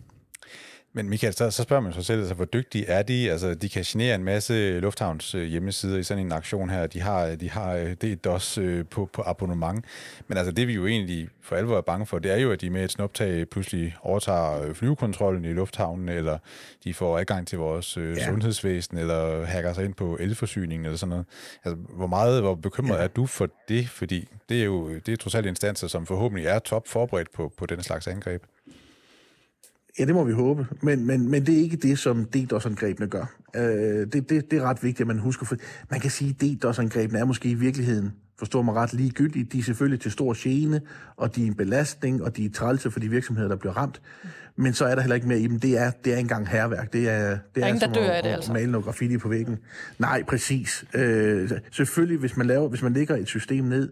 Men 0.97 1.09
Michael, 1.09 1.35
så, 1.35 1.51
så 1.51 1.63
spørger 1.63 1.83
man 1.83 1.93
sig 1.93 2.05
selv, 2.05 2.19
altså, 2.19 2.35
hvor 2.35 2.45
dygtige 2.45 2.87
er 2.87 3.03
de? 3.03 3.31
Altså, 3.31 3.55
de 3.55 3.69
kan 3.69 3.83
genere 3.87 4.15
en 4.15 4.25
masse 4.25 4.81
lufthavns 4.81 5.35
øh, 5.35 5.45
hjemmesider 5.45 5.99
i 5.99 6.03
sådan 6.03 6.27
en 6.27 6.33
aktion 6.33 6.71
her. 6.71 6.87
De 6.87 7.01
har, 7.01 7.35
de 7.35 7.51
har 7.51 7.75
øh, 7.75 7.95
det 8.01 8.25
DOS 8.25 8.59
øh, 8.59 8.85
på, 8.87 9.11
på 9.13 9.23
abonnement. 9.27 9.85
Men 10.29 10.39
altså, 10.39 10.53
det 10.53 10.69
vi 10.69 10.73
jo 10.73 10.87
egentlig 10.87 11.29
for 11.43 11.57
alvor 11.57 11.77
er 11.77 11.81
bange 11.81 12.07
for, 12.07 12.19
det 12.19 12.33
er 12.33 12.37
jo, 12.37 12.53
at 12.53 12.61
de 12.61 12.71
med 12.71 12.85
et 12.85 12.91
snuptag 12.91 13.49
pludselig 13.49 13.97
overtager 14.03 14.75
flyvekontrollen 14.75 15.45
i 15.45 15.53
lufthavnen, 15.53 16.09
eller 16.09 16.39
de 16.85 16.95
får 16.95 17.19
adgang 17.19 17.47
til 17.47 17.59
vores 17.59 17.97
ja. 17.97 18.27
sundhedsvæsen, 18.27 18.99
eller 18.99 19.45
hacker 19.45 19.73
sig 19.73 19.85
ind 19.85 19.95
på 19.95 20.17
elforsyningen, 20.21 20.85
eller 20.85 20.99
sådan 20.99 21.11
noget. 21.11 21.27
Altså, 21.65 21.77
hvor 21.97 22.07
meget 22.07 22.43
hvor 22.43 22.55
bekymret 22.55 22.99
ja. 22.99 23.03
er 23.03 23.09
du 23.09 23.27
for 23.27 23.49
det? 23.69 23.89
Fordi 23.89 24.29
det 24.49 24.61
er 24.61 24.65
jo 24.65 24.95
det 24.95 25.09
er 25.09 25.17
trods 25.17 25.35
alt 25.35 25.47
instanser, 25.47 25.89
som 25.89 26.07
forhåbentlig 26.07 26.47
er 26.47 26.59
top 26.59 26.89
forberedt 26.89 27.33
på, 27.33 27.53
på 27.57 27.67
den 27.67 27.83
slags 27.83 28.07
angreb. 28.07 28.43
Ja, 29.99 30.05
det 30.05 30.15
må 30.15 30.25
vi 30.25 30.33
håbe. 30.33 30.67
Men, 30.83 31.07
men, 31.07 31.31
men 31.31 31.47
det 31.47 31.55
er 31.55 31.63
ikke 31.63 31.77
det, 31.77 31.99
som 31.99 32.25
DDoS-angrebene 32.25 33.07
gør. 33.07 33.35
Øh, 33.57 33.63
det, 33.63 34.13
det, 34.13 34.51
det 34.51 34.53
er 34.53 34.63
ret 34.63 34.83
vigtigt, 34.83 35.01
at 35.01 35.07
man 35.07 35.19
husker. 35.19 35.47
For 35.47 35.57
man 35.91 36.01
kan 36.01 36.11
sige, 36.11 36.31
at 36.31 36.41
DDoS-angrebene 36.41 37.19
er 37.19 37.25
måske 37.25 37.49
i 37.49 37.55
virkeligheden, 37.55 38.13
forstår 38.39 38.63
mig 38.63 38.75
ret, 38.75 38.93
ligegyldige. 38.93 39.45
De 39.45 39.59
er 39.59 39.63
selvfølgelig 39.63 40.01
til 40.01 40.13
stor 40.13 40.35
gene, 40.37 40.81
og 41.17 41.37
de 41.37 41.43
er 41.43 41.47
en 41.47 41.55
belastning, 41.55 42.23
og 42.23 42.37
de 42.37 42.45
er 42.45 42.51
trælse 42.51 42.91
for 42.91 43.01
de 43.01 43.09
virksomheder, 43.09 43.49
der 43.49 43.57
bliver 43.57 43.73
ramt. 43.73 44.01
Men 44.57 44.73
så 44.75 44.85
er 44.85 44.95
der 44.95 45.03
heller 45.03 45.15
ikke 45.15 45.29
mere 45.29 45.41
i 45.41 45.47
dem. 45.47 45.61
Det 45.61 45.79
er, 45.79 45.91
det 45.91 46.15
er 46.15 46.17
engang 46.17 46.49
herværk. 46.49 46.93
Det 46.93 47.09
er, 47.09 47.29
det 47.55 47.61
er, 47.61 47.65
er 47.65 47.67
ingen, 47.67 47.81
som 47.81 47.93
der 47.93 48.01
dør 48.01 48.11
at, 48.11 48.17
af 48.17 48.23
det, 48.23 48.31
altså. 48.31 48.53
male 48.53 48.71
noget 48.71 48.85
graffiti 48.85 49.19
på 49.19 49.29
væggen. 49.29 49.59
Nej, 49.99 50.23
præcis. 50.23 50.85
Øh, 50.95 51.51
selvfølgelig, 51.71 52.19
hvis 52.19 52.37
man, 52.37 52.47
laver, 52.47 52.69
hvis 52.69 52.83
man 52.83 52.93
lægger 52.93 53.17
et 53.17 53.29
system 53.29 53.65
ned, 53.65 53.91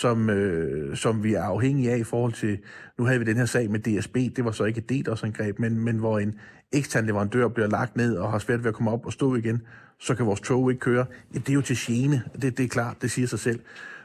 som, 0.00 0.30
øh, 0.30 0.96
som 0.96 1.24
vi 1.24 1.34
er 1.34 1.42
afhængige 1.42 1.92
af 1.92 1.98
i 1.98 2.04
forhold 2.04 2.32
til, 2.32 2.58
nu 2.98 3.04
havde 3.04 3.18
vi 3.18 3.24
den 3.24 3.36
her 3.36 3.44
sag 3.44 3.70
med 3.70 3.80
DSB, 3.80 4.14
det 4.14 4.44
var 4.44 4.50
så 4.50 4.64
ikke 4.64 4.78
et 4.78 5.06
DDoS-angreb, 5.06 5.58
men, 5.58 5.80
men 5.80 5.98
hvor 5.98 6.18
en 6.18 6.34
ekstern 6.72 7.06
leverandør 7.06 7.48
bliver 7.48 7.68
lagt 7.68 7.96
ned 7.96 8.16
og 8.16 8.30
har 8.30 8.38
svært 8.38 8.64
ved 8.64 8.68
at 8.68 8.74
komme 8.74 8.90
op 8.90 9.06
og 9.06 9.12
stå 9.12 9.34
igen, 9.34 9.62
så 9.98 10.14
kan 10.14 10.26
vores 10.26 10.40
tog 10.40 10.70
ikke 10.70 10.80
køre. 10.80 11.06
Ja, 11.34 11.38
det 11.38 11.48
er 11.48 11.54
jo 11.54 11.60
til 11.60 11.76
gene, 11.80 12.22
det, 12.42 12.58
det 12.58 12.64
er 12.64 12.68
klart, 12.68 13.02
det 13.02 13.10
siger 13.10 13.28
sig 13.28 13.38
selv. 13.38 13.60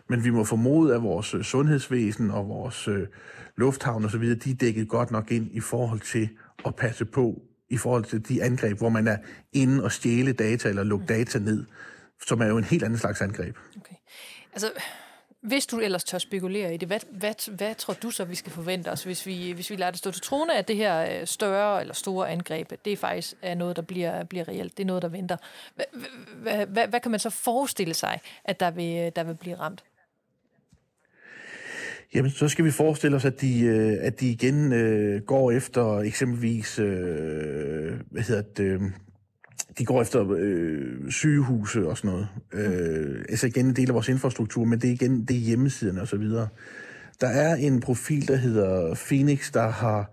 Men 0.10 0.24
vi 0.24 0.30
må 0.30 0.44
formode, 0.44 0.96
at 0.96 1.04
vores 1.04 1.34
øh, 1.34 1.44
sundhedsvæsen 1.44 2.32
og 2.32 2.50
vores 2.50 2.88
øh, 2.88 3.08
lufthavn 3.56 4.06
osv., 4.06 4.36
de 4.36 4.52
er 4.52 4.56
dækket 4.56 4.90
godt 4.90 5.12
nok 5.12 5.32
ind 5.32 5.50
i 5.52 5.60
forhold 5.60 6.00
til 6.00 6.30
at 6.66 6.76
passe 6.76 7.06
på, 7.06 7.42
i 7.70 7.78
forhold 7.78 8.04
til 8.04 8.30
de 8.30 8.44
angreb, 8.44 8.78
hvor 8.78 8.90
man 8.90 9.08
er 9.08 9.18
inde 9.54 9.84
og 9.84 9.92
stjæle 9.92 10.34
data 10.34 10.70
eller 10.70 10.84
lukke 10.84 11.06
data 11.06 11.40
ned, 11.40 11.66
som 12.28 12.42
er 12.42 12.48
jo 12.48 12.58
en 12.58 12.64
helt 12.64 12.84
anden 12.84 13.00
slags 13.00 13.22
angreb. 13.22 13.58
Okay. 13.78 13.96
Altså, 14.54 14.68
hvis 15.42 15.66
du 15.66 15.80
ellers 15.80 16.04
tør 16.04 16.18
spekulere 16.18 16.74
i 16.74 16.78
det, 16.78 16.88
hvad, 16.88 17.00
hvad, 17.12 17.52
hvad 17.56 17.76
tror 17.76 17.94
du 17.94 18.12
så, 18.12 18.26
vi 18.26 18.36
skal 18.36 18.52
forvente 18.52 18.92
os, 18.92 19.04
hvis 19.04 19.26
vi, 19.26 19.52
hvis 19.52 19.70
vi 19.70 19.76
lader 19.76 19.92
det 19.92 20.00
stå 20.00 20.12
til 20.12 20.22
trone, 20.22 20.58
at 20.58 20.68
det 20.68 20.76
her 20.76 21.20
øh, 21.22 21.28
større 21.28 21.82
eller 21.82 21.94
store 21.94 22.30
angreb, 22.30 22.72
det 22.86 22.94
er 22.94 22.98
faktisk 22.98 23.34
er 23.42 23.56
noget, 23.56 23.76
der 23.76 23.82
bliver, 23.82 24.24
bliver 24.24 24.48
reelt, 24.48 24.78
det 24.78 24.84
er 24.84 24.88
noget, 24.88 25.02
der 25.02 25.10
venter. 25.10 25.38
Hvad, 25.76 25.86
hvad, 26.36 26.66
hvad, 26.66 26.88
hvad 26.88 27.00
kan 27.00 27.12
man 27.12 27.20
så 27.20 27.30
forestille 27.30 27.94
sig, 27.94 28.20
at 28.46 28.60
der 28.60 28.72
vil, 28.72 29.12
der 29.16 29.24
vil 29.24 29.36
blive 29.36 29.56
ramt? 29.56 29.84
Jamen, 32.14 32.32
så 32.32 32.48
skal 32.48 32.66
vi 32.66 32.72
forestille 32.72 33.18
os, 33.18 33.26
at 33.26 33.42
de, 33.42 33.62
øh, 33.62 33.98
at 34.02 34.20
de 34.20 34.30
igen 34.30 34.74
øh, 34.74 35.22
går 35.22 35.52
efter 35.52 36.00
eksempelvis, 36.00 36.80
øh, 36.80 38.00
hvad 38.12 38.24
hedder 38.24 38.42
det, 38.42 38.64
øh, 38.64 38.82
de 39.78 39.86
går 39.86 40.02
efter 40.02 40.36
øh, 40.38 41.12
sygehuse 41.12 41.88
og 41.88 41.98
sådan 41.98 42.12
noget. 42.12 42.28
Øh, 42.54 43.26
altså 43.30 43.48
igen 43.48 43.66
en 43.66 43.76
del 43.76 43.90
af 43.90 43.94
vores 43.94 44.10
infrastruktur, 44.10 44.66
men 44.66 44.80
det 44.80 44.88
er 44.88 44.94
igen 44.94 45.26
det 45.26 45.36
er 45.36 45.40
hjemmesiderne 45.40 46.02
og 46.02 46.08
så 46.08 46.18
videre. 46.18 46.48
Der 47.22 47.28
er 47.28 47.56
en 47.56 47.80
profil, 47.80 48.28
der 48.28 48.36
hedder 48.36 48.96
Phoenix, 48.96 49.52
der 49.52 49.70
har 49.70 50.12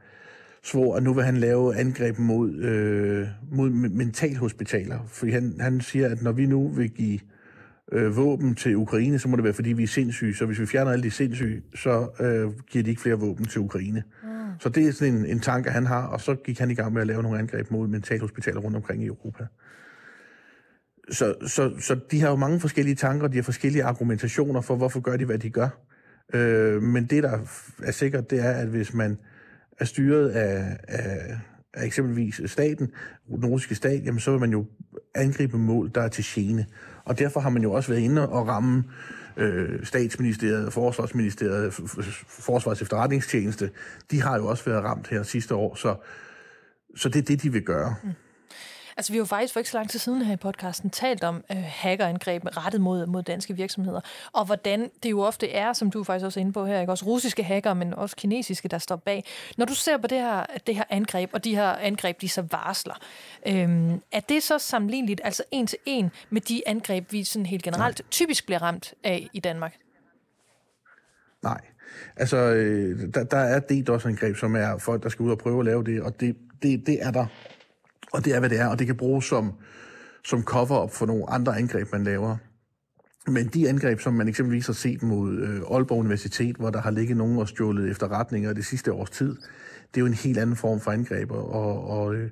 svor, 0.63 0.97
at 0.97 1.03
nu 1.03 1.13
vil 1.15 1.25
han 1.25 1.37
lave 1.37 1.77
angreb 1.77 2.19
mod, 2.19 2.55
øh, 2.55 3.29
mod 3.53 3.71
mentalhospitaler. 3.71 4.99
For 5.09 5.27
han, 5.27 5.57
han 5.61 5.81
siger, 5.81 6.09
at 6.09 6.23
når 6.23 6.33
vi 6.33 6.47
nu 6.47 6.69
vil 6.69 6.91
give 6.91 7.21
øh, 7.93 8.17
våben 8.17 8.55
til 8.55 8.77
Ukraine, 8.77 9.19
så 9.19 9.29
må 9.29 9.37
det 9.37 9.45
være, 9.45 9.53
fordi 9.53 9.73
vi 9.73 9.83
er 9.83 9.87
sindssyge. 9.87 10.35
Så 10.35 10.47
hvis 10.47 10.61
vi 10.61 10.67
fjerner 10.67 10.93
alle 10.93 11.03
de 11.03 11.11
sindssyge, 11.11 11.63
så 11.75 12.09
øh, 12.21 12.53
giver 12.71 12.85
de 12.85 12.91
ikke 12.91 13.03
flere 13.03 13.19
våben 13.21 13.45
til 13.45 13.61
Ukraine. 13.61 14.03
Mm. 14.23 14.29
Så 14.59 14.69
det 14.69 14.87
er 14.87 14.93
sådan 14.93 15.15
en, 15.15 15.27
en 15.27 15.41
tanke, 15.41 15.71
han 15.71 15.87
har, 15.87 16.07
og 16.07 16.21
så 16.21 16.35
gik 16.35 16.59
han 16.59 16.71
i 16.71 16.75
gang 16.75 16.93
med 16.93 17.01
at 17.01 17.07
lave 17.07 17.23
nogle 17.23 17.39
angreb 17.39 17.71
mod 17.71 17.89
mentalhospitaler 17.89 18.61
rundt 18.61 18.77
omkring 18.77 19.03
i 19.03 19.07
Europa. 19.07 19.47
Så, 21.11 21.35
så, 21.47 21.75
så 21.81 21.99
de 22.11 22.21
har 22.21 22.31
jo 22.31 22.37
mange 22.37 22.61
forskellige 22.61 22.95
tanker, 22.95 23.29
de 23.29 23.37
har 23.37 23.43
forskellige 23.43 23.85
argumentationer 23.85 24.61
for, 24.61 24.77
hvorfor 24.77 25.01
gør 25.01 25.17
de, 25.17 25.25
hvad 25.25 25.39
de 25.39 25.51
gør. 25.51 25.69
Øh, 26.35 26.83
men 26.83 27.07
det, 27.07 27.23
der 27.23 27.39
er 27.83 27.91
sikkert, 27.91 28.31
det 28.31 28.41
er, 28.41 28.51
at 28.51 28.69
hvis 28.69 28.95
man 28.95 29.19
er 29.79 29.85
styret 29.85 30.29
af, 30.29 30.79
af, 30.89 31.39
af 31.75 31.85
eksempelvis 31.85 32.41
staten, 32.47 32.91
den 33.29 33.47
russiske 33.47 33.75
stat, 33.75 34.05
jamen 34.05 34.21
så 34.21 34.31
vil 34.31 34.41
man 34.41 34.51
jo 34.51 34.67
angribe 35.15 35.59
mål, 35.59 35.91
der 35.95 36.01
er 36.01 36.09
til 36.09 36.25
gene. 36.27 36.67
Og 37.05 37.19
derfor 37.19 37.41
har 37.41 37.51
man 37.51 37.63
jo 37.63 37.73
også 37.73 37.89
været 37.89 38.03
inde 38.03 38.29
og 38.29 38.49
ramme 38.49 38.85
øh, 39.37 39.87
statsministeriet, 39.87 40.73
forsvarsministeriet, 40.73 41.73
forsvars 42.29 42.83
efterretningstjeneste, 42.83 43.71
de 44.11 44.23
har 44.23 44.37
jo 44.37 44.47
også 44.47 44.65
været 44.65 44.85
ramt 44.85 45.09
her 45.09 45.23
sidste 45.23 45.55
år, 45.55 45.75
så, 45.75 45.97
så 46.97 47.09
det 47.09 47.19
er 47.19 47.23
det, 47.23 47.43
de 47.43 47.53
vil 47.53 47.63
gøre. 47.63 47.95
Mm. 48.03 48.11
Altså, 48.97 49.13
vi 49.13 49.17
har 49.17 49.21
jo 49.21 49.25
faktisk 49.25 49.53
for 49.53 49.61
ikke 49.61 49.71
så 49.71 49.79
lang 49.79 49.91
tid 49.91 49.99
siden 49.99 50.23
her 50.23 50.33
i 50.33 50.37
podcasten 50.37 50.91
talt 50.91 51.25
om 51.25 51.45
øh, 51.51 51.57
hackerangreb 51.57 52.43
rettet 52.57 52.81
mod, 52.81 53.07
mod 53.07 53.23
danske 53.23 53.57
virksomheder, 53.57 54.01
og 54.33 54.45
hvordan 54.45 54.91
det 55.03 55.11
jo 55.11 55.21
ofte 55.21 55.53
er, 55.53 55.73
som 55.73 55.91
du 55.91 56.05
faktisk 56.05 56.25
også 56.25 56.41
er 56.41 56.43
inde 56.43 56.53
på 56.53 56.67
her, 56.67 56.81
ikke? 56.81 56.93
også 56.93 57.05
russiske 57.05 57.43
hacker, 57.43 57.75
men 57.75 57.95
også 57.95 58.17
kinesiske, 58.17 58.69
der 58.69 58.79
står 58.79 58.97
bag. 58.97 59.25
Når 59.57 59.65
du 59.65 59.75
ser 59.75 59.97
på 59.97 60.07
det 60.07 60.19
her, 60.19 60.47
det 60.67 60.77
her 60.77 60.85
angreb, 60.91 61.31
og 61.33 61.45
de 61.45 61.57
her 61.57 61.69
angreb, 61.69 62.21
de 62.21 62.29
så 62.29 62.43
varsler, 62.51 62.95
øh, 63.47 63.93
er 64.13 64.21
det 64.21 64.43
så 64.43 64.59
sammenligneligt, 64.59 65.21
altså 65.25 65.43
en 65.51 65.67
til 65.67 65.79
en, 65.87 66.11
med 66.31 66.41
de 66.41 66.63
angreb, 66.67 67.13
vi 67.13 67.25
sådan 67.25 67.47
helt 67.47 67.63
generelt 67.63 67.99
Nej. 67.99 68.09
typisk 68.11 68.47
bliver 68.47 68.63
ramt 68.63 68.95
af 69.05 69.29
i 69.33 69.41
Danmark? 69.41 69.77
Nej. 71.43 71.61
Altså, 72.17 72.37
øh, 72.37 73.15
der, 73.15 73.25
der 73.25 73.39
er 73.39 73.61
DDoS-angreb, 73.61 74.37
som 74.37 74.57
er 74.57 74.79
folk, 74.79 75.03
der 75.03 75.09
skal 75.09 75.23
ud 75.23 75.31
og 75.31 75.39
prøve 75.39 75.59
at 75.59 75.65
lave 75.65 75.85
det, 75.85 76.03
og 76.03 76.21
det, 76.21 76.37
det, 76.63 76.87
det 76.87 77.03
er 77.03 77.11
der 77.11 77.27
og 78.17 78.25
det 78.25 78.35
er, 78.35 78.41
hvad 78.41 78.51
det 78.51 78.61
er, 78.61 78.67
og 78.67 78.79
det 78.79 78.87
kan 78.87 78.97
bruges 78.97 79.25
som, 79.25 79.53
som 80.25 80.43
cover-up 80.43 80.93
for 80.93 81.07
nogle 81.07 81.31
andre 81.31 81.59
angreb, 81.59 81.93
man 81.93 82.05
laver. 82.05 82.37
Men 83.27 83.47
de 83.47 83.69
angreb, 83.69 84.01
som 84.01 84.15
man 84.15 84.29
eksempelvis 84.29 84.67
har 84.67 84.73
set 84.73 85.03
mod 85.03 85.39
øh, 85.39 85.61
Aalborg 85.71 85.99
Universitet, 85.99 86.57
hvor 86.57 86.71
der 86.71 86.81
har 86.81 86.91
ligget 86.91 87.17
nogen 87.17 87.39
og 87.39 87.49
stjålet 87.49 87.91
efterretninger 87.91 88.53
det 88.53 88.65
sidste 88.65 88.93
års 88.93 89.11
tid, 89.11 89.37
det 89.95 89.97
er 89.97 90.01
jo 90.01 90.07
en 90.07 90.15
helt 90.15 90.39
anden 90.39 90.57
form 90.57 90.81
for 90.81 90.91
angreb, 90.91 91.31
og, 91.31 91.89
og, 91.91 92.15
øh, 92.15 92.31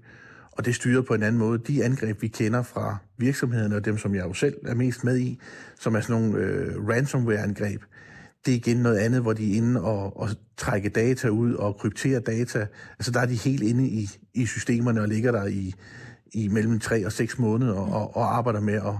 og 0.53 0.65
det 0.65 0.75
styrer 0.75 1.03
på 1.03 1.15
en 1.15 1.23
anden 1.23 1.39
måde. 1.39 1.59
De 1.59 1.85
angreb, 1.85 2.23
vi 2.23 2.29
kender 2.29 2.63
fra 2.63 2.97
virksomhederne, 3.19 3.77
og 3.77 3.85
dem, 3.85 3.99
som 3.99 4.15
jeg 4.15 4.25
jo 4.25 4.33
selv 4.33 4.55
er 4.67 4.75
mest 4.75 5.05
med 5.05 5.19
i, 5.19 5.41
som 5.81 5.95
er 5.95 6.01
sådan 6.01 6.23
nogle 6.23 6.39
øh, 6.39 6.89
ransomware-angreb, 6.89 7.83
det 8.47 8.53
er 8.53 8.57
igen 8.57 8.77
noget 8.77 8.99
andet, 8.99 9.23
hvor 9.23 9.33
de 9.33 9.53
er 9.53 9.57
inde 9.57 9.83
og, 9.83 10.21
og 10.21 10.29
trække 10.57 10.89
data 10.89 11.29
ud 11.29 11.55
og 11.55 11.77
kryptere 11.77 12.21
data. 12.21 12.67
Altså 12.99 13.11
der 13.11 13.21
er 13.21 13.27
de 13.27 13.35
helt 13.35 13.63
inde 13.63 13.87
i, 13.89 14.09
i 14.35 14.47
systemerne 14.47 15.01
og 15.01 15.09
ligger 15.09 15.33
der 15.33 15.47
i, 15.47 15.75
i 16.33 16.49
mellem 16.49 16.81
3 16.81 17.07
og 17.07 17.13
6 17.13 17.39
måneder 17.39 17.75
og, 17.75 18.17
og 18.17 18.37
arbejder 18.37 18.61
med 18.61 18.75
at, 18.75 18.95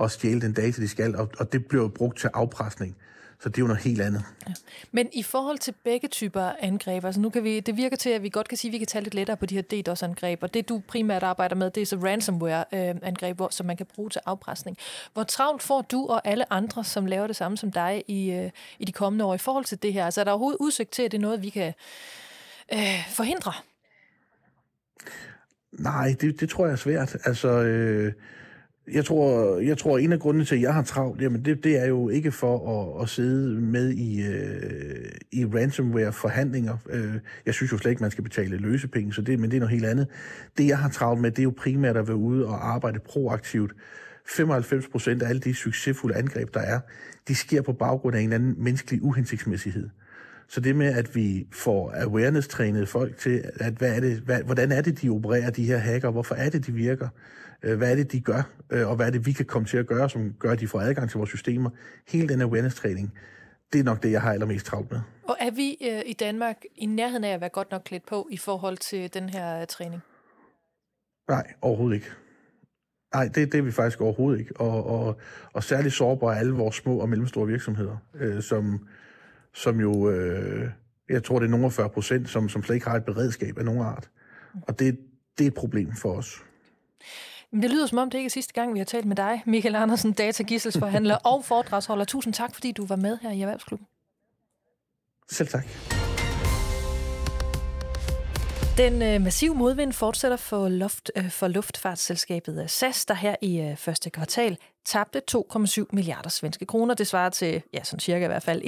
at 0.00 0.10
stjæle 0.10 0.40
den 0.40 0.52
data, 0.52 0.82
de 0.82 0.88
skal, 0.88 1.16
og, 1.16 1.30
og 1.38 1.52
det 1.52 1.66
bliver 1.66 1.88
brugt 1.88 2.18
til 2.18 2.30
afpresning. 2.34 2.96
Så 3.40 3.48
det 3.48 3.58
er 3.58 3.62
jo 3.62 3.66
noget 3.66 3.82
helt 3.82 4.00
andet. 4.00 4.24
Ja. 4.48 4.54
Men 4.92 5.08
i 5.12 5.22
forhold 5.22 5.58
til 5.58 5.74
begge 5.84 6.08
typer 6.08 6.52
angreb, 6.60 7.04
altså 7.04 7.20
nu 7.20 7.30
kan 7.30 7.44
vi, 7.44 7.60
det 7.60 7.76
virker 7.76 7.96
til, 7.96 8.10
at 8.10 8.22
vi 8.22 8.28
godt 8.28 8.48
kan 8.48 8.58
sige, 8.58 8.68
at 8.68 8.72
vi 8.72 8.78
kan 8.78 8.86
tage 8.86 9.02
lidt 9.02 9.14
lettere 9.14 9.36
på 9.36 9.46
de 9.46 9.54
her 9.54 9.62
DDoS-angreb, 9.62 10.42
og 10.42 10.54
det 10.54 10.68
du 10.68 10.82
primært 10.88 11.22
arbejder 11.22 11.56
med, 11.56 11.70
det 11.70 11.80
er 11.80 11.86
så 11.86 11.96
ransomware-angreb, 11.96 13.40
som 13.50 13.66
man 13.66 13.76
kan 13.76 13.86
bruge 13.94 14.10
til 14.10 14.20
afpresning. 14.26 14.76
Hvor 15.12 15.22
travlt 15.22 15.62
får 15.62 15.82
du 15.82 16.06
og 16.06 16.28
alle 16.28 16.52
andre, 16.52 16.84
som 16.84 17.06
laver 17.06 17.26
det 17.26 17.36
samme 17.36 17.56
som 17.56 17.72
dig 17.72 18.04
i, 18.06 18.30
øh, 18.30 18.50
i 18.78 18.84
de 18.84 18.92
kommende 18.92 19.24
år 19.24 19.34
i 19.34 19.38
forhold 19.38 19.64
til 19.64 19.82
det 19.82 19.92
her? 19.92 20.04
Altså 20.04 20.20
er 20.20 20.24
der 20.24 20.32
overhovedet 20.32 20.58
udsigt 20.60 20.90
til, 20.90 21.02
at 21.02 21.12
det 21.12 21.18
er 21.18 21.22
noget, 21.22 21.42
vi 21.42 21.48
kan 21.48 21.72
øh, 22.72 23.08
forhindre? 23.10 23.52
Nej, 25.72 26.16
det, 26.20 26.40
det 26.40 26.50
tror 26.50 26.64
jeg 26.64 26.72
er 26.72 26.76
svært. 26.76 27.16
Altså, 27.24 27.48
øh, 27.48 28.12
jeg 28.92 29.04
tror, 29.04 29.58
jeg 29.58 29.78
tror, 29.78 29.98
en 29.98 30.12
af 30.12 30.20
grundene 30.20 30.44
til, 30.44 30.54
at 30.54 30.60
jeg 30.62 30.74
har 30.74 30.82
travlt, 30.82 31.22
jamen 31.22 31.44
det, 31.44 31.64
det 31.64 31.82
er 31.82 31.86
jo 31.86 32.08
ikke 32.08 32.32
for 32.32 32.80
at, 32.80 33.02
at 33.02 33.08
sidde 33.08 33.60
med 33.60 33.90
i, 33.90 34.22
øh, 34.22 35.10
i 35.32 35.44
ransomware-forhandlinger. 35.44 36.76
Øh, 36.90 37.14
jeg 37.46 37.54
synes 37.54 37.72
jo 37.72 37.78
slet 37.78 37.90
ikke, 37.90 38.02
man 38.02 38.10
skal 38.10 38.24
betale 38.24 38.56
løsepenge, 38.56 39.12
så 39.12 39.22
det, 39.22 39.38
men 39.38 39.50
det 39.50 39.56
er 39.56 39.60
noget 39.60 39.74
helt 39.74 39.86
andet. 39.86 40.06
Det, 40.58 40.66
jeg 40.66 40.78
har 40.78 40.88
travlt 40.88 41.20
med, 41.20 41.30
det 41.30 41.38
er 41.38 41.42
jo 41.44 41.54
primært 41.56 41.96
at 41.96 42.08
være 42.08 42.16
ude 42.16 42.46
og 42.46 42.74
arbejde 42.74 42.98
proaktivt. 42.98 43.72
95 44.26 44.88
procent 44.88 45.22
af 45.22 45.28
alle 45.28 45.40
de 45.40 45.54
succesfulde 45.54 46.16
angreb, 46.16 46.54
der 46.54 46.60
er, 46.60 46.80
de 47.28 47.34
sker 47.34 47.62
på 47.62 47.72
baggrund 47.72 48.16
af 48.16 48.20
en 48.20 48.24
eller 48.24 48.34
anden 48.34 48.64
menneskelig 48.64 49.02
uhensigtsmæssighed. 49.02 49.88
Så 50.48 50.60
det 50.60 50.76
med, 50.76 50.86
at 50.86 51.14
vi 51.14 51.46
får 51.52 51.92
awareness-trænet 51.94 52.88
folk 52.88 53.16
til, 53.16 53.44
at 53.60 53.72
hvad 53.72 53.96
er 53.96 54.00
det, 54.00 54.18
hvad, 54.18 54.42
hvordan 54.42 54.72
er 54.72 54.80
det, 54.80 55.02
de 55.02 55.08
opererer, 55.08 55.50
de 55.50 55.64
her 55.64 55.78
hacker, 55.78 56.10
hvorfor 56.10 56.34
er 56.34 56.50
det, 56.50 56.66
de 56.66 56.72
virker, 56.72 57.08
Øh, 57.62 57.78
hvad 57.78 57.90
er 57.90 57.94
det, 57.94 58.12
de 58.12 58.20
gør, 58.20 58.50
øh, 58.70 58.88
og 58.88 58.96
hvad 58.96 59.06
er 59.06 59.10
det, 59.10 59.26
vi 59.26 59.32
kan 59.32 59.46
komme 59.46 59.68
til 59.68 59.76
at 59.76 59.86
gøre, 59.86 60.10
som 60.10 60.32
gør, 60.38 60.50
at 60.50 60.60
de 60.60 60.68
får 60.68 60.80
adgang 60.80 61.10
til 61.10 61.18
vores 61.18 61.30
systemer. 61.30 61.70
Hele 62.08 62.28
den 62.28 62.40
awareness-træning, 62.40 63.12
det 63.72 63.78
er 63.78 63.84
nok 63.84 64.02
det, 64.02 64.12
jeg 64.12 64.22
har 64.22 64.32
allermest 64.32 64.66
travlt 64.66 64.90
med. 64.90 65.00
Og 65.22 65.36
er 65.40 65.50
vi 65.50 65.76
øh, 65.90 66.02
i 66.06 66.12
Danmark 66.12 66.56
i 66.76 66.86
nærheden 66.86 67.24
af 67.24 67.34
at 67.34 67.40
være 67.40 67.50
godt 67.50 67.70
nok 67.70 67.82
klædt 67.84 68.06
på 68.06 68.28
i 68.30 68.36
forhold 68.36 68.76
til 68.76 69.14
den 69.14 69.28
her 69.28 69.64
træning? 69.64 70.02
Nej, 71.28 71.52
overhovedet 71.62 71.94
ikke. 71.94 72.10
Nej, 73.14 73.24
det, 73.24 73.52
det 73.52 73.58
er 73.58 73.62
vi 73.62 73.72
faktisk 73.72 74.00
overhovedet 74.00 74.40
ikke. 74.40 74.56
Og, 74.56 74.86
og, 74.86 75.20
og 75.52 75.64
særligt 75.64 75.94
sårbare 75.94 76.34
er 76.34 76.38
alle 76.38 76.52
vores 76.52 76.76
små 76.76 76.98
og 76.98 77.08
mellemstore 77.08 77.46
virksomheder, 77.46 77.96
øh, 78.14 78.42
som, 78.42 78.88
som 79.54 79.80
jo, 79.80 80.10
øh, 80.10 80.70
jeg 81.08 81.24
tror 81.24 81.38
det 81.38 81.46
er 81.46 81.50
nogle 81.50 81.70
40 81.70 81.88
procent, 81.88 82.28
som, 82.28 82.48
som 82.48 82.62
slet 82.62 82.74
ikke 82.74 82.88
har 82.88 82.96
et 82.96 83.04
beredskab 83.04 83.58
af 83.58 83.64
nogen 83.64 83.82
art. 83.82 84.10
Og 84.62 84.78
det, 84.78 84.98
det 85.38 85.44
er 85.44 85.48
et 85.48 85.54
problem 85.54 85.92
for 85.96 86.12
os. 86.12 86.42
Men 87.52 87.62
det 87.62 87.70
lyder 87.70 87.86
som 87.86 87.98
om, 87.98 88.10
det 88.10 88.18
ikke 88.18 88.26
er 88.26 88.30
sidste 88.30 88.52
gang, 88.52 88.74
vi 88.74 88.78
har 88.78 88.84
talt 88.84 89.06
med 89.06 89.16
dig, 89.16 89.42
Michael 89.46 89.76
Andersen, 89.76 90.12
datagisselsforhandler 90.12 91.16
og 91.16 91.44
foredragsholder. 91.44 92.04
Tusind 92.04 92.34
tak, 92.34 92.54
fordi 92.54 92.72
du 92.72 92.86
var 92.86 92.96
med 92.96 93.18
her 93.22 93.30
i 93.30 93.40
Erhvervsklubben. 93.40 93.86
Selv 95.30 95.48
tak. 95.48 95.97
Den 98.78 99.02
øh, 99.02 99.20
massive 99.20 99.54
modvind 99.54 99.92
fortsætter 99.92 100.36
for, 100.36 100.68
luft, 100.68 101.10
øh, 101.16 101.30
for 101.30 101.48
luftfartsselskabet 101.48 102.62
øh, 102.62 102.68
SAS, 102.68 103.06
der 103.06 103.14
her 103.14 103.36
i 103.42 103.60
øh, 103.60 103.76
første 103.76 104.10
kvartal 104.10 104.58
tabte 104.84 105.22
2,7 105.30 105.84
milliarder 105.92 106.28
svenske 106.28 106.66
kroner. 106.66 106.94
Det 106.94 107.06
svarer 107.06 107.30
til, 107.30 107.62
ja, 107.72 107.84
sådan 107.84 108.00
cirka 108.00 108.24
i 108.24 108.28
hvert 108.28 108.42
fald, 108.42 108.62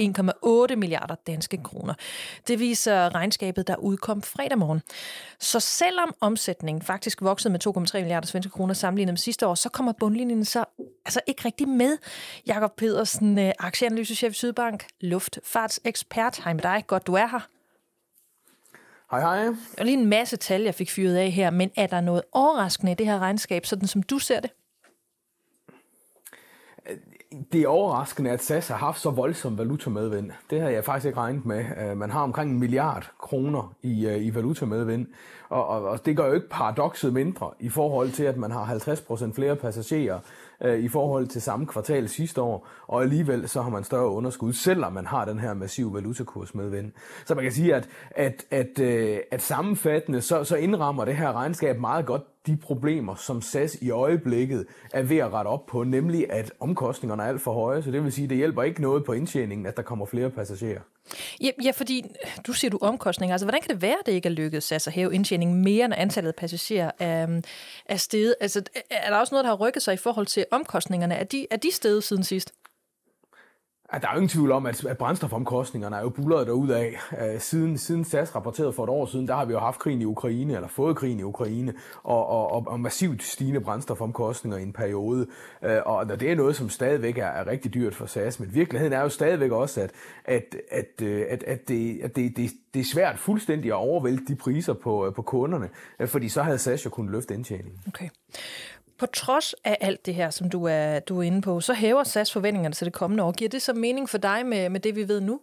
1,8 0.71 0.75
milliarder 0.75 1.15
danske 1.27 1.57
kroner. 1.63 1.93
Det 2.47 2.59
viser 2.59 3.15
regnskabet, 3.15 3.67
der 3.67 3.75
udkom 3.75 4.21
fredag 4.21 4.57
morgen. 4.57 4.81
Så 5.39 5.59
selvom 5.59 6.15
omsætningen 6.21 6.81
faktisk 6.81 7.21
voksede 7.21 7.51
med 7.51 7.67
2,3 7.67 7.99
milliarder 7.99 8.27
svenske 8.27 8.51
kroner 8.51 8.73
sammenlignet 8.73 9.13
med 9.13 9.17
sidste 9.17 9.47
år, 9.47 9.55
så 9.55 9.69
kommer 9.69 9.93
bundlinjen 9.99 10.45
så 10.45 10.65
altså 11.05 11.19
ikke 11.27 11.45
rigtig 11.45 11.69
med. 11.69 11.97
Jakob 12.47 12.71
Pedersen, 12.77 13.39
øh, 13.39 13.51
aktieanalysechef 13.59 14.31
i 14.31 14.35
Sydbank, 14.35 14.85
luftfartsekspert. 15.01 16.37
Hej 16.43 16.53
med 16.53 16.61
dig. 16.61 16.83
Godt, 16.87 17.07
du 17.07 17.13
er 17.13 17.27
her. 17.27 17.60
Hej, 19.11 19.19
hej. 19.19 19.43
Der 19.45 19.53
er 19.77 19.83
lige 19.83 19.97
en 19.97 20.09
masse 20.09 20.37
tal, 20.37 20.61
jeg 20.61 20.75
fik 20.75 20.91
fyret 20.91 21.15
af 21.15 21.31
her, 21.31 21.49
men 21.49 21.71
er 21.75 21.87
der 21.87 22.01
noget 22.01 22.23
overraskende 22.31 22.91
i 22.91 22.95
det 22.95 23.05
her 23.05 23.19
regnskab, 23.19 23.65
sådan 23.65 23.87
som 23.87 24.03
du 24.03 24.19
ser 24.19 24.39
det? 24.39 24.51
Det 27.51 27.61
er 27.61 27.67
overraskende, 27.67 28.31
at 28.31 28.43
SAS 28.43 28.67
har 28.67 28.75
haft 28.75 28.99
så 28.99 29.09
voldsom 29.09 29.57
valutamedvind. 29.57 30.31
Det 30.49 30.61
har 30.61 30.69
jeg 30.69 30.85
faktisk 30.85 31.05
ikke 31.05 31.19
regnet 31.19 31.45
med. 31.45 31.65
Øh, 31.77 31.97
man 31.97 32.09
har 32.09 32.21
omkring 32.21 32.51
en 32.51 32.59
milliard 32.59 33.11
kroner 33.19 33.75
i, 33.81 34.07
øh, 34.07 34.25
i 34.25 34.35
valutamedvind, 34.35 35.07
og, 35.49 35.67
og, 35.67 35.83
og 35.83 36.05
det 36.05 36.17
gør 36.17 36.27
jo 36.27 36.33
ikke 36.33 36.49
paradokset 36.49 37.13
mindre 37.13 37.51
i 37.59 37.69
forhold 37.69 38.11
til, 38.11 38.23
at 38.23 38.37
man 38.37 38.51
har 38.51 38.65
50% 38.65 39.33
flere 39.33 39.55
passagerer 39.55 40.19
øh, 40.61 40.79
i 40.79 40.87
forhold 40.87 41.27
til 41.27 41.41
samme 41.41 41.65
kvartal 41.65 42.09
sidste 42.09 42.41
år, 42.41 42.67
og 42.87 43.01
alligevel 43.01 43.49
så 43.49 43.61
har 43.61 43.69
man 43.69 43.83
større 43.83 44.09
underskud, 44.09 44.53
selvom 44.53 44.93
man 44.93 45.05
har 45.05 45.25
den 45.25 45.39
her 45.39 45.53
massive 45.53 45.93
valutakurs 45.93 46.55
medvind. 46.55 46.91
Så 47.25 47.35
man 47.35 47.43
kan 47.43 47.53
sige, 47.53 47.75
at, 47.75 47.89
at, 48.11 48.45
at, 48.51 48.79
øh, 48.79 49.19
at 49.31 49.41
sammenfattende, 49.41 50.21
så, 50.21 50.43
så 50.43 50.55
indrammer 50.55 51.05
det 51.05 51.15
her 51.15 51.33
regnskab 51.33 51.79
meget 51.79 52.05
godt 52.05 52.21
de 52.47 52.57
problemer, 52.57 53.15
som 53.15 53.41
SAS 53.41 53.77
i 53.81 53.89
øjeblikket 53.89 54.65
er 54.93 55.03
ved 55.03 55.17
at 55.17 55.33
rette 55.33 55.47
op 55.49 55.65
på, 55.65 55.83
nemlig 55.83 56.31
at 56.31 56.51
omkostningerne 56.59 57.23
er 57.23 57.27
alt 57.27 57.41
for 57.41 57.53
høje, 57.53 57.83
så 57.83 57.91
det 57.91 58.03
vil 58.03 58.11
sige, 58.11 58.23
at 58.23 58.29
det 58.29 58.37
hjælper 58.37 58.63
ikke 58.63 58.81
noget 58.81 59.05
på 59.05 59.13
indtjeningen, 59.13 59.65
at 59.65 59.77
der 59.77 59.83
kommer 59.83 60.05
flere 60.05 60.29
passagerer. 60.29 60.81
Ja, 61.41 61.49
ja, 61.63 61.71
fordi 61.71 62.05
du 62.47 62.53
siger 62.53 62.71
du 62.71 62.77
omkostninger. 62.81 63.33
Altså, 63.33 63.45
hvordan 63.45 63.61
kan 63.61 63.69
det 63.69 63.81
være, 63.81 63.95
at 63.99 64.05
det 64.05 64.11
ikke 64.11 64.29
er 64.29 64.33
lykkedes 64.33 64.63
SAS 64.63 64.87
at 64.87 64.93
hæve 64.93 65.13
indtjeningen 65.13 65.63
mere, 65.63 65.85
end 65.85 65.93
antallet 65.97 66.27
af 66.27 66.35
passagerer 66.35 66.91
er, 66.99 67.23
øhm, 67.23 67.43
er 67.85 67.97
steget? 67.97 68.35
Altså, 68.41 68.63
er 68.91 69.09
der 69.09 69.17
også 69.17 69.33
noget, 69.33 69.43
der 69.43 69.49
har 69.49 69.57
rykket 69.57 69.81
sig 69.83 69.93
i 69.93 69.97
forhold 69.97 70.25
til 70.25 70.45
omkostningerne? 70.51 71.15
Er 71.15 71.23
de, 71.23 71.47
er 71.51 71.57
de 71.57 71.71
steget 71.71 72.03
siden 72.03 72.23
sidst? 72.23 72.53
At 73.91 74.01
der 74.01 74.07
er 74.07 74.11
jo 74.13 74.17
ingen 74.17 74.29
tvivl 74.29 74.51
om, 74.51 74.65
at, 74.65 74.85
brændstofomkostningerne 74.99 75.95
er 75.95 76.01
jo 76.01 76.09
bullet 76.09 76.71
af. 76.71 76.99
Øh, 77.21 77.39
siden, 77.39 77.77
siden 77.77 78.05
SAS 78.05 78.35
rapporterede 78.35 78.73
for 78.73 78.83
et 78.83 78.89
år 78.89 79.05
siden, 79.05 79.27
der 79.27 79.35
har 79.35 79.45
vi 79.45 79.53
jo 79.53 79.59
haft 79.59 79.79
krigen 79.79 80.01
i 80.01 80.05
Ukraine, 80.05 80.55
eller 80.55 80.67
fået 80.67 80.95
krigen 80.95 81.19
i 81.19 81.23
Ukraine, 81.23 81.73
og, 82.03 82.27
og, 82.27 82.51
og, 82.51 82.63
og 82.67 82.79
massivt 82.79 83.23
stigende 83.23 83.61
brændstofomkostninger 83.61 84.57
i 84.57 84.61
en 84.61 84.73
periode. 84.73 85.27
Øh, 85.63 85.79
og 85.85 86.19
det 86.19 86.31
er 86.31 86.35
noget, 86.35 86.55
som 86.55 86.69
stadigvæk 86.69 87.17
er, 87.17 87.25
er 87.25 87.47
rigtig 87.47 87.73
dyrt 87.73 87.95
for 87.95 88.05
SAS, 88.05 88.39
men 88.39 88.53
virkeligheden 88.53 88.93
er 88.93 89.01
jo 89.01 89.09
stadigvæk 89.09 89.51
også, 89.51 89.81
at, 89.81 89.91
at, 90.25 90.55
at, 90.71 91.01
øh, 91.03 91.25
at, 91.29 91.43
at, 91.43 91.67
det, 91.67 91.99
at 92.03 92.15
det, 92.15 92.37
det, 92.37 92.51
det 92.73 92.79
er 92.79 92.85
svært 92.93 93.19
fuldstændig 93.19 93.71
at 93.71 93.75
overvælte 93.75 94.25
de 94.27 94.35
priser 94.35 94.73
på, 94.73 95.13
på 95.15 95.21
kunderne, 95.21 95.69
fordi 96.05 96.29
så 96.29 96.43
havde 96.43 96.57
SAS 96.57 96.85
jo 96.85 96.89
kunnet 96.89 97.11
løfte 97.11 97.33
indtjeningen. 97.33 97.79
Okay. 97.87 98.09
På 99.01 99.05
trods 99.05 99.55
af 99.63 99.77
alt 99.81 100.05
det 100.05 100.15
her, 100.15 100.29
som 100.29 100.49
du 100.49 100.65
er, 100.65 100.99
du 100.99 101.19
er 101.19 101.23
inde 101.23 101.41
på, 101.41 101.61
så 101.61 101.73
hæver 101.73 102.03
SAS 102.03 102.33
forventningerne 102.33 102.75
til 102.75 102.85
det 102.85 102.93
kommende 102.93 103.23
år. 103.23 103.31
Giver 103.31 103.49
det 103.49 103.61
så 103.61 103.73
mening 103.73 104.09
for 104.09 104.17
dig 104.17 104.45
med, 104.45 104.69
med 104.69 104.79
det, 104.79 104.95
vi 104.95 105.07
ved 105.07 105.21
nu? 105.21 105.41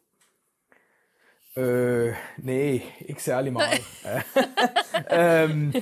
Øh, 1.59 2.15
nej, 2.39 2.83
ikke 3.01 3.23
særlig 3.23 3.53
meget. 3.53 3.81
øhm, 5.19 5.73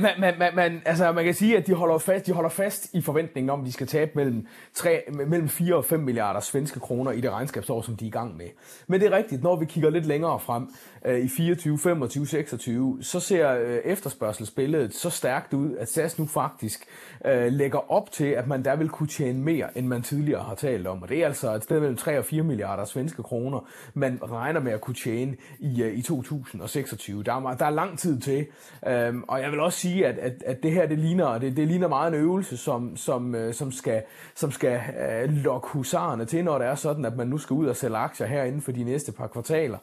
man, 0.00 0.20
man, 0.20 0.34
man, 0.38 0.54
man, 0.54 0.82
altså, 0.84 1.12
man 1.12 1.24
kan 1.24 1.34
sige, 1.34 1.56
at 1.56 1.66
de 1.66 1.74
holder, 1.74 1.98
fast, 1.98 2.26
de 2.26 2.32
holder 2.32 2.50
fast 2.50 2.94
i 2.94 3.02
forventningen 3.02 3.50
om, 3.50 3.60
at 3.60 3.66
de 3.66 3.72
skal 3.72 3.86
tabe 3.86 4.10
mellem, 4.14 4.46
3, 4.74 5.02
mellem 5.26 5.48
4 5.48 5.74
og 5.74 5.84
5 5.84 6.00
milliarder 6.00 6.40
svenske 6.40 6.80
kroner 6.80 7.10
i 7.12 7.20
det 7.20 7.30
regnskabsår, 7.30 7.82
som 7.82 7.96
de 7.96 8.04
er 8.04 8.08
i 8.08 8.10
gang 8.10 8.36
med. 8.36 8.46
Men 8.86 9.00
det 9.00 9.12
er 9.12 9.16
rigtigt, 9.16 9.42
når 9.42 9.56
vi 9.56 9.64
kigger 9.64 9.90
lidt 9.90 10.06
længere 10.06 10.40
frem, 10.40 10.68
øh, 11.04 11.18
i 11.18 11.28
24, 11.28 11.78
25, 11.78 12.26
26, 12.26 12.98
så 13.02 13.20
ser 13.20 13.50
øh, 13.50 13.78
efterspørgselsbilledet 13.84 14.94
så 14.94 15.10
stærkt 15.10 15.52
ud, 15.52 15.76
at 15.76 15.88
SAS 15.88 16.18
nu 16.18 16.26
faktisk 16.26 16.86
øh, 17.26 17.52
lægger 17.52 17.92
op 17.92 18.12
til, 18.12 18.24
at 18.24 18.46
man 18.46 18.64
der 18.64 18.76
vil 18.76 18.88
kunne 18.88 19.08
tjene 19.08 19.38
mere, 19.38 19.78
end 19.78 19.86
man 19.86 20.02
tidligere 20.02 20.42
har 20.42 20.54
talt 20.54 20.86
om. 20.86 21.02
Og 21.02 21.08
det 21.08 21.22
er 21.22 21.26
altså 21.26 21.54
et 21.54 21.62
sted 21.62 21.80
mellem 21.80 21.96
3 21.96 22.18
og 22.18 22.24
4 22.24 22.42
milliarder 22.42 22.84
svenske 22.84 23.22
kroner, 23.22 23.68
man 23.94 24.18
regner 24.22 24.60
med 24.60 24.72
at 24.72 24.80
kunne 24.80 24.89
tjene 24.92 25.36
i, 25.58 25.82
øh, 25.82 25.98
i 25.98 26.02
2026. 26.02 27.22
Der 27.22 27.32
er, 27.32 27.54
der 27.54 27.66
er 27.66 27.70
lang 27.70 27.98
tid 27.98 28.20
til, 28.20 28.46
øhm, 28.86 29.24
og 29.28 29.40
jeg 29.40 29.50
vil 29.50 29.60
også 29.60 29.78
sige, 29.78 30.06
at, 30.06 30.18
at, 30.18 30.42
at 30.46 30.62
det 30.62 30.72
her 30.72 30.86
det 30.86 30.98
ligner, 30.98 31.38
det, 31.38 31.56
det 31.56 31.68
ligner 31.68 31.88
meget 31.88 32.14
en 32.14 32.20
øvelse, 32.20 32.56
som, 32.56 32.96
som, 32.96 33.34
øh, 33.34 33.54
som 33.54 33.72
skal, 33.72 34.02
som 34.34 34.50
skal 34.50 34.80
øh, 35.00 35.32
lokke 35.32 35.68
husarerne 35.68 36.24
til, 36.24 36.44
når 36.44 36.58
det 36.58 36.66
er 36.66 36.74
sådan, 36.74 37.04
at 37.04 37.16
man 37.16 37.26
nu 37.26 37.38
skal 37.38 37.54
ud 37.54 37.66
og 37.66 37.76
sælge 37.76 37.96
aktier 37.96 38.26
herinde 38.26 38.60
for 38.60 38.72
de 38.72 38.84
næste 38.84 39.12
par 39.12 39.26
kvartaler. 39.26 39.78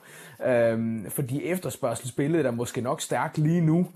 Øhm, 0.45 1.10
fordi 1.10 1.43
efterspørgselsbilledet 1.43 2.45
er 2.45 2.51
måske 2.51 2.82
nok 2.82 3.01
stærkt 3.01 3.38
lige 3.38 3.62
nu, 3.62 3.88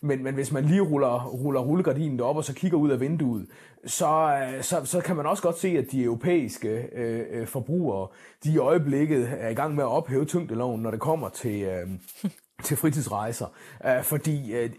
men, 0.00 0.22
men 0.22 0.34
hvis 0.34 0.52
man 0.52 0.64
lige 0.64 0.80
ruller, 0.80 1.24
ruller 1.24 1.60
rullegardinen 1.60 2.20
op 2.20 2.36
og 2.36 2.44
så 2.44 2.54
kigger 2.54 2.78
ud 2.78 2.90
af 2.90 3.00
vinduet, 3.00 3.46
så, 3.86 4.38
øh, 4.56 4.62
så, 4.62 4.80
så 4.84 5.00
kan 5.00 5.16
man 5.16 5.26
også 5.26 5.42
godt 5.42 5.58
se, 5.58 5.68
at 5.68 5.84
de 5.92 6.02
europæiske 6.02 6.88
øh, 6.92 7.24
øh, 7.30 7.46
forbrugere, 7.46 8.08
de 8.44 8.52
i 8.52 8.58
øjeblikket 8.58 9.28
er 9.38 9.48
i 9.48 9.54
gang 9.54 9.74
med 9.74 9.84
at 9.84 9.88
ophæve 9.88 10.24
tyngdeloven, 10.24 10.82
når 10.82 10.90
det 10.90 11.00
kommer 11.00 11.28
til, 11.28 11.62
øh, 11.62 11.88
til 12.62 12.76
fritidsrejser, 12.76 13.46
øh, 13.86 14.02
fordi 14.02 14.52
øh, 14.52 14.70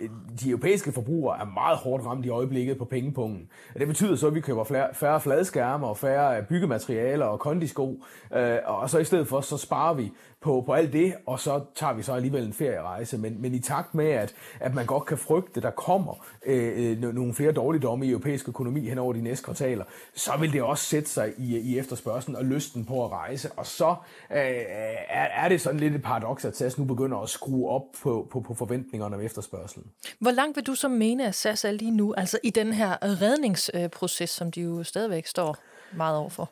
de 0.41 0.49
europæiske 0.49 0.91
forbrugere 0.91 1.39
er 1.39 1.45
meget 1.45 1.77
hårdt 1.77 2.05
ramt 2.05 2.25
i 2.25 2.29
øjeblikket 2.29 2.77
på 2.77 2.85
pengepungen. 2.85 3.49
Det 3.77 3.87
betyder 3.87 4.15
så, 4.15 4.27
at 4.27 4.35
vi 4.35 4.41
køber 4.41 4.63
flere, 4.63 4.87
færre 4.93 5.21
fladskærme 5.21 5.87
og 5.87 5.97
færre 5.97 6.43
byggematerialer 6.43 7.25
og 7.25 7.39
kondisko, 7.39 8.03
øh, 8.35 8.57
og 8.65 8.89
så 8.89 8.97
i 8.97 9.03
stedet 9.03 9.27
for, 9.27 9.41
så 9.41 9.57
sparer 9.57 9.93
vi 9.93 10.11
på, 10.41 10.63
på 10.65 10.73
alt 10.73 10.93
det, 10.93 11.15
og 11.25 11.39
så 11.39 11.61
tager 11.75 11.93
vi 11.93 12.03
så 12.03 12.13
alligevel 12.13 12.43
en 12.43 12.53
ferierejse. 12.53 13.17
Men, 13.17 13.41
men 13.41 13.53
i 13.53 13.59
takt 13.59 13.95
med, 13.95 14.09
at, 14.09 14.35
at 14.59 14.73
man 14.73 14.85
godt 14.85 15.05
kan 15.05 15.17
frygte, 15.17 15.57
at 15.57 15.63
der 15.63 15.71
kommer 15.71 16.25
øh, 16.45 16.91
øh 16.91 17.13
nogle 17.13 17.33
flere 17.33 17.51
dårligdomme 17.51 18.05
i 18.05 18.09
europæisk 18.09 18.49
økonomi 18.49 18.89
hen 18.89 18.97
over 18.97 19.13
de 19.13 19.21
næste 19.21 19.45
kvartaler, 19.45 19.83
så 20.15 20.31
vil 20.39 20.53
det 20.53 20.61
også 20.61 20.85
sætte 20.85 21.09
sig 21.09 21.33
i, 21.37 21.57
i 21.57 21.79
efterspørgselen 21.79 22.35
og 22.35 22.45
lysten 22.45 22.85
på 22.85 23.05
at 23.05 23.11
rejse. 23.11 23.51
Og 23.51 23.65
så 23.65 23.95
øh, 24.31 24.37
er, 25.09 25.43
er 25.43 25.49
det 25.49 25.61
sådan 25.61 25.79
lidt 25.79 25.95
et 25.95 26.01
paradoks, 26.01 26.45
at 26.45 26.57
SAS 26.57 26.77
nu 26.77 26.85
begynder 26.85 27.17
at 27.17 27.29
skrue 27.29 27.69
op 27.69 27.83
på, 28.03 28.27
på, 28.31 28.39
på 28.39 28.53
forventningerne 28.53 29.15
om 29.15 29.21
efterspørgselen. 29.21 29.87
Hvor 30.19 30.31
langt 30.31 30.55
vil 30.55 30.67
du 30.67 30.75
så 30.75 30.87
mene, 30.87 31.27
at 31.27 31.35
SAS 31.35 31.65
er 31.65 31.71
lige 31.71 31.91
nu, 31.91 32.13
altså 32.13 32.39
i 32.43 32.49
den 32.49 32.73
her 32.73 32.97
redningsproces, 33.21 34.29
som 34.29 34.51
de 34.51 34.61
jo 34.61 34.83
stadigvæk 34.83 35.27
står 35.27 35.57
meget 35.95 36.17
overfor? 36.17 36.51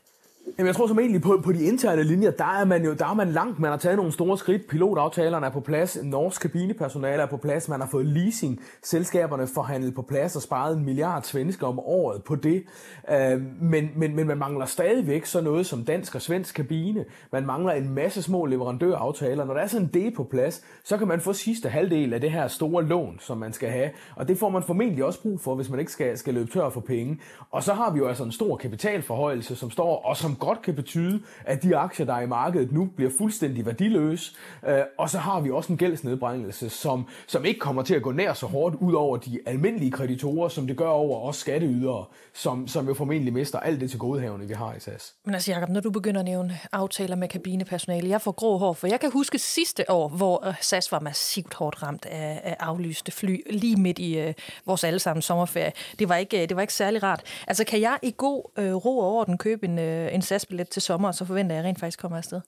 Jamen, 0.58 0.68
jeg 0.68 0.76
tror 0.76 0.88
som 0.88 1.00
egentlig 1.00 1.22
på, 1.22 1.42
på 1.44 1.52
de 1.52 1.64
interne 1.64 2.04
linjer, 2.04 2.32
der 2.32 2.60
er 2.60 2.66
man 2.66 2.86
jo 2.86 2.94
der 2.94 3.06
er 3.06 3.14
man 3.14 3.32
langt. 3.32 3.60
Man 3.60 3.70
har 3.72 3.78
taget 3.78 3.98
nogle 3.98 4.12
store 4.12 4.38
skridt. 4.38 4.68
Pilotaftalerne 4.68 5.46
er 5.46 5.50
på 5.50 5.60
plads. 5.60 5.98
Norsk 6.04 6.42
kabinepersonale 6.42 7.22
er 7.22 7.26
på 7.26 7.38
plads. 7.38 7.70
Man 7.70 7.80
har 7.80 7.88
fået 7.88 8.06
leasing. 8.06 8.60
Selskaberne 8.84 9.48
forhandlet 9.48 9.96
på 9.96 10.02
plads 10.02 10.36
og 10.36 10.42
sparet 10.42 10.78
en 10.78 10.86
milliard 10.86 11.24
svensker 11.24 11.68
om 11.68 11.80
året 11.80 12.24
på 12.24 12.36
det. 12.36 12.64
Øh, 13.12 13.42
men, 13.62 13.90
men, 13.96 14.16
men 14.16 14.28
man 14.28 14.38
mangler 14.38 14.66
stadigvæk 14.66 15.26
så 15.26 15.42
noget 15.42 15.66
som 15.66 15.86
dansk 15.86 16.16
og 16.16 16.22
svensk 16.22 16.56
kabine. 16.56 17.06
Man 17.32 17.46
mangler 17.46 17.74
en 17.74 17.90
masse 17.90 18.22
små 18.22 18.46
leverandøraftaler. 18.46 19.46
Når 19.46 19.54
der 19.54 19.62
er 19.62 19.68
sådan 19.68 19.90
det 19.94 20.14
på 20.14 20.24
plads, 20.24 20.62
så 20.84 20.98
kan 20.98 21.08
man 21.08 21.22
få 21.22 21.34
sidste 21.34 21.70
halvdel 21.70 22.14
af 22.14 22.22
det 22.22 22.32
her 22.32 22.48
store 22.48 22.84
lån, 22.84 23.18
som 23.20 23.38
man 23.38 23.54
skal 23.54 23.70
have. 23.70 23.90
Og 24.16 24.28
det 24.28 24.38
får 24.38 24.50
man 24.50 24.64
formentlig 24.64 25.06
også 25.06 25.22
brug 25.22 25.40
for, 25.40 25.56
hvis 25.56 25.70
man 25.70 25.80
ikke 25.80 25.92
skal, 25.92 26.18
skal 26.18 26.34
løbe 26.34 26.52
tør 26.52 26.70
for 26.70 26.82
penge. 26.82 27.20
Og 27.52 27.64
så 27.64 27.74
har 27.74 27.92
vi 27.92 28.00
jo 28.00 28.08
altså 28.08 28.24
en 28.24 28.32
stor 28.32 28.58
kapitalforhøjelse, 28.58 29.56
som 29.56 29.72
står, 29.72 30.06
og 30.06 30.18
som 30.18 30.35
godt 30.36 30.62
kan 30.62 30.76
betyde, 30.76 31.22
at 31.46 31.64
de 31.64 31.78
aktier, 31.78 32.06
der 32.06 32.14
er 32.14 32.22
i 32.22 32.28
markedet 32.28 32.72
nu, 32.72 32.90
bliver 32.96 33.12
fuldstændig 33.18 33.66
værdiløse. 33.66 34.32
Øh, 34.68 34.80
og 34.98 35.10
så 35.10 35.18
har 35.18 35.40
vi 35.40 35.52
også 35.52 35.72
en 35.72 35.78
gældsnedbringelse, 35.78 36.70
som, 36.70 37.08
som 37.28 37.46
ikke 37.46 37.60
kommer 37.60 37.84
til 37.84 37.96
at 37.96 38.02
gå 38.02 38.12
nær 38.12 38.34
så 38.34 38.46
hårdt 38.46 38.76
ud 38.76 38.94
over 38.94 39.18
de 39.18 39.40
almindelige 39.46 39.92
kreditorer, 39.92 40.50
som 40.50 40.68
det 40.68 40.78
gør 40.78 40.88
over 40.88 41.30
os 41.30 41.36
skatteydere, 41.36 42.06
som, 42.34 42.68
som 42.68 42.88
jo 42.88 42.94
formentlig 42.94 43.34
mister 43.34 43.60
alt 43.60 43.82
det 43.82 43.90
til 43.90 44.00
godhavne, 44.00 44.48
vi 44.48 44.54
har 44.54 44.74
i 44.74 44.80
SAS. 44.80 45.14
Men 45.26 45.34
altså 45.34 45.52
Jacob, 45.52 45.70
når 45.70 45.82
du 45.82 45.90
begynder 45.90 46.20
at 46.20 46.26
nævne 46.26 46.60
aftaler 46.72 47.16
med 47.16 47.28
kabinepersonale, 47.28 48.10
jeg 48.10 48.22
får 48.22 48.32
grå 48.32 48.58
hår, 48.58 48.74
for 48.74 48.88
jeg 48.88 49.00
kan 49.00 49.12
huske 49.12 49.40
sidste 49.40 49.92
år, 49.92 50.08
hvor 50.08 50.48
øh, 50.48 50.54
SAS 50.62 50.92
var 50.92 51.00
massivt 51.00 51.54
hårdt 51.54 51.84
ramt 51.84 52.06
af, 52.06 52.42
af 52.44 52.56
aflyste 52.60 53.12
fly, 53.12 53.42
lige 53.50 53.76
midt 53.76 54.00
i 54.00 54.20
øh, 54.20 54.34
vores 54.66 54.84
allesammen 54.84 55.22
sommerferie. 55.22 55.72
Det 56.00 56.10
var, 56.10 56.16
ikke, 56.16 56.42
øh, 56.42 56.50
det 56.50 56.56
var 56.56 56.62
ikke 56.62 56.74
særlig 56.74 57.04
rart. 57.04 57.24
Altså 57.48 57.64
kan 57.64 57.82
jeg 57.82 57.98
i 58.02 58.14
god 58.18 58.52
øh, 58.58 58.74
ro 58.74 59.00
og 59.00 59.16
orden 59.16 59.38
købe 59.38 59.66
en, 59.66 59.80
øh, 59.80 60.14
en 60.14 60.22
SAS-billet 60.26 60.70
til 60.70 60.82
sommer, 60.82 61.08
og 61.08 61.16
så 61.16 61.26
forventer 61.26 61.56
jeg, 61.56 61.60
at 61.60 61.64
jeg 61.64 61.70
rent 61.70 61.80
faktisk 61.80 62.00
kommer 62.00 62.18
afsted? 62.18 62.42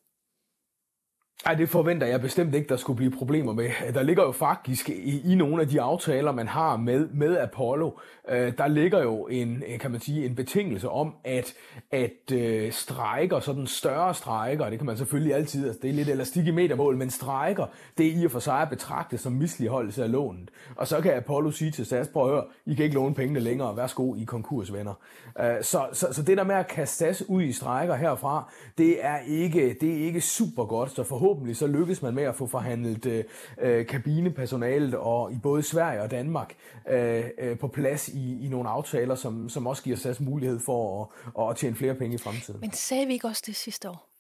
Ej, 1.46 1.54
det 1.54 1.70
forventer 1.70 2.08
jeg 2.08 2.22
bestemt 2.22 2.56
ikke, 2.56 2.70
der 2.70 2.78
skulle 2.78 2.98
blive 2.98 3.12
problemer 3.12 3.54
med. 3.54 3.70
Der 3.94 4.04
ligger 4.04 4.24
jo 4.24 4.32
faktisk 4.32 4.90
i, 4.90 5.32
i 5.32 5.36
nogle 5.36 5.62
af 5.62 5.68
de 5.68 5.82
aftaler, 5.82 6.32
man 6.32 6.48
har 6.48 6.78
med, 6.78 7.08
med 7.08 7.38
Apollo, 7.38 7.92
øh, 8.30 8.54
der 8.58 8.68
ligger 8.68 9.04
jo 9.04 9.28
en, 9.28 9.64
øh, 9.68 9.80
kan 9.80 9.92
man 9.92 10.00
sige, 10.00 10.26
en 10.26 10.36
betingelse 10.36 10.90
om, 10.90 11.14
at, 11.24 11.54
at 11.92 12.32
øh, 12.34 12.72
strækker, 12.72 13.40
sådan 13.40 13.68
større 13.68 14.14
strækker, 14.14 14.70
det 14.70 14.80
kan 14.80 14.86
man 14.86 14.98
selvfølgelig 14.98 15.36
altid, 15.36 15.68
altså 15.68 15.80
det 15.82 15.90
er 15.90 15.94
lidt 15.94 16.10
elastik 16.10 16.48
i 16.48 16.52
metermål, 16.52 16.98
men 16.98 17.10
strækker, 17.10 17.66
det 17.98 18.08
er 18.08 18.22
i 18.22 18.26
og 18.26 18.32
for 18.32 18.40
sig 18.40 18.62
at 18.62 18.70
betragte 18.70 19.18
som 19.18 19.32
misligeholdelse 19.32 20.04
af 20.04 20.12
lånet. 20.12 20.50
Og 20.76 20.88
så 20.88 21.02
kan 21.02 21.14
Apollo 21.14 21.52
sige 21.52 21.72
til 21.72 21.86
SAS, 21.86 22.08
prøv 22.08 22.24
at 22.24 22.30
høre, 22.30 22.44
I 22.66 22.74
kan 22.74 22.86
ikke 22.86 22.96
låne 22.96 23.16
pengene 23.16 23.40
længere, 23.40 23.78
værsgo, 23.78 24.16
I 24.16 24.24
konkursvenner. 24.24 24.94
Øh, 25.40 25.64
så, 25.64 25.88
så, 25.94 26.08
så 26.12 26.24
det 26.24 26.38
der 26.38 26.44
med 26.44 26.56
at 26.56 26.68
kaste 26.68 26.98
SAS 26.98 27.30
ud 27.30 27.44
i 27.44 27.52
strækker 27.52 27.96
herfra, 27.96 28.52
det 28.78 29.06
er 29.06 29.18
ikke, 29.28 29.78
det 29.82 30.02
er 30.02 30.06
ikke 30.06 30.22
super 30.22 30.66
godt, 30.66 30.92
så 30.92 31.04
forhåbentlig 31.04 31.27
forhåbentlig 31.28 31.58
så 31.58 31.68
lykkes 31.68 32.02
man 32.02 32.16
med 32.16 32.24
at 32.24 32.36
få 32.36 32.48
forhandlet 32.48 33.06
øh, 33.06 33.24
øh, 33.62 33.86
kabinepersonalet 33.86 34.96
og 34.96 35.32
i 35.32 35.38
både 35.44 35.64
Sverige 35.64 36.02
og 36.02 36.12
Danmark 36.12 36.54
øh, 36.90 37.24
øh, 37.40 37.58
på 37.60 37.68
plads 37.68 38.08
i, 38.08 38.46
i 38.46 38.48
nogle 38.50 38.70
aftaler, 38.70 39.16
som, 39.16 39.50
som 39.50 39.68
også 39.68 39.84
giver 39.84 39.98
SAS 39.98 40.20
mulighed 40.20 40.60
for 40.60 41.12
at, 41.40 41.50
at 41.50 41.56
tjene 41.58 41.76
flere 41.76 41.96
penge 41.96 42.16
i 42.16 42.18
fremtiden. 42.18 42.60
Men 42.60 42.72
sagde 42.72 43.08
vi 43.08 43.14
ikke 43.14 43.28
også 43.28 43.44
det 43.46 43.56
sidste 43.56 43.90
år? 43.90 44.17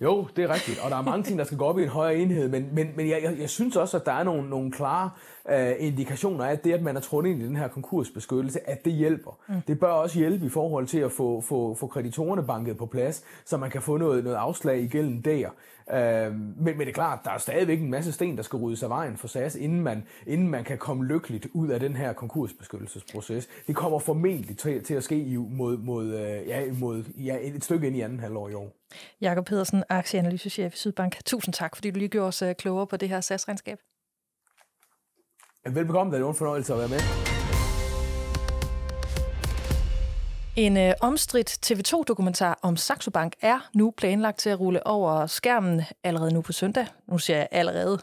Jo, 0.00 0.26
det 0.36 0.44
er 0.44 0.54
rigtigt, 0.54 0.78
og 0.78 0.90
der 0.90 0.96
er 0.96 1.02
mange 1.02 1.22
ting, 1.22 1.38
der 1.38 1.44
skal 1.44 1.58
gå 1.58 1.64
op 1.64 1.78
i 1.78 1.82
en 1.82 1.88
højere 1.88 2.18
enhed, 2.18 2.48
men, 2.48 2.68
men, 2.72 2.88
men 2.96 3.08
jeg, 3.08 3.20
jeg, 3.22 3.38
jeg 3.38 3.50
synes 3.50 3.76
også, 3.76 3.96
at 3.96 4.06
der 4.06 4.12
er 4.12 4.22
nogle, 4.22 4.50
nogle 4.50 4.72
klare 4.72 5.10
øh, 5.50 5.72
indikationer 5.78 6.44
af, 6.44 6.52
at 6.52 6.64
det, 6.64 6.72
at 6.72 6.82
man 6.82 6.96
er 6.96 7.00
trådt 7.00 7.26
ind 7.26 7.42
i 7.42 7.46
den 7.46 7.56
her 7.56 7.68
konkursbeskyttelse, 7.68 8.70
at 8.70 8.84
det 8.84 8.92
hjælper. 8.92 9.38
Mm. 9.48 9.54
Det 9.66 9.80
bør 9.80 9.88
også 9.88 10.18
hjælpe 10.18 10.46
i 10.46 10.48
forhold 10.48 10.86
til 10.86 10.98
at 10.98 11.12
få, 11.12 11.40
få, 11.40 11.74
få 11.74 11.86
kreditorerne 11.86 12.42
banket 12.42 12.76
på 12.76 12.86
plads, 12.86 13.24
så 13.44 13.56
man 13.56 13.70
kan 13.70 13.82
få 13.82 13.96
noget, 13.96 14.24
noget 14.24 14.36
afslag 14.36 14.80
i 14.80 14.86
gælden 14.86 15.20
der. 15.20 15.48
Øh, 15.92 16.32
men, 16.34 16.64
men 16.64 16.80
det 16.80 16.88
er 16.88 16.92
klart, 16.92 17.18
der 17.24 17.30
er 17.30 17.38
stadigvæk 17.38 17.80
en 17.80 17.90
masse 17.90 18.12
sten, 18.12 18.36
der 18.36 18.42
skal 18.42 18.56
ryddes 18.56 18.82
af 18.82 18.88
vejen 18.88 19.16
for 19.16 19.28
SAS, 19.28 19.54
inden 19.54 19.80
man, 19.80 20.04
inden 20.26 20.48
man 20.48 20.64
kan 20.64 20.78
komme 20.78 21.04
lykkeligt 21.04 21.46
ud 21.52 21.68
af 21.68 21.80
den 21.80 21.96
her 21.96 22.12
konkursbeskyttelsesproces. 22.12 23.48
Det 23.66 23.76
kommer 23.76 23.98
formentlig 23.98 24.58
til, 24.58 24.84
til 24.84 24.94
at 24.94 25.04
ske 25.04 25.16
i, 25.16 25.36
mod, 25.36 25.78
mod, 25.78 26.06
øh, 26.06 26.48
ja, 26.48 26.62
mod 26.72 27.04
ja, 27.16 27.36
et 27.40 27.64
stykke 27.64 27.86
ind 27.86 27.96
i 27.96 28.00
anden 28.00 28.20
halvår 28.20 28.48
i 28.48 28.54
år. 28.54 28.79
Jakob 29.20 29.44
Pedersen, 29.44 29.84
aktieanalysechef 29.88 30.74
i 30.74 30.76
Sydbank. 30.76 31.24
Tusind 31.24 31.54
tak, 31.54 31.76
fordi 31.76 31.90
du 31.90 31.98
lige 31.98 32.08
gjorde 32.08 32.28
os 32.28 32.42
øh, 32.42 32.54
klogere 32.54 32.86
på 32.86 32.96
det 32.96 33.08
her 33.08 33.20
SAS-regnskab. 33.20 33.78
Velbekomme, 35.64 36.12
det 36.12 36.22
er 36.22 36.28
en 36.28 36.34
fornøjelse 36.34 36.72
at 36.72 36.78
være 36.78 36.88
med. 36.88 37.00
En 40.56 40.76
øh, 40.76 40.94
omstridt 41.00 41.70
TV2-dokumentar 41.70 42.58
om 42.62 42.76
Saxo 42.76 43.10
Bank 43.10 43.32
er 43.40 43.70
nu 43.74 43.90
planlagt 43.96 44.38
til 44.38 44.50
at 44.50 44.60
rulle 44.60 44.86
over 44.86 45.26
skærmen 45.26 45.82
allerede 46.04 46.34
nu 46.34 46.42
på 46.42 46.52
søndag. 46.52 46.86
Nu 47.06 47.18
siger 47.18 47.36
jeg 47.36 47.48
allerede. 47.50 47.98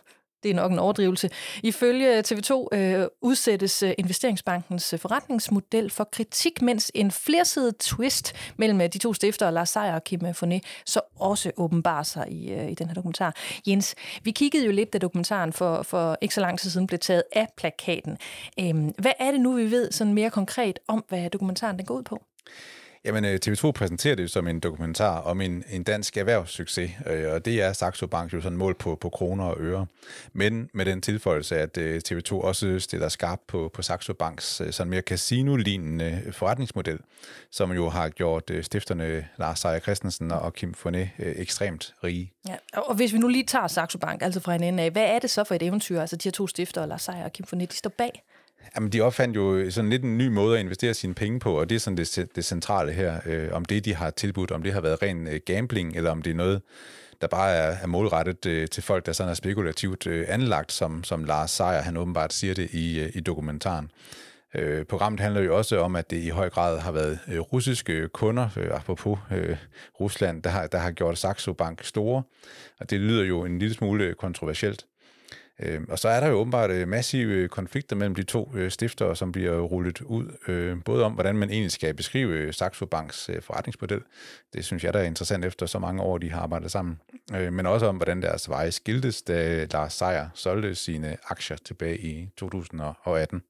Det 0.48 0.54
er 0.54 0.62
nok 0.62 0.72
en 0.72 0.80
overdrivelse. 0.80 1.30
Ifølge 1.64 2.20
TV2 2.20 2.68
øh, 2.74 3.08
udsættes 3.22 3.84
øh, 3.84 3.94
investeringsbankens 3.98 4.94
øh, 4.94 5.00
forretningsmodel 5.00 5.90
for 5.90 6.04
kritik, 6.04 6.62
mens 6.62 6.92
en 6.96 7.12
flersidet 7.12 7.78
twist 7.78 8.36
mellem 8.58 8.82
øh, 8.82 8.88
de 8.94 8.98
to 8.98 9.14
stiftere, 9.14 9.52
Lars 9.52 9.70
Seier 9.70 9.94
og 9.96 10.04
Kim 10.04 10.26
øh, 10.26 10.30
Foné, 10.30 10.60
så 10.86 11.02
også 11.20 11.52
åbenbarer 11.58 12.04
sig 12.04 12.32
i, 12.32 12.52
øh, 12.52 12.72
i 12.72 12.74
den 12.74 12.88
her 12.88 12.94
dokumentar. 12.94 13.36
Jens, 13.68 13.96
vi 14.24 14.32
kiggede 14.32 14.66
jo 14.66 14.72
lidt, 14.72 14.94
da 14.94 14.98
dokumentaren 14.98 15.54
for, 15.54 15.84
for 15.84 16.18
ikke 16.22 16.34
så 16.34 16.42
lang 16.42 16.60
tid 16.60 16.70
siden 16.70 16.88
blev 16.88 17.00
taget 17.00 17.24
af 17.32 17.48
plakaten. 17.58 18.18
Øhm, 18.60 18.94
hvad 18.98 19.14
er 19.20 19.32
det 19.32 19.42
nu, 19.42 19.54
vi 19.54 19.72
ved 19.72 19.92
sådan 19.92 20.14
mere 20.14 20.30
konkret 20.30 20.80
om, 20.88 21.06
hvad 21.10 21.30
dokumentaren 21.30 21.78
den 21.78 21.86
går 21.86 21.96
ud 21.96 22.04
på? 22.04 22.24
Jamen, 23.06 23.26
øh, 23.26 23.40
TV2 23.46 23.72
præsenterer 23.72 24.16
det 24.16 24.32
som 24.32 24.48
en 24.48 24.60
dokumentar 24.60 25.20
om 25.20 25.42
en, 25.42 25.64
en 25.70 25.84
dansk 25.84 26.18
erhvervssucces, 26.18 26.92
øh, 27.06 27.34
og 27.34 27.46
det 27.46 27.62
er 27.62 27.74
Saxo 27.74 28.08
Bank 28.08 28.34
jo 28.34 28.42
sådan 28.42 28.58
mål 28.58 28.76
på, 28.76 28.98
på 29.02 29.10
kroner 29.10 29.44
og 29.44 29.56
øre. 29.60 29.86
Men 30.34 30.70
med 30.74 30.86
den 30.86 31.02
tilføjelse, 31.02 31.58
at 31.58 31.78
øh, 31.78 32.02
TV2 32.08 32.34
også 32.34 32.80
stiller 32.80 33.10
skarp 33.10 33.40
på, 33.48 33.72
på 33.74 33.82
Saxo 33.82 34.14
Banks 34.14 34.62
øh, 34.62 34.72
sådan 34.72 34.90
mere 34.90 35.02
casino-lignende 35.02 36.24
forretningsmodel, 36.32 37.00
som 37.52 37.72
jo 37.72 37.90
har 37.90 38.10
gjort 38.10 38.50
øh, 38.50 38.64
stifterne 38.64 39.28
Lars 39.38 39.60
Seier 39.60 39.80
Christensen 39.80 40.32
og 40.32 40.54
Kim 40.54 40.74
Foné 40.86 41.08
ekstremt 41.20 41.94
rige. 42.04 42.32
Ja, 42.48 42.56
og 42.74 42.96
hvis 42.96 43.14
vi 43.14 43.18
nu 43.18 43.28
lige 43.28 43.46
tager 43.46 43.68
Saxo 43.68 43.98
Bank, 43.98 44.22
altså 44.22 44.40
fra 44.40 44.56
en 44.56 44.64
ende 44.64 44.84
af, 44.84 44.92
hvad 44.92 45.06
er 45.06 45.20
det 45.20 45.30
så 45.30 45.44
for 45.44 45.56
et 45.56 45.64
eventyr, 45.64 46.02
altså 46.02 46.16
de 46.16 46.28
her 46.28 46.32
to 46.32 46.48
stifter, 46.48 46.86
Lars 46.86 47.02
Seier 47.02 47.24
og 47.24 47.34
Kim 47.34 47.46
Foné, 47.54 47.66
de 47.66 47.76
står 47.76 47.94
bag? 47.98 48.24
Jamen, 48.76 48.92
de 48.92 49.02
opfandt 49.02 49.36
jo 49.36 49.72
sådan 49.72 49.90
lidt 49.90 50.04
en 50.04 50.18
ny 50.18 50.28
måde 50.28 50.58
at 50.58 50.64
investere 50.64 50.94
sine 50.94 51.14
penge 51.14 51.40
på, 51.40 51.60
og 51.60 51.70
det 51.70 51.76
er 51.76 51.80
sådan 51.80 51.98
det, 51.98 52.28
det 52.36 52.46
centrale 52.46 52.92
her. 52.92 53.20
Øh, 53.26 53.50
om 53.52 53.66
det, 53.66 53.86
de 53.86 53.96
har 53.96 54.10
tilbudt, 54.10 54.52
om 54.52 54.64
det 54.64 54.74
har 54.74 54.82
været 54.82 55.02
ren 55.02 55.28
øh, 55.28 55.40
gambling, 55.46 55.96
eller 55.96 56.12
om 56.12 56.22
det 56.22 56.32
er 56.32 56.36
noget, 56.36 56.62
der 57.22 57.28
bare 57.28 57.52
er, 57.52 57.78
er 57.82 57.88
målrettet 57.88 58.46
øh, 58.46 58.68
til 58.68 58.84
folk, 58.84 59.06
der 59.06 59.12
sådan 59.12 59.30
er 59.30 59.34
spekulativt 59.34 60.08
øh, 60.08 60.26
anlagt, 60.28 60.72
som, 60.72 61.04
som 61.04 61.24
Lars 61.24 61.52
Seier, 61.52 61.82
han 61.82 61.98
åbenbart 61.98 62.34
siger 62.34 62.54
det 62.54 62.72
i, 62.72 63.00
øh, 63.00 63.10
i 63.14 63.20
dokumentaren. 63.20 63.92
Øh, 64.56 64.86
programmet 64.86 65.20
handler 65.20 65.42
jo 65.42 65.58
også 65.58 65.80
om, 65.80 65.96
at 65.96 66.10
det 66.10 66.18
i 66.18 66.30
høj 66.30 66.50
grad 66.50 66.80
har 66.80 66.92
været 66.92 67.20
øh, 67.28 67.40
russiske 67.40 68.08
kunder, 68.08 68.50
øh, 68.58 68.76
apropos 68.76 69.20
øh, 69.32 69.58
Rusland, 70.00 70.44
der 70.44 70.50
har, 70.50 70.68
der 70.68 70.78
har 70.78 70.92
gjort 70.92 71.18
Saxo 71.18 71.54
Bank 71.54 71.84
store, 71.84 72.24
og 72.80 72.90
det 72.90 73.00
lyder 73.00 73.24
jo 73.24 73.46
en 73.46 73.60
lille 73.60 73.76
smule 73.76 74.04
øh, 74.04 74.16
kontroversielt. 74.16 74.86
Øh, 75.60 75.82
og 75.90 76.00
så 76.00 76.10
er 76.10 76.20
der 76.20 76.28
jo 76.28 76.34
åbenbart 76.34 76.72
øh, 76.72 76.88
massive 76.88 77.48
konflikter 77.48 77.96
mellem 77.96 78.16
de 78.16 78.24
to 78.24 78.52
øh, 78.56 78.72
stiftere, 78.72 79.16
som 79.16 79.32
bliver 79.32 79.60
rullet 79.60 80.02
ud, 80.02 80.38
øh, 80.48 80.78
både 80.86 81.04
om, 81.04 81.14
hvordan 81.14 81.38
man 81.38 81.50
egentlig 81.50 81.72
skal 81.72 81.94
beskrive 81.94 82.34
øh, 82.34 82.54
Saxo 82.54 82.86
Banks 82.86 83.30
øh, 83.30 83.42
forretningsmodel. 83.42 84.02
Det 84.54 84.66
synes 84.66 84.84
jeg, 84.84 84.94
der 84.94 85.00
er 85.00 85.04
interessant 85.04 85.46
efter 85.46 85.66
så 85.66 85.80
mange 85.80 86.02
år, 86.02 86.18
de 86.18 86.32
har 86.32 86.42
arbejdet 86.42 86.72
sammen. 86.72 87.02
Øh, 87.34 87.54
men 87.54 87.66
også 87.66 87.86
om, 87.86 87.96
hvordan 87.96 88.22
deres 88.22 88.50
veje 88.50 88.72
skiltes, 88.72 89.22
da 89.22 89.68
Lars 89.72 89.94
Seier 89.94 90.30
solgte 90.34 90.76
sine 90.76 91.18
aktier 91.30 91.58
tilbage 91.58 91.98
i 91.98 92.30
2018. 92.38 93.42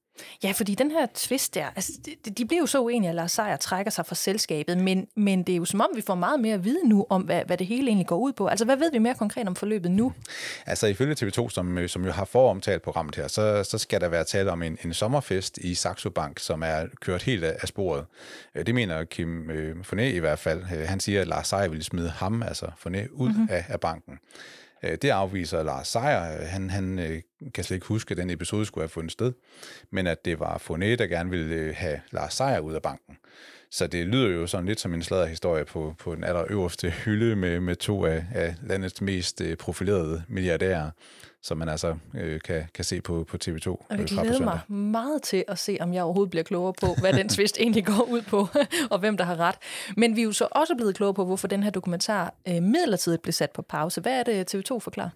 Ja, 0.42 0.52
fordi 0.52 0.74
den 0.74 0.90
her 0.90 1.06
twist 1.14 1.54
der, 1.54 1.66
altså, 1.76 1.92
de, 2.24 2.30
de 2.30 2.44
blev 2.44 2.58
jo 2.58 2.66
så 2.66 2.80
uenige, 2.80 3.08
at 3.08 3.14
Lars 3.14 3.32
Seier 3.32 3.56
trækker 3.56 3.90
sig 3.90 4.06
fra 4.06 4.14
selskabet, 4.14 4.78
men, 4.78 5.06
men 5.16 5.42
det 5.42 5.52
er 5.52 5.56
jo 5.56 5.64
som 5.64 5.80
om, 5.80 5.88
vi 5.94 6.00
får 6.00 6.14
meget 6.14 6.40
mere 6.40 6.54
at 6.54 6.64
vide 6.64 6.88
nu 6.88 7.06
om, 7.10 7.22
hvad, 7.22 7.42
hvad 7.46 7.56
det 7.56 7.66
hele 7.66 7.86
egentlig 7.86 8.06
går 8.06 8.16
ud 8.16 8.32
på. 8.32 8.46
Altså, 8.46 8.64
hvad 8.64 8.76
ved 8.76 8.92
vi 8.92 8.98
mere 8.98 9.14
konkret 9.14 9.48
om 9.48 9.56
forløbet 9.56 9.90
nu? 9.90 10.12
Altså, 10.66 10.86
ifølge 10.86 11.16
TV2, 11.22 11.48
som, 11.48 11.78
øh, 11.78 11.88
som 11.88 12.04
jo 12.04 12.10
har 12.12 12.24
foromtalt 12.24 12.82
programmet 12.82 13.16
her, 13.16 13.28
så, 13.28 13.64
så 13.64 13.78
skal 13.78 14.00
der 14.00 14.08
være 14.08 14.24
tale 14.24 14.50
om 14.50 14.62
en, 14.62 14.78
en 14.84 14.94
sommerfest 14.94 15.58
i 15.58 15.74
Saxo 15.74 16.10
Bank, 16.10 16.38
som 16.38 16.62
er 16.62 16.86
kørt 17.00 17.22
helt 17.22 17.44
af, 17.44 17.56
af 17.60 17.68
sporet. 17.68 18.04
Øh, 18.54 18.66
det 18.66 18.74
mener 18.74 19.04
Kim 19.04 19.50
øh, 19.50 19.76
Foné 19.92 20.00
i 20.00 20.18
hvert 20.18 20.38
fald. 20.38 20.62
Øh, 20.62 20.88
han 20.88 21.00
siger, 21.00 21.20
at 21.20 21.26
Lars 21.26 21.48
Seier 21.48 21.68
ville 21.68 21.84
smide 21.84 22.10
ham, 22.10 22.42
altså 22.42 22.66
Foné, 22.66 23.12
ud 23.12 23.28
mm-hmm. 23.28 23.48
af, 23.50 23.64
af 23.68 23.80
banken. 23.80 24.18
Øh, 24.82 24.98
det 25.02 25.10
afviser 25.10 25.62
Lars 25.62 25.88
Seier. 25.88 26.46
Han, 26.46 26.70
han 26.70 26.98
øh, 26.98 27.20
kan 27.54 27.64
slet 27.64 27.76
ikke 27.76 27.86
huske, 27.86 28.12
at 28.12 28.18
den 28.18 28.30
episode 28.30 28.66
skulle 28.66 28.82
have 28.82 28.88
fundet 28.88 29.12
sted, 29.12 29.32
men 29.90 30.06
at 30.06 30.24
det 30.24 30.40
var 30.40 30.58
Fonet, 30.58 30.98
der 30.98 31.06
gerne 31.06 31.30
ville 31.30 31.54
øh, 31.54 31.74
have 31.76 32.00
Lars 32.10 32.34
Seier 32.34 32.60
ud 32.60 32.74
af 32.74 32.82
banken. 32.82 33.16
Så 33.70 33.86
det 33.86 34.06
lyder 34.06 34.28
jo 34.28 34.46
sådan 34.46 34.66
lidt 34.66 34.80
som 34.80 34.94
en 34.94 35.02
sladderhistorie 35.02 35.64
på, 35.64 35.94
på 35.98 36.14
den 36.14 36.24
allerøverste 36.24 36.90
hylde 36.90 37.36
med, 37.36 37.60
med 37.60 37.76
to 37.76 38.04
af, 38.04 38.24
af 38.34 38.54
landets 38.62 39.00
mest 39.00 39.42
profilerede 39.58 40.22
milliardærer, 40.28 40.90
som 41.48 41.58
man 41.58 41.68
altså 41.68 41.96
øh, 42.14 42.40
kan, 42.40 42.64
kan 42.74 42.84
se 42.84 43.00
på, 43.00 43.24
på 43.28 43.36
TV2. 43.44 43.68
Og 43.68 43.84
jeg 43.90 44.04
glæder 44.06 44.40
mig 44.40 44.60
meget 44.72 45.22
til 45.22 45.44
at 45.48 45.58
se, 45.58 45.76
om 45.80 45.94
jeg 45.94 46.02
overhovedet 46.02 46.30
bliver 46.30 46.42
klogere 46.44 46.72
på, 46.80 46.86
hvad 47.00 47.12
den 47.12 47.28
tvist 47.28 47.56
egentlig 47.60 47.86
går 47.86 48.02
ud 48.10 48.22
på, 48.22 48.48
og 48.92 48.98
hvem 48.98 49.16
der 49.16 49.24
har 49.24 49.36
ret. 49.36 49.54
Men 49.96 50.16
vi 50.16 50.20
er 50.20 50.24
jo 50.24 50.32
så 50.32 50.48
også 50.50 50.74
blevet 50.76 50.94
klogere 50.96 51.14
på, 51.14 51.24
hvorfor 51.24 51.48
den 51.48 51.62
her 51.62 51.70
dokumentar 51.70 52.34
øh, 52.48 52.62
midlertidigt 52.62 53.22
blev 53.22 53.32
sat 53.32 53.50
på 53.50 53.62
pause. 53.62 54.00
Hvad 54.00 54.12
er 54.12 54.22
det, 54.22 54.54
TV2 54.54 54.78
forklarer? 54.78 55.10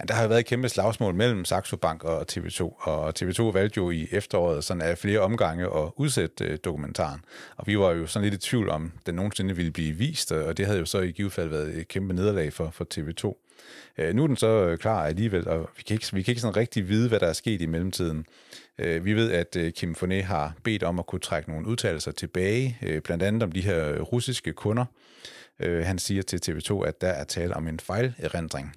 Ja, 0.00 0.04
der 0.08 0.14
har 0.14 0.22
jo 0.22 0.28
været 0.28 0.40
et 0.40 0.46
kæmpe 0.46 0.68
slagsmål 0.68 1.14
mellem 1.14 1.44
Saxo 1.44 1.76
Bank 1.76 2.04
og 2.04 2.26
TV2, 2.32 2.62
og 2.80 3.12
TV2 3.18 3.42
valgte 3.42 3.78
jo 3.78 3.90
i 3.90 4.08
efteråret 4.10 4.64
sådan 4.64 4.82
af 4.82 4.98
flere 4.98 5.20
omgange 5.20 5.64
at 5.64 5.90
udsætte 5.96 6.44
øh, 6.44 6.58
dokumentaren. 6.64 7.20
Og 7.56 7.66
vi 7.66 7.78
var 7.78 7.92
jo 7.92 8.06
sådan 8.06 8.30
lidt 8.30 8.44
i 8.44 8.48
tvivl 8.48 8.68
om, 8.68 8.92
den 9.06 9.14
nogensinde 9.14 9.56
ville 9.56 9.72
blive 9.72 9.92
vist, 9.92 10.32
og 10.32 10.56
det 10.56 10.66
havde 10.66 10.78
jo 10.78 10.84
så 10.84 10.98
i 11.00 11.10
givet 11.10 11.32
fald 11.32 11.48
været 11.48 11.78
et 11.78 11.88
kæmpe 11.88 12.14
nederlag 12.14 12.52
for, 12.52 12.70
for 12.70 12.86
TV2. 12.94 13.43
Øh, 13.98 14.14
nu 14.14 14.22
er 14.22 14.26
den 14.26 14.36
så 14.36 14.46
øh, 14.46 14.78
klar 14.78 15.06
alligevel, 15.06 15.48
og 15.48 15.70
vi 15.76 15.82
kan, 15.82 15.94
ikke, 15.94 16.06
vi 16.12 16.22
kan 16.22 16.32
ikke 16.32 16.40
sådan 16.40 16.56
rigtig 16.56 16.88
vide, 16.88 17.08
hvad 17.08 17.20
der 17.20 17.26
er 17.26 17.32
sket 17.32 17.62
i 17.62 17.66
mellemtiden. 17.66 18.26
Øh, 18.78 19.04
vi 19.04 19.14
ved, 19.14 19.32
at 19.32 19.56
øh, 19.56 19.72
Kim 19.72 19.94
Foné 20.02 20.22
har 20.22 20.54
bedt 20.62 20.82
om 20.82 20.98
at 20.98 21.06
kunne 21.06 21.20
trække 21.20 21.50
nogle 21.50 21.66
udtalelser 21.66 22.12
tilbage, 22.12 22.78
øh, 22.82 23.02
blandt 23.02 23.22
andet 23.22 23.42
om 23.42 23.52
de 23.52 23.60
her 23.60 24.00
russiske 24.00 24.52
kunder. 24.52 24.84
Øh, 25.60 25.84
han 25.84 25.98
siger 25.98 26.22
til 26.22 26.40
TV2, 26.46 26.84
at 26.86 27.00
der 27.00 27.08
er 27.08 27.24
tale 27.24 27.54
om 27.54 27.68
en 27.68 27.80
fejlerindring. 27.80 28.74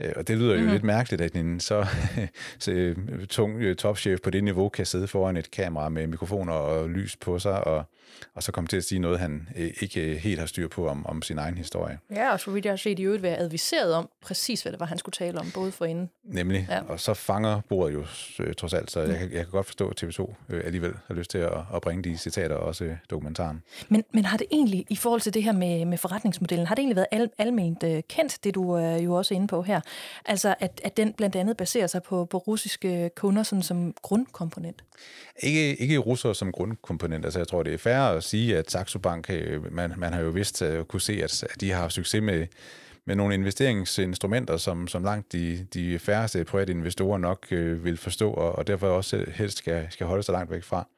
Øh, 0.00 0.12
og 0.16 0.28
det 0.28 0.38
lyder 0.38 0.52
jo 0.52 0.56
mm-hmm. 0.56 0.72
lidt 0.72 0.84
mærkeligt, 0.84 1.22
at 1.22 1.36
en 1.36 1.60
så, 1.60 1.86
så 2.58 2.70
øh, 2.70 3.26
tung 3.26 3.78
topchef 3.78 4.20
på 4.20 4.30
det 4.30 4.44
niveau 4.44 4.68
kan 4.68 4.86
sidde 4.86 5.08
foran 5.08 5.36
et 5.36 5.50
kamera 5.50 5.88
med 5.88 6.06
mikrofoner 6.06 6.52
og 6.52 6.90
lys 6.90 7.16
på 7.16 7.38
sig 7.38 7.66
og 7.66 7.84
og 8.34 8.42
så 8.42 8.52
komme 8.52 8.68
til 8.68 8.76
at 8.76 8.84
sige 8.84 8.98
noget, 8.98 9.18
han 9.18 9.48
øh, 9.56 9.70
ikke 9.80 10.18
helt 10.18 10.38
har 10.38 10.46
styr 10.46 10.68
på 10.68 10.88
om, 10.88 11.06
om 11.06 11.22
sin 11.22 11.38
egen 11.38 11.56
historie. 11.56 11.98
Ja, 12.10 12.32
og 12.32 12.40
så 12.40 12.50
vidt 12.50 12.64
jeg 12.64 12.72
har 12.72 12.76
set 12.76 12.98
i 12.98 13.02
øvrigt 13.02 13.22
være 13.22 13.36
adviseret 13.36 13.94
om 13.94 14.08
præcis, 14.22 14.62
hvad 14.62 14.72
det 14.72 14.80
var, 14.80 14.86
han 14.86 14.98
skulle 14.98 15.12
tale 15.12 15.38
om, 15.38 15.50
både 15.54 15.72
for 15.72 15.84
inden. 15.84 16.10
Nemlig, 16.24 16.66
ja. 16.70 16.80
og 16.88 17.00
så 17.00 17.14
fanger 17.14 17.60
bordet 17.68 17.94
jo 17.94 18.04
øh, 18.40 18.54
trods 18.54 18.74
alt, 18.74 18.90
så 18.90 19.00
jeg, 19.00 19.20
jeg 19.20 19.44
kan 19.44 19.50
godt 19.50 19.66
forstå, 19.66 19.88
at 19.88 20.04
TV2 20.04 20.34
øh, 20.48 20.62
alligevel 20.64 20.92
har 21.06 21.14
lyst 21.14 21.30
til 21.30 21.38
at, 21.38 21.52
at 21.74 21.80
bringe 21.82 22.02
de 22.02 22.18
citater, 22.18 22.54
også 22.54 22.84
øh, 22.84 22.96
dokumentaren. 23.10 23.62
Men, 23.88 24.04
men 24.12 24.24
har 24.24 24.36
det 24.36 24.46
egentlig, 24.52 24.86
i 24.88 24.96
forhold 24.96 25.20
til 25.20 25.34
det 25.34 25.42
her 25.42 25.52
med, 25.52 25.84
med 25.84 25.98
forretningsmodellen, 25.98 26.66
har 26.66 26.74
det 26.74 26.80
egentlig 26.80 26.96
været 26.96 27.06
al, 27.10 27.30
alment 27.38 27.82
øh, 27.82 28.02
kendt, 28.08 28.44
det 28.44 28.54
du 28.54 28.70
er 28.70 28.96
jo 28.96 29.14
også 29.14 29.34
inde 29.34 29.46
på 29.46 29.62
her? 29.62 29.80
Altså, 30.24 30.54
at, 30.60 30.80
at 30.84 30.96
den 30.96 31.12
blandt 31.12 31.36
andet 31.36 31.56
baserer 31.56 31.86
sig 31.86 32.02
på, 32.02 32.24
på 32.24 32.38
russiske 32.38 33.10
kunder 33.16 33.42
sådan 33.42 33.62
som 33.62 33.94
grundkomponent? 34.02 34.84
Ikke, 35.40 35.76
ikke 35.76 35.98
russere 35.98 36.34
som 36.34 36.52
grundkomponent. 36.52 37.24
Altså, 37.24 37.40
jeg 37.40 37.48
tror, 37.48 37.62
det 37.62 37.74
er 37.74 37.78
fair 37.78 37.98
at 37.98 38.24
sige, 38.24 38.56
at 38.56 38.70
Saxo 38.70 38.98
Bank, 38.98 39.30
øh, 39.30 39.72
man, 39.72 39.92
man 39.96 40.12
har 40.12 40.20
jo 40.20 40.28
vist 40.28 40.62
at 40.62 40.88
kunne 40.88 41.00
se, 41.00 41.12
at, 41.22 41.42
at 41.42 41.60
de 41.60 41.70
har 41.70 41.80
haft 41.80 41.92
succes 41.92 42.22
med, 42.22 42.46
med 43.04 43.16
nogle 43.16 43.34
investeringsinstrumenter, 43.34 44.56
som, 44.56 44.88
som 44.88 45.04
langt 45.04 45.32
de, 45.32 45.66
de 45.74 45.98
færreste 45.98 46.44
private 46.44 46.72
investorer 46.72 47.18
nok 47.18 47.46
øh, 47.50 47.84
vil 47.84 47.96
forstå, 47.96 48.30
og, 48.30 48.52
og 48.52 48.66
derfor 48.66 48.88
også 48.88 49.24
helst 49.34 49.58
skal, 49.58 49.86
skal 49.90 50.06
holde 50.06 50.22
sig 50.22 50.32
langt 50.32 50.50
væk 50.50 50.62
fra. 50.62 50.88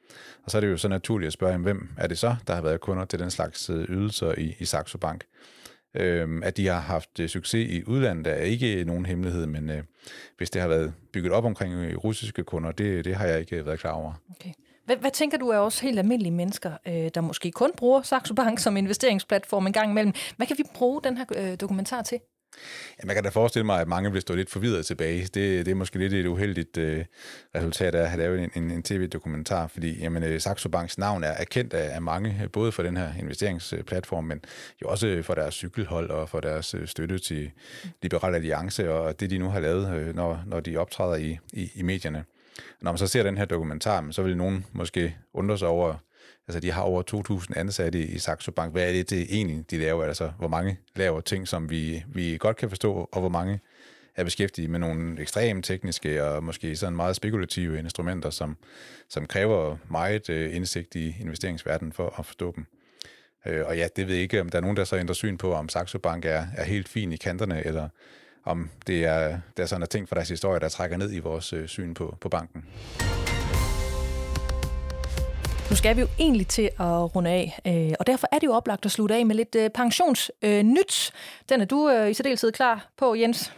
Og 0.43 0.51
så 0.51 0.57
er 0.57 0.61
det 0.61 0.67
jo 0.69 0.77
så 0.77 0.87
naturligt 0.87 1.27
at 1.27 1.33
spørge, 1.33 1.57
hvem 1.57 1.89
er 1.97 2.07
det 2.07 2.17
så, 2.17 2.35
der 2.47 2.55
har 2.55 2.61
været 2.61 2.81
kunder 2.81 3.05
til 3.05 3.19
den 3.19 3.31
slags 3.31 3.69
øh, 3.69 3.85
ydelser 3.89 4.33
i, 4.37 4.55
i 4.59 4.65
Saxo 4.65 4.97
Bank? 4.97 5.23
Øhm, 5.93 6.43
at 6.43 6.57
de 6.57 6.67
har 6.67 6.79
haft 6.79 7.19
øh, 7.19 7.29
succes 7.29 7.69
i 7.69 7.83
udlandet 7.83 8.27
er 8.27 8.35
ikke 8.35 8.83
nogen 8.83 9.05
hemmelighed, 9.05 9.45
men 9.45 9.69
øh, 9.69 9.83
hvis 10.37 10.49
det 10.49 10.61
har 10.61 10.69
været 10.69 10.93
bygget 11.13 11.33
op 11.33 11.45
omkring 11.45 11.73
øh, 11.73 11.97
russiske 11.97 12.43
kunder, 12.43 12.71
det, 12.71 13.05
det 13.05 13.15
har 13.15 13.25
jeg 13.25 13.39
ikke 13.39 13.55
øh, 13.55 13.65
været 13.65 13.79
klar 13.79 13.91
over. 13.91 14.13
Okay. 14.31 14.51
Hvad, 14.85 14.97
hvad 14.97 15.11
tænker 15.11 15.37
du 15.37 15.49
er 15.49 15.57
også 15.57 15.81
helt 15.81 15.99
almindelige 15.99 16.31
mennesker, 16.31 16.71
øh, 16.87 17.09
der 17.15 17.21
måske 17.21 17.51
kun 17.51 17.71
bruger 17.77 18.01
Saxo 18.01 18.33
Bank 18.33 18.59
som 18.59 18.77
investeringsplatform 18.77 19.67
en 19.67 19.73
gang 19.73 19.91
imellem? 19.91 20.13
Hvad 20.37 20.47
kan 20.47 20.57
vi 20.57 20.63
bruge 20.73 21.01
den 21.03 21.17
her 21.17 21.25
øh, 21.35 21.55
dokumentar 21.61 22.01
til? 22.01 22.19
Ja, 22.99 23.05
man 23.05 23.15
kan 23.15 23.23
da 23.23 23.29
forestille 23.29 23.65
mig, 23.65 23.81
at 23.81 23.87
mange 23.87 24.11
vil 24.11 24.21
stå 24.21 24.35
lidt 24.35 24.49
forvirret 24.49 24.85
tilbage. 24.85 25.21
Det, 25.21 25.65
det 25.65 25.67
er 25.67 25.75
måske 25.75 25.97
lidt 25.99 26.13
et 26.13 26.25
uheldigt 26.25 26.77
øh, 26.77 27.05
resultat 27.55 27.95
af 27.95 28.01
at 28.01 28.09
have 28.09 28.21
lavet 28.21 28.39
en, 28.43 28.51
en, 28.55 28.71
en 28.71 28.83
tv-dokumentar, 28.83 29.67
fordi 29.67 29.99
jamen, 29.99 30.23
øh, 30.23 30.41
Saxo 30.41 30.69
Banks 30.69 30.97
navn 30.97 31.23
er 31.23 31.31
erkendt 31.31 31.73
af, 31.73 31.95
af 31.95 32.01
mange, 32.01 32.49
både 32.53 32.71
for 32.71 32.83
den 32.83 32.97
her 32.97 33.13
investeringsplatform, 33.19 34.23
men 34.23 34.41
jo 34.81 34.87
også 34.87 35.07
øh, 35.07 35.23
for 35.23 35.35
deres 35.35 35.53
cykelhold 35.53 36.09
og 36.09 36.29
for 36.29 36.39
deres 36.39 36.73
øh, 36.73 36.87
støtte 36.87 37.19
til 37.19 37.51
Liberal 38.01 38.35
Alliance 38.35 38.91
og 38.91 39.19
det, 39.19 39.29
de 39.29 39.37
nu 39.37 39.49
har 39.49 39.59
lavet, 39.59 39.95
øh, 39.95 40.15
når, 40.15 40.43
når 40.45 40.59
de 40.59 40.77
optræder 40.77 41.15
i, 41.15 41.37
i, 41.53 41.71
i 41.75 41.81
medierne. 41.81 42.23
Når 42.81 42.91
man 42.91 42.97
så 42.97 43.07
ser 43.07 43.23
den 43.23 43.37
her 43.37 43.45
dokumentar, 43.45 44.07
så 44.11 44.21
vil 44.21 44.37
nogen 44.37 44.65
måske 44.71 45.15
undre 45.33 45.57
sig 45.57 45.67
over, 45.67 45.95
altså 46.47 46.59
de 46.59 46.71
har 46.71 46.81
over 46.81 47.03
2.000 47.49 47.59
ansatte 47.59 47.99
i 47.99 48.17
Saxo 48.17 48.51
Bank. 48.51 48.71
Hvad 48.71 48.87
er 48.87 48.91
det, 48.91 49.09
det 49.09 49.27
egentlig, 49.29 49.71
de 49.71 49.77
laver? 49.77 50.03
Altså, 50.03 50.31
hvor 50.37 50.47
mange 50.47 50.79
laver 50.95 51.21
ting, 51.21 51.47
som 51.47 51.69
vi, 51.69 52.03
vi 52.07 52.37
godt 52.39 52.57
kan 52.57 52.69
forstå, 52.69 53.09
og 53.11 53.19
hvor 53.19 53.29
mange 53.29 53.59
er 54.15 54.23
beskæftiget 54.23 54.69
med 54.69 54.79
nogle 54.79 55.21
ekstremt 55.21 55.65
tekniske 55.65 56.23
og 56.23 56.43
måske 56.43 56.75
sådan 56.75 56.95
meget 56.95 57.15
spekulative 57.15 57.79
instrumenter, 57.79 58.29
som, 58.29 58.57
som 59.09 59.25
kræver 59.25 59.77
meget 59.89 60.29
øh, 60.29 60.55
indsigt 60.55 60.95
i 60.95 61.15
investeringsverdenen 61.19 61.93
for 61.93 62.19
at 62.19 62.25
forstå 62.25 62.53
dem. 62.55 62.65
Øh, 63.45 63.65
og 63.65 63.77
ja, 63.77 63.87
det 63.95 64.07
ved 64.07 64.13
jeg 64.13 64.23
ikke, 64.23 64.41
om 64.41 64.49
der 64.49 64.57
er 64.57 64.61
nogen, 64.61 64.77
der 64.77 64.83
så 64.83 64.97
ændrer 64.97 65.13
syn 65.13 65.37
på, 65.37 65.53
om 65.53 65.69
Saxo 65.69 65.97
Bank 65.97 66.25
er, 66.25 66.47
er 66.57 66.63
helt 66.63 66.89
fin 66.89 67.11
i 67.11 67.17
kanterne, 67.17 67.65
eller 67.65 67.89
om 68.43 68.69
det 68.87 69.05
er, 69.05 69.39
der 69.57 69.63
er 69.63 69.67
sådan 69.67 69.83
en 69.83 69.87
ting 69.87 70.09
fra 70.09 70.15
deres 70.15 70.29
historie, 70.29 70.59
der 70.59 70.69
trækker 70.69 70.97
ned 70.97 71.13
i 71.13 71.19
vores 71.19 71.53
øh, 71.53 71.67
syn 71.67 71.93
på, 71.93 72.17
på 72.21 72.29
banken. 72.29 72.65
Nu 75.69 75.75
skal 75.75 75.95
vi 75.95 76.01
jo 76.01 76.07
egentlig 76.19 76.47
til 76.47 76.69
at 76.79 77.15
runde 77.15 77.29
af, 77.29 77.59
øh, 77.67 77.93
og 77.99 78.07
derfor 78.07 78.27
er 78.31 78.39
det 78.39 78.47
jo 78.47 78.53
oplagt 78.53 78.85
at 78.85 78.91
slutte 78.91 79.15
af 79.15 79.25
med 79.25 79.35
lidt 79.35 79.55
øh, 79.55 79.69
pensionsnyt. 79.69 81.11
Den 81.49 81.61
er 81.61 81.65
du 81.65 81.89
øh, 81.89 82.09
i 82.09 82.13
særdeleshed 82.13 82.51
klar 82.51 82.89
på, 82.97 83.15
Jens. 83.15 83.53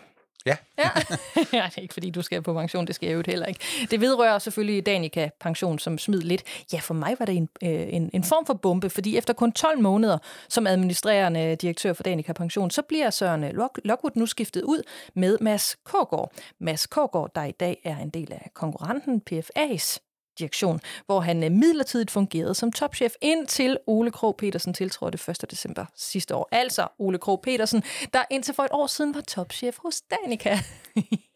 Ja. 0.45 0.55
ja. 0.77 0.89
ja, 1.35 1.63
det 1.65 1.77
er 1.77 1.81
ikke 1.81 1.93
fordi, 1.93 2.09
du 2.09 2.21
skal 2.21 2.41
på 2.41 2.53
pension, 2.53 2.87
det 2.87 2.95
skal 2.95 3.07
jeg 3.07 3.15
jo 3.15 3.23
heller 3.25 3.45
ikke. 3.45 3.59
Det 3.91 4.01
vedrører 4.01 4.39
selvfølgelig 4.39 4.85
Danica 4.85 5.29
Pension, 5.39 5.79
som 5.79 5.97
smid 5.97 6.21
lidt. 6.21 6.43
Ja, 6.73 6.79
for 6.79 6.93
mig 6.93 7.15
var 7.19 7.25
det 7.25 7.35
en, 7.35 7.49
en, 7.61 8.09
en 8.13 8.23
form 8.23 8.45
for 8.45 8.53
bombe, 8.53 8.89
fordi 8.89 9.17
efter 9.17 9.33
kun 9.33 9.51
12 9.51 9.79
måneder 9.79 10.17
som 10.49 10.67
administrerende 10.67 11.55
direktør 11.55 11.93
for 11.93 12.03
Danica 12.03 12.33
Pension, 12.33 12.71
så 12.71 12.81
bliver 12.81 13.09
Søren 13.09 13.45
Lockwood 13.83 14.11
nu 14.15 14.25
skiftet 14.25 14.61
ud 14.61 14.83
med 15.13 15.37
Mads 15.41 15.75
Kågaard. 15.83 16.31
Mads 16.59 16.87
Kågaard, 16.87 17.31
der 17.35 17.43
i 17.43 17.51
dag 17.51 17.81
er 17.83 17.97
en 17.97 18.09
del 18.09 18.31
af 18.31 18.51
konkurrenten 18.53 19.21
PFA's 19.31 20.10
direktion, 20.39 20.79
hvor 21.05 21.19
han 21.19 21.43
øh, 21.43 21.51
midlertidigt 21.51 22.11
fungerede 22.11 22.55
som 22.55 22.71
topchef 22.71 23.13
indtil 23.21 23.77
Ole 23.87 24.11
Krog 24.11 24.37
Petersen 24.37 24.73
tiltrådte 24.73 25.31
1. 25.31 25.51
december 25.51 25.85
sidste 25.95 26.35
år. 26.35 26.49
Altså 26.51 26.87
Ole 26.99 27.17
Krog 27.17 27.41
Petersen, 27.41 27.83
der 28.13 28.23
indtil 28.29 28.53
for 28.53 28.63
et 28.63 28.71
år 28.71 28.87
siden 28.87 29.15
var 29.15 29.21
topchef 29.21 29.77
hos 29.77 30.01
Danica. 30.01 30.57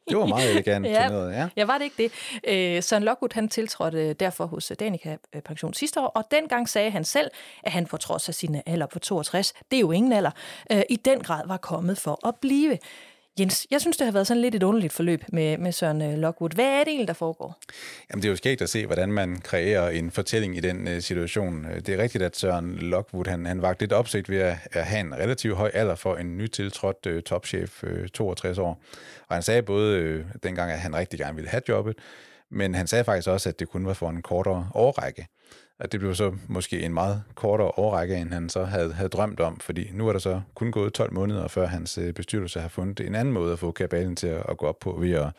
Det 0.09 0.17
var 0.17 0.25
meget 0.25 0.51
elegant. 0.51 0.85
ja, 0.95 1.07
noget, 1.07 1.33
ja. 1.33 1.47
ja, 1.57 1.65
var 1.65 1.77
det 1.77 1.85
ikke 1.85 2.03
det? 2.03 2.11
Øh, 2.77 2.83
Søren 2.83 3.03
Lockwood 3.03 3.33
han 3.33 3.49
tiltrådte 3.49 4.13
derfor 4.13 4.45
hos 4.45 4.71
Danica 4.79 5.17
øh, 5.35 5.41
Pension 5.41 5.73
sidste 5.73 6.01
år, 6.01 6.07
og 6.07 6.23
dengang 6.31 6.69
sagde 6.69 6.91
han 6.91 7.03
selv, 7.03 7.31
at 7.63 7.71
han 7.71 7.85
på 7.85 7.97
trods 7.97 8.29
af 8.29 8.35
sine 8.35 8.69
alder 8.69 8.85
på 8.85 8.99
62, 8.99 9.53
det 9.71 9.77
er 9.77 9.81
jo 9.81 9.91
ingen 9.91 10.13
alder, 10.13 10.31
i 10.89 10.95
den 10.95 11.23
grad 11.23 11.47
var 11.47 11.57
kommet 11.57 11.97
for 11.97 12.27
at 12.27 12.35
blive. 12.41 12.77
Jens, 13.39 13.67
jeg 13.71 13.81
synes, 13.81 13.97
det 13.97 14.05
har 14.05 14.11
været 14.11 14.27
sådan 14.27 14.41
lidt 14.41 14.55
et 14.55 14.63
underligt 14.63 14.93
forløb 14.93 15.23
med, 15.33 15.57
med 15.57 15.71
Søren 15.71 16.01
øh, 16.01 16.17
Lockwood. 16.17 16.49
Hvad 16.49 16.65
er 16.65 16.79
det 16.79 16.87
egentlig, 16.87 17.07
der 17.07 17.13
foregår? 17.13 17.57
Jamen, 18.09 18.21
det 18.21 18.27
er 18.27 18.31
jo 18.31 18.35
skægt 18.35 18.61
at 18.61 18.69
se, 18.69 18.85
hvordan 18.85 19.11
man 19.11 19.41
kreerer 19.41 19.89
en 19.89 20.11
fortælling 20.11 20.57
i 20.57 20.59
den 20.59 20.87
uh, 20.87 20.99
situation. 20.99 21.65
Øh, 21.65 21.75
det 21.75 21.89
er 21.89 21.97
rigtigt, 21.97 22.23
at 22.23 22.37
Søren 22.37 22.75
Lockwood 22.75 23.27
han, 23.27 23.45
han 23.45 23.61
vagt 23.61 23.79
lidt 23.79 23.93
opsigt 23.93 24.29
ved 24.29 24.37
at, 24.37 24.57
at 24.71 24.85
have 24.85 24.99
en 24.99 25.15
relativt 25.15 25.55
høj 25.55 25.71
alder 25.73 25.95
for 25.95 26.15
en 26.15 26.37
nytiltrådt 26.37 27.05
uh, 27.05 27.19
topchef, 27.19 27.83
uh, 27.83 28.07
62 28.13 28.57
år. 28.57 28.81
Og 29.27 29.35
han 29.35 29.43
sagde 29.43 29.61
både 29.61 30.19
uh, 30.19 30.25
dengang, 30.43 30.71
at 30.71 30.79
han 30.79 30.95
rigtig 30.95 31.19
gerne 31.19 31.35
ville 31.35 31.49
have 31.49 31.61
jobbet, 31.69 31.95
men 32.51 32.75
han 32.75 32.87
sagde 32.87 33.03
faktisk 33.03 33.27
også, 33.27 33.49
at 33.49 33.59
det 33.59 33.69
kun 33.69 33.85
var 33.85 33.93
for 33.93 34.09
en 34.09 34.21
kortere 34.21 34.69
årrække. 34.73 35.27
Og 35.79 35.91
det 35.91 35.99
blev 35.99 36.15
så 36.15 36.35
måske 36.47 36.81
en 36.81 36.93
meget 36.93 37.23
kortere 37.35 37.71
årrække, 37.77 38.15
end 38.15 38.33
han 38.33 38.49
så 38.49 38.63
havde, 38.63 38.93
havde 38.93 39.09
drømt 39.09 39.39
om, 39.39 39.59
fordi 39.59 39.91
nu 39.93 40.07
er 40.07 40.11
der 40.11 40.19
så 40.19 40.41
kun 40.53 40.71
gået 40.71 40.93
12 40.93 41.13
måneder, 41.13 41.47
før 41.47 41.67
hans 41.67 41.97
øh, 41.97 42.13
bestyrelse 42.13 42.59
har 42.59 42.67
fundet 42.67 43.07
en 43.07 43.15
anden 43.15 43.33
måde 43.33 43.53
at 43.53 43.59
få 43.59 43.71
kabalen 43.71 44.15
til 44.15 44.27
at, 44.27 44.43
at 44.49 44.57
gå 44.57 44.65
op 44.65 44.79
på, 44.79 44.97
ved 44.99 45.11
at, 45.11 45.31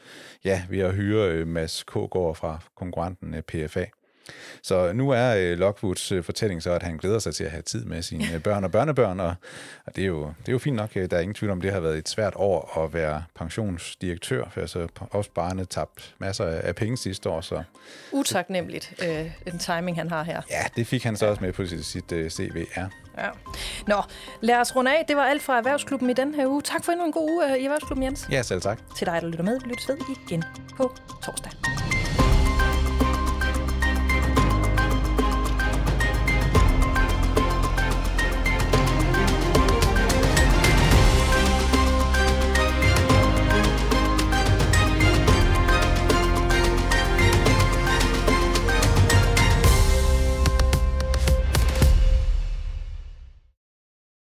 ja, 0.45 0.63
ved 0.71 0.79
at 0.79 0.95
hyre 0.95 1.31
øh, 1.31 1.47
Mads 1.47 1.83
Kågaard 1.83 2.35
fra 2.35 2.59
konkurrenten 2.75 3.35
øh, 3.35 3.43
PFA. 3.43 3.85
Så 4.63 4.93
nu 4.93 5.11
er 5.11 5.35
øh, 5.37 5.59
Lockwoods 5.59 6.13
øh, 6.13 6.25
fortælling 6.25 6.63
så, 6.63 6.71
at 6.71 6.83
han 6.83 6.97
glæder 6.97 7.19
sig 7.19 7.35
til 7.35 7.45
at 7.45 7.51
have 7.51 7.63
tid 7.63 7.85
med 7.85 8.03
sine 8.03 8.25
øh, 8.35 8.41
børn 8.41 8.65
og 8.65 8.73
børnebørn, 8.73 9.21
og, 9.21 9.35
og 9.87 9.97
det, 9.97 10.03
er 10.03 10.09
jo, 10.09 10.21
det 10.23 10.49
er 10.49 10.53
jo 10.53 10.59
fint 10.59 10.77
nok. 10.77 10.95
Der 10.95 11.17
er 11.17 11.21
ingen 11.21 11.35
tvivl 11.35 11.53
om, 11.53 11.61
det 11.61 11.73
har 11.73 11.81
været 11.81 11.99
et 11.99 12.09
svært 12.09 12.33
år 12.37 12.85
at 12.85 12.95
være 12.95 13.25
pensionsdirektør, 13.35 14.45
for 14.51 14.61
altså 14.61 14.89
også 15.11 15.31
barne 15.31 15.65
tabt 15.65 16.15
masser 16.19 16.45
af 16.45 16.75
penge 16.75 16.97
sidste 16.97 17.29
år. 17.29 17.41
Så. 17.41 17.63
Utaknemmeligt, 18.13 18.95
øh, 19.03 19.31
den 19.45 19.59
timing, 19.59 19.97
han 19.97 20.11
har 20.11 20.23
her. 20.23 20.43
Ja, 20.51 20.63
det 20.77 20.87
fik 20.87 21.05
han 21.05 21.17
så 21.17 21.27
også 21.27 21.45
med 21.45 21.53
på 21.53 21.67
sit, 21.67 21.85
sit 21.85 22.13
uh, 22.13 22.29
CV, 22.29 22.67
ja. 22.77 22.87
Ja. 23.19 23.29
Nå, 23.87 24.03
lad 24.41 24.57
os 24.57 24.77
runde 24.77 24.99
af. 24.99 25.05
Det 25.09 25.17
var 25.17 25.23
alt 25.23 25.43
fra 25.43 25.59
Erhvervsklubben 25.59 26.11
i 26.11 26.13
den 26.13 26.35
her 26.35 26.47
uge. 26.47 26.63
Tak 26.63 26.85
for 26.85 26.93
endnu 26.93 27.07
en 27.07 27.13
god 27.13 27.31
uge 27.31 27.59
i 27.61 27.65
Erhvervsklubben, 27.65 28.03
Jens. 28.03 28.29
Ja, 28.31 28.43
selv 28.43 28.61
tak. 28.61 28.79
Til 28.97 29.07
dig, 29.07 29.23
der 29.23 29.29
lytter 29.29 29.45
med. 29.45 29.61
Vi 29.61 29.69
lyttes 29.69 29.89
ved 29.89 29.97
igen 30.29 30.45
på 30.77 30.95
torsdag. 31.25 31.96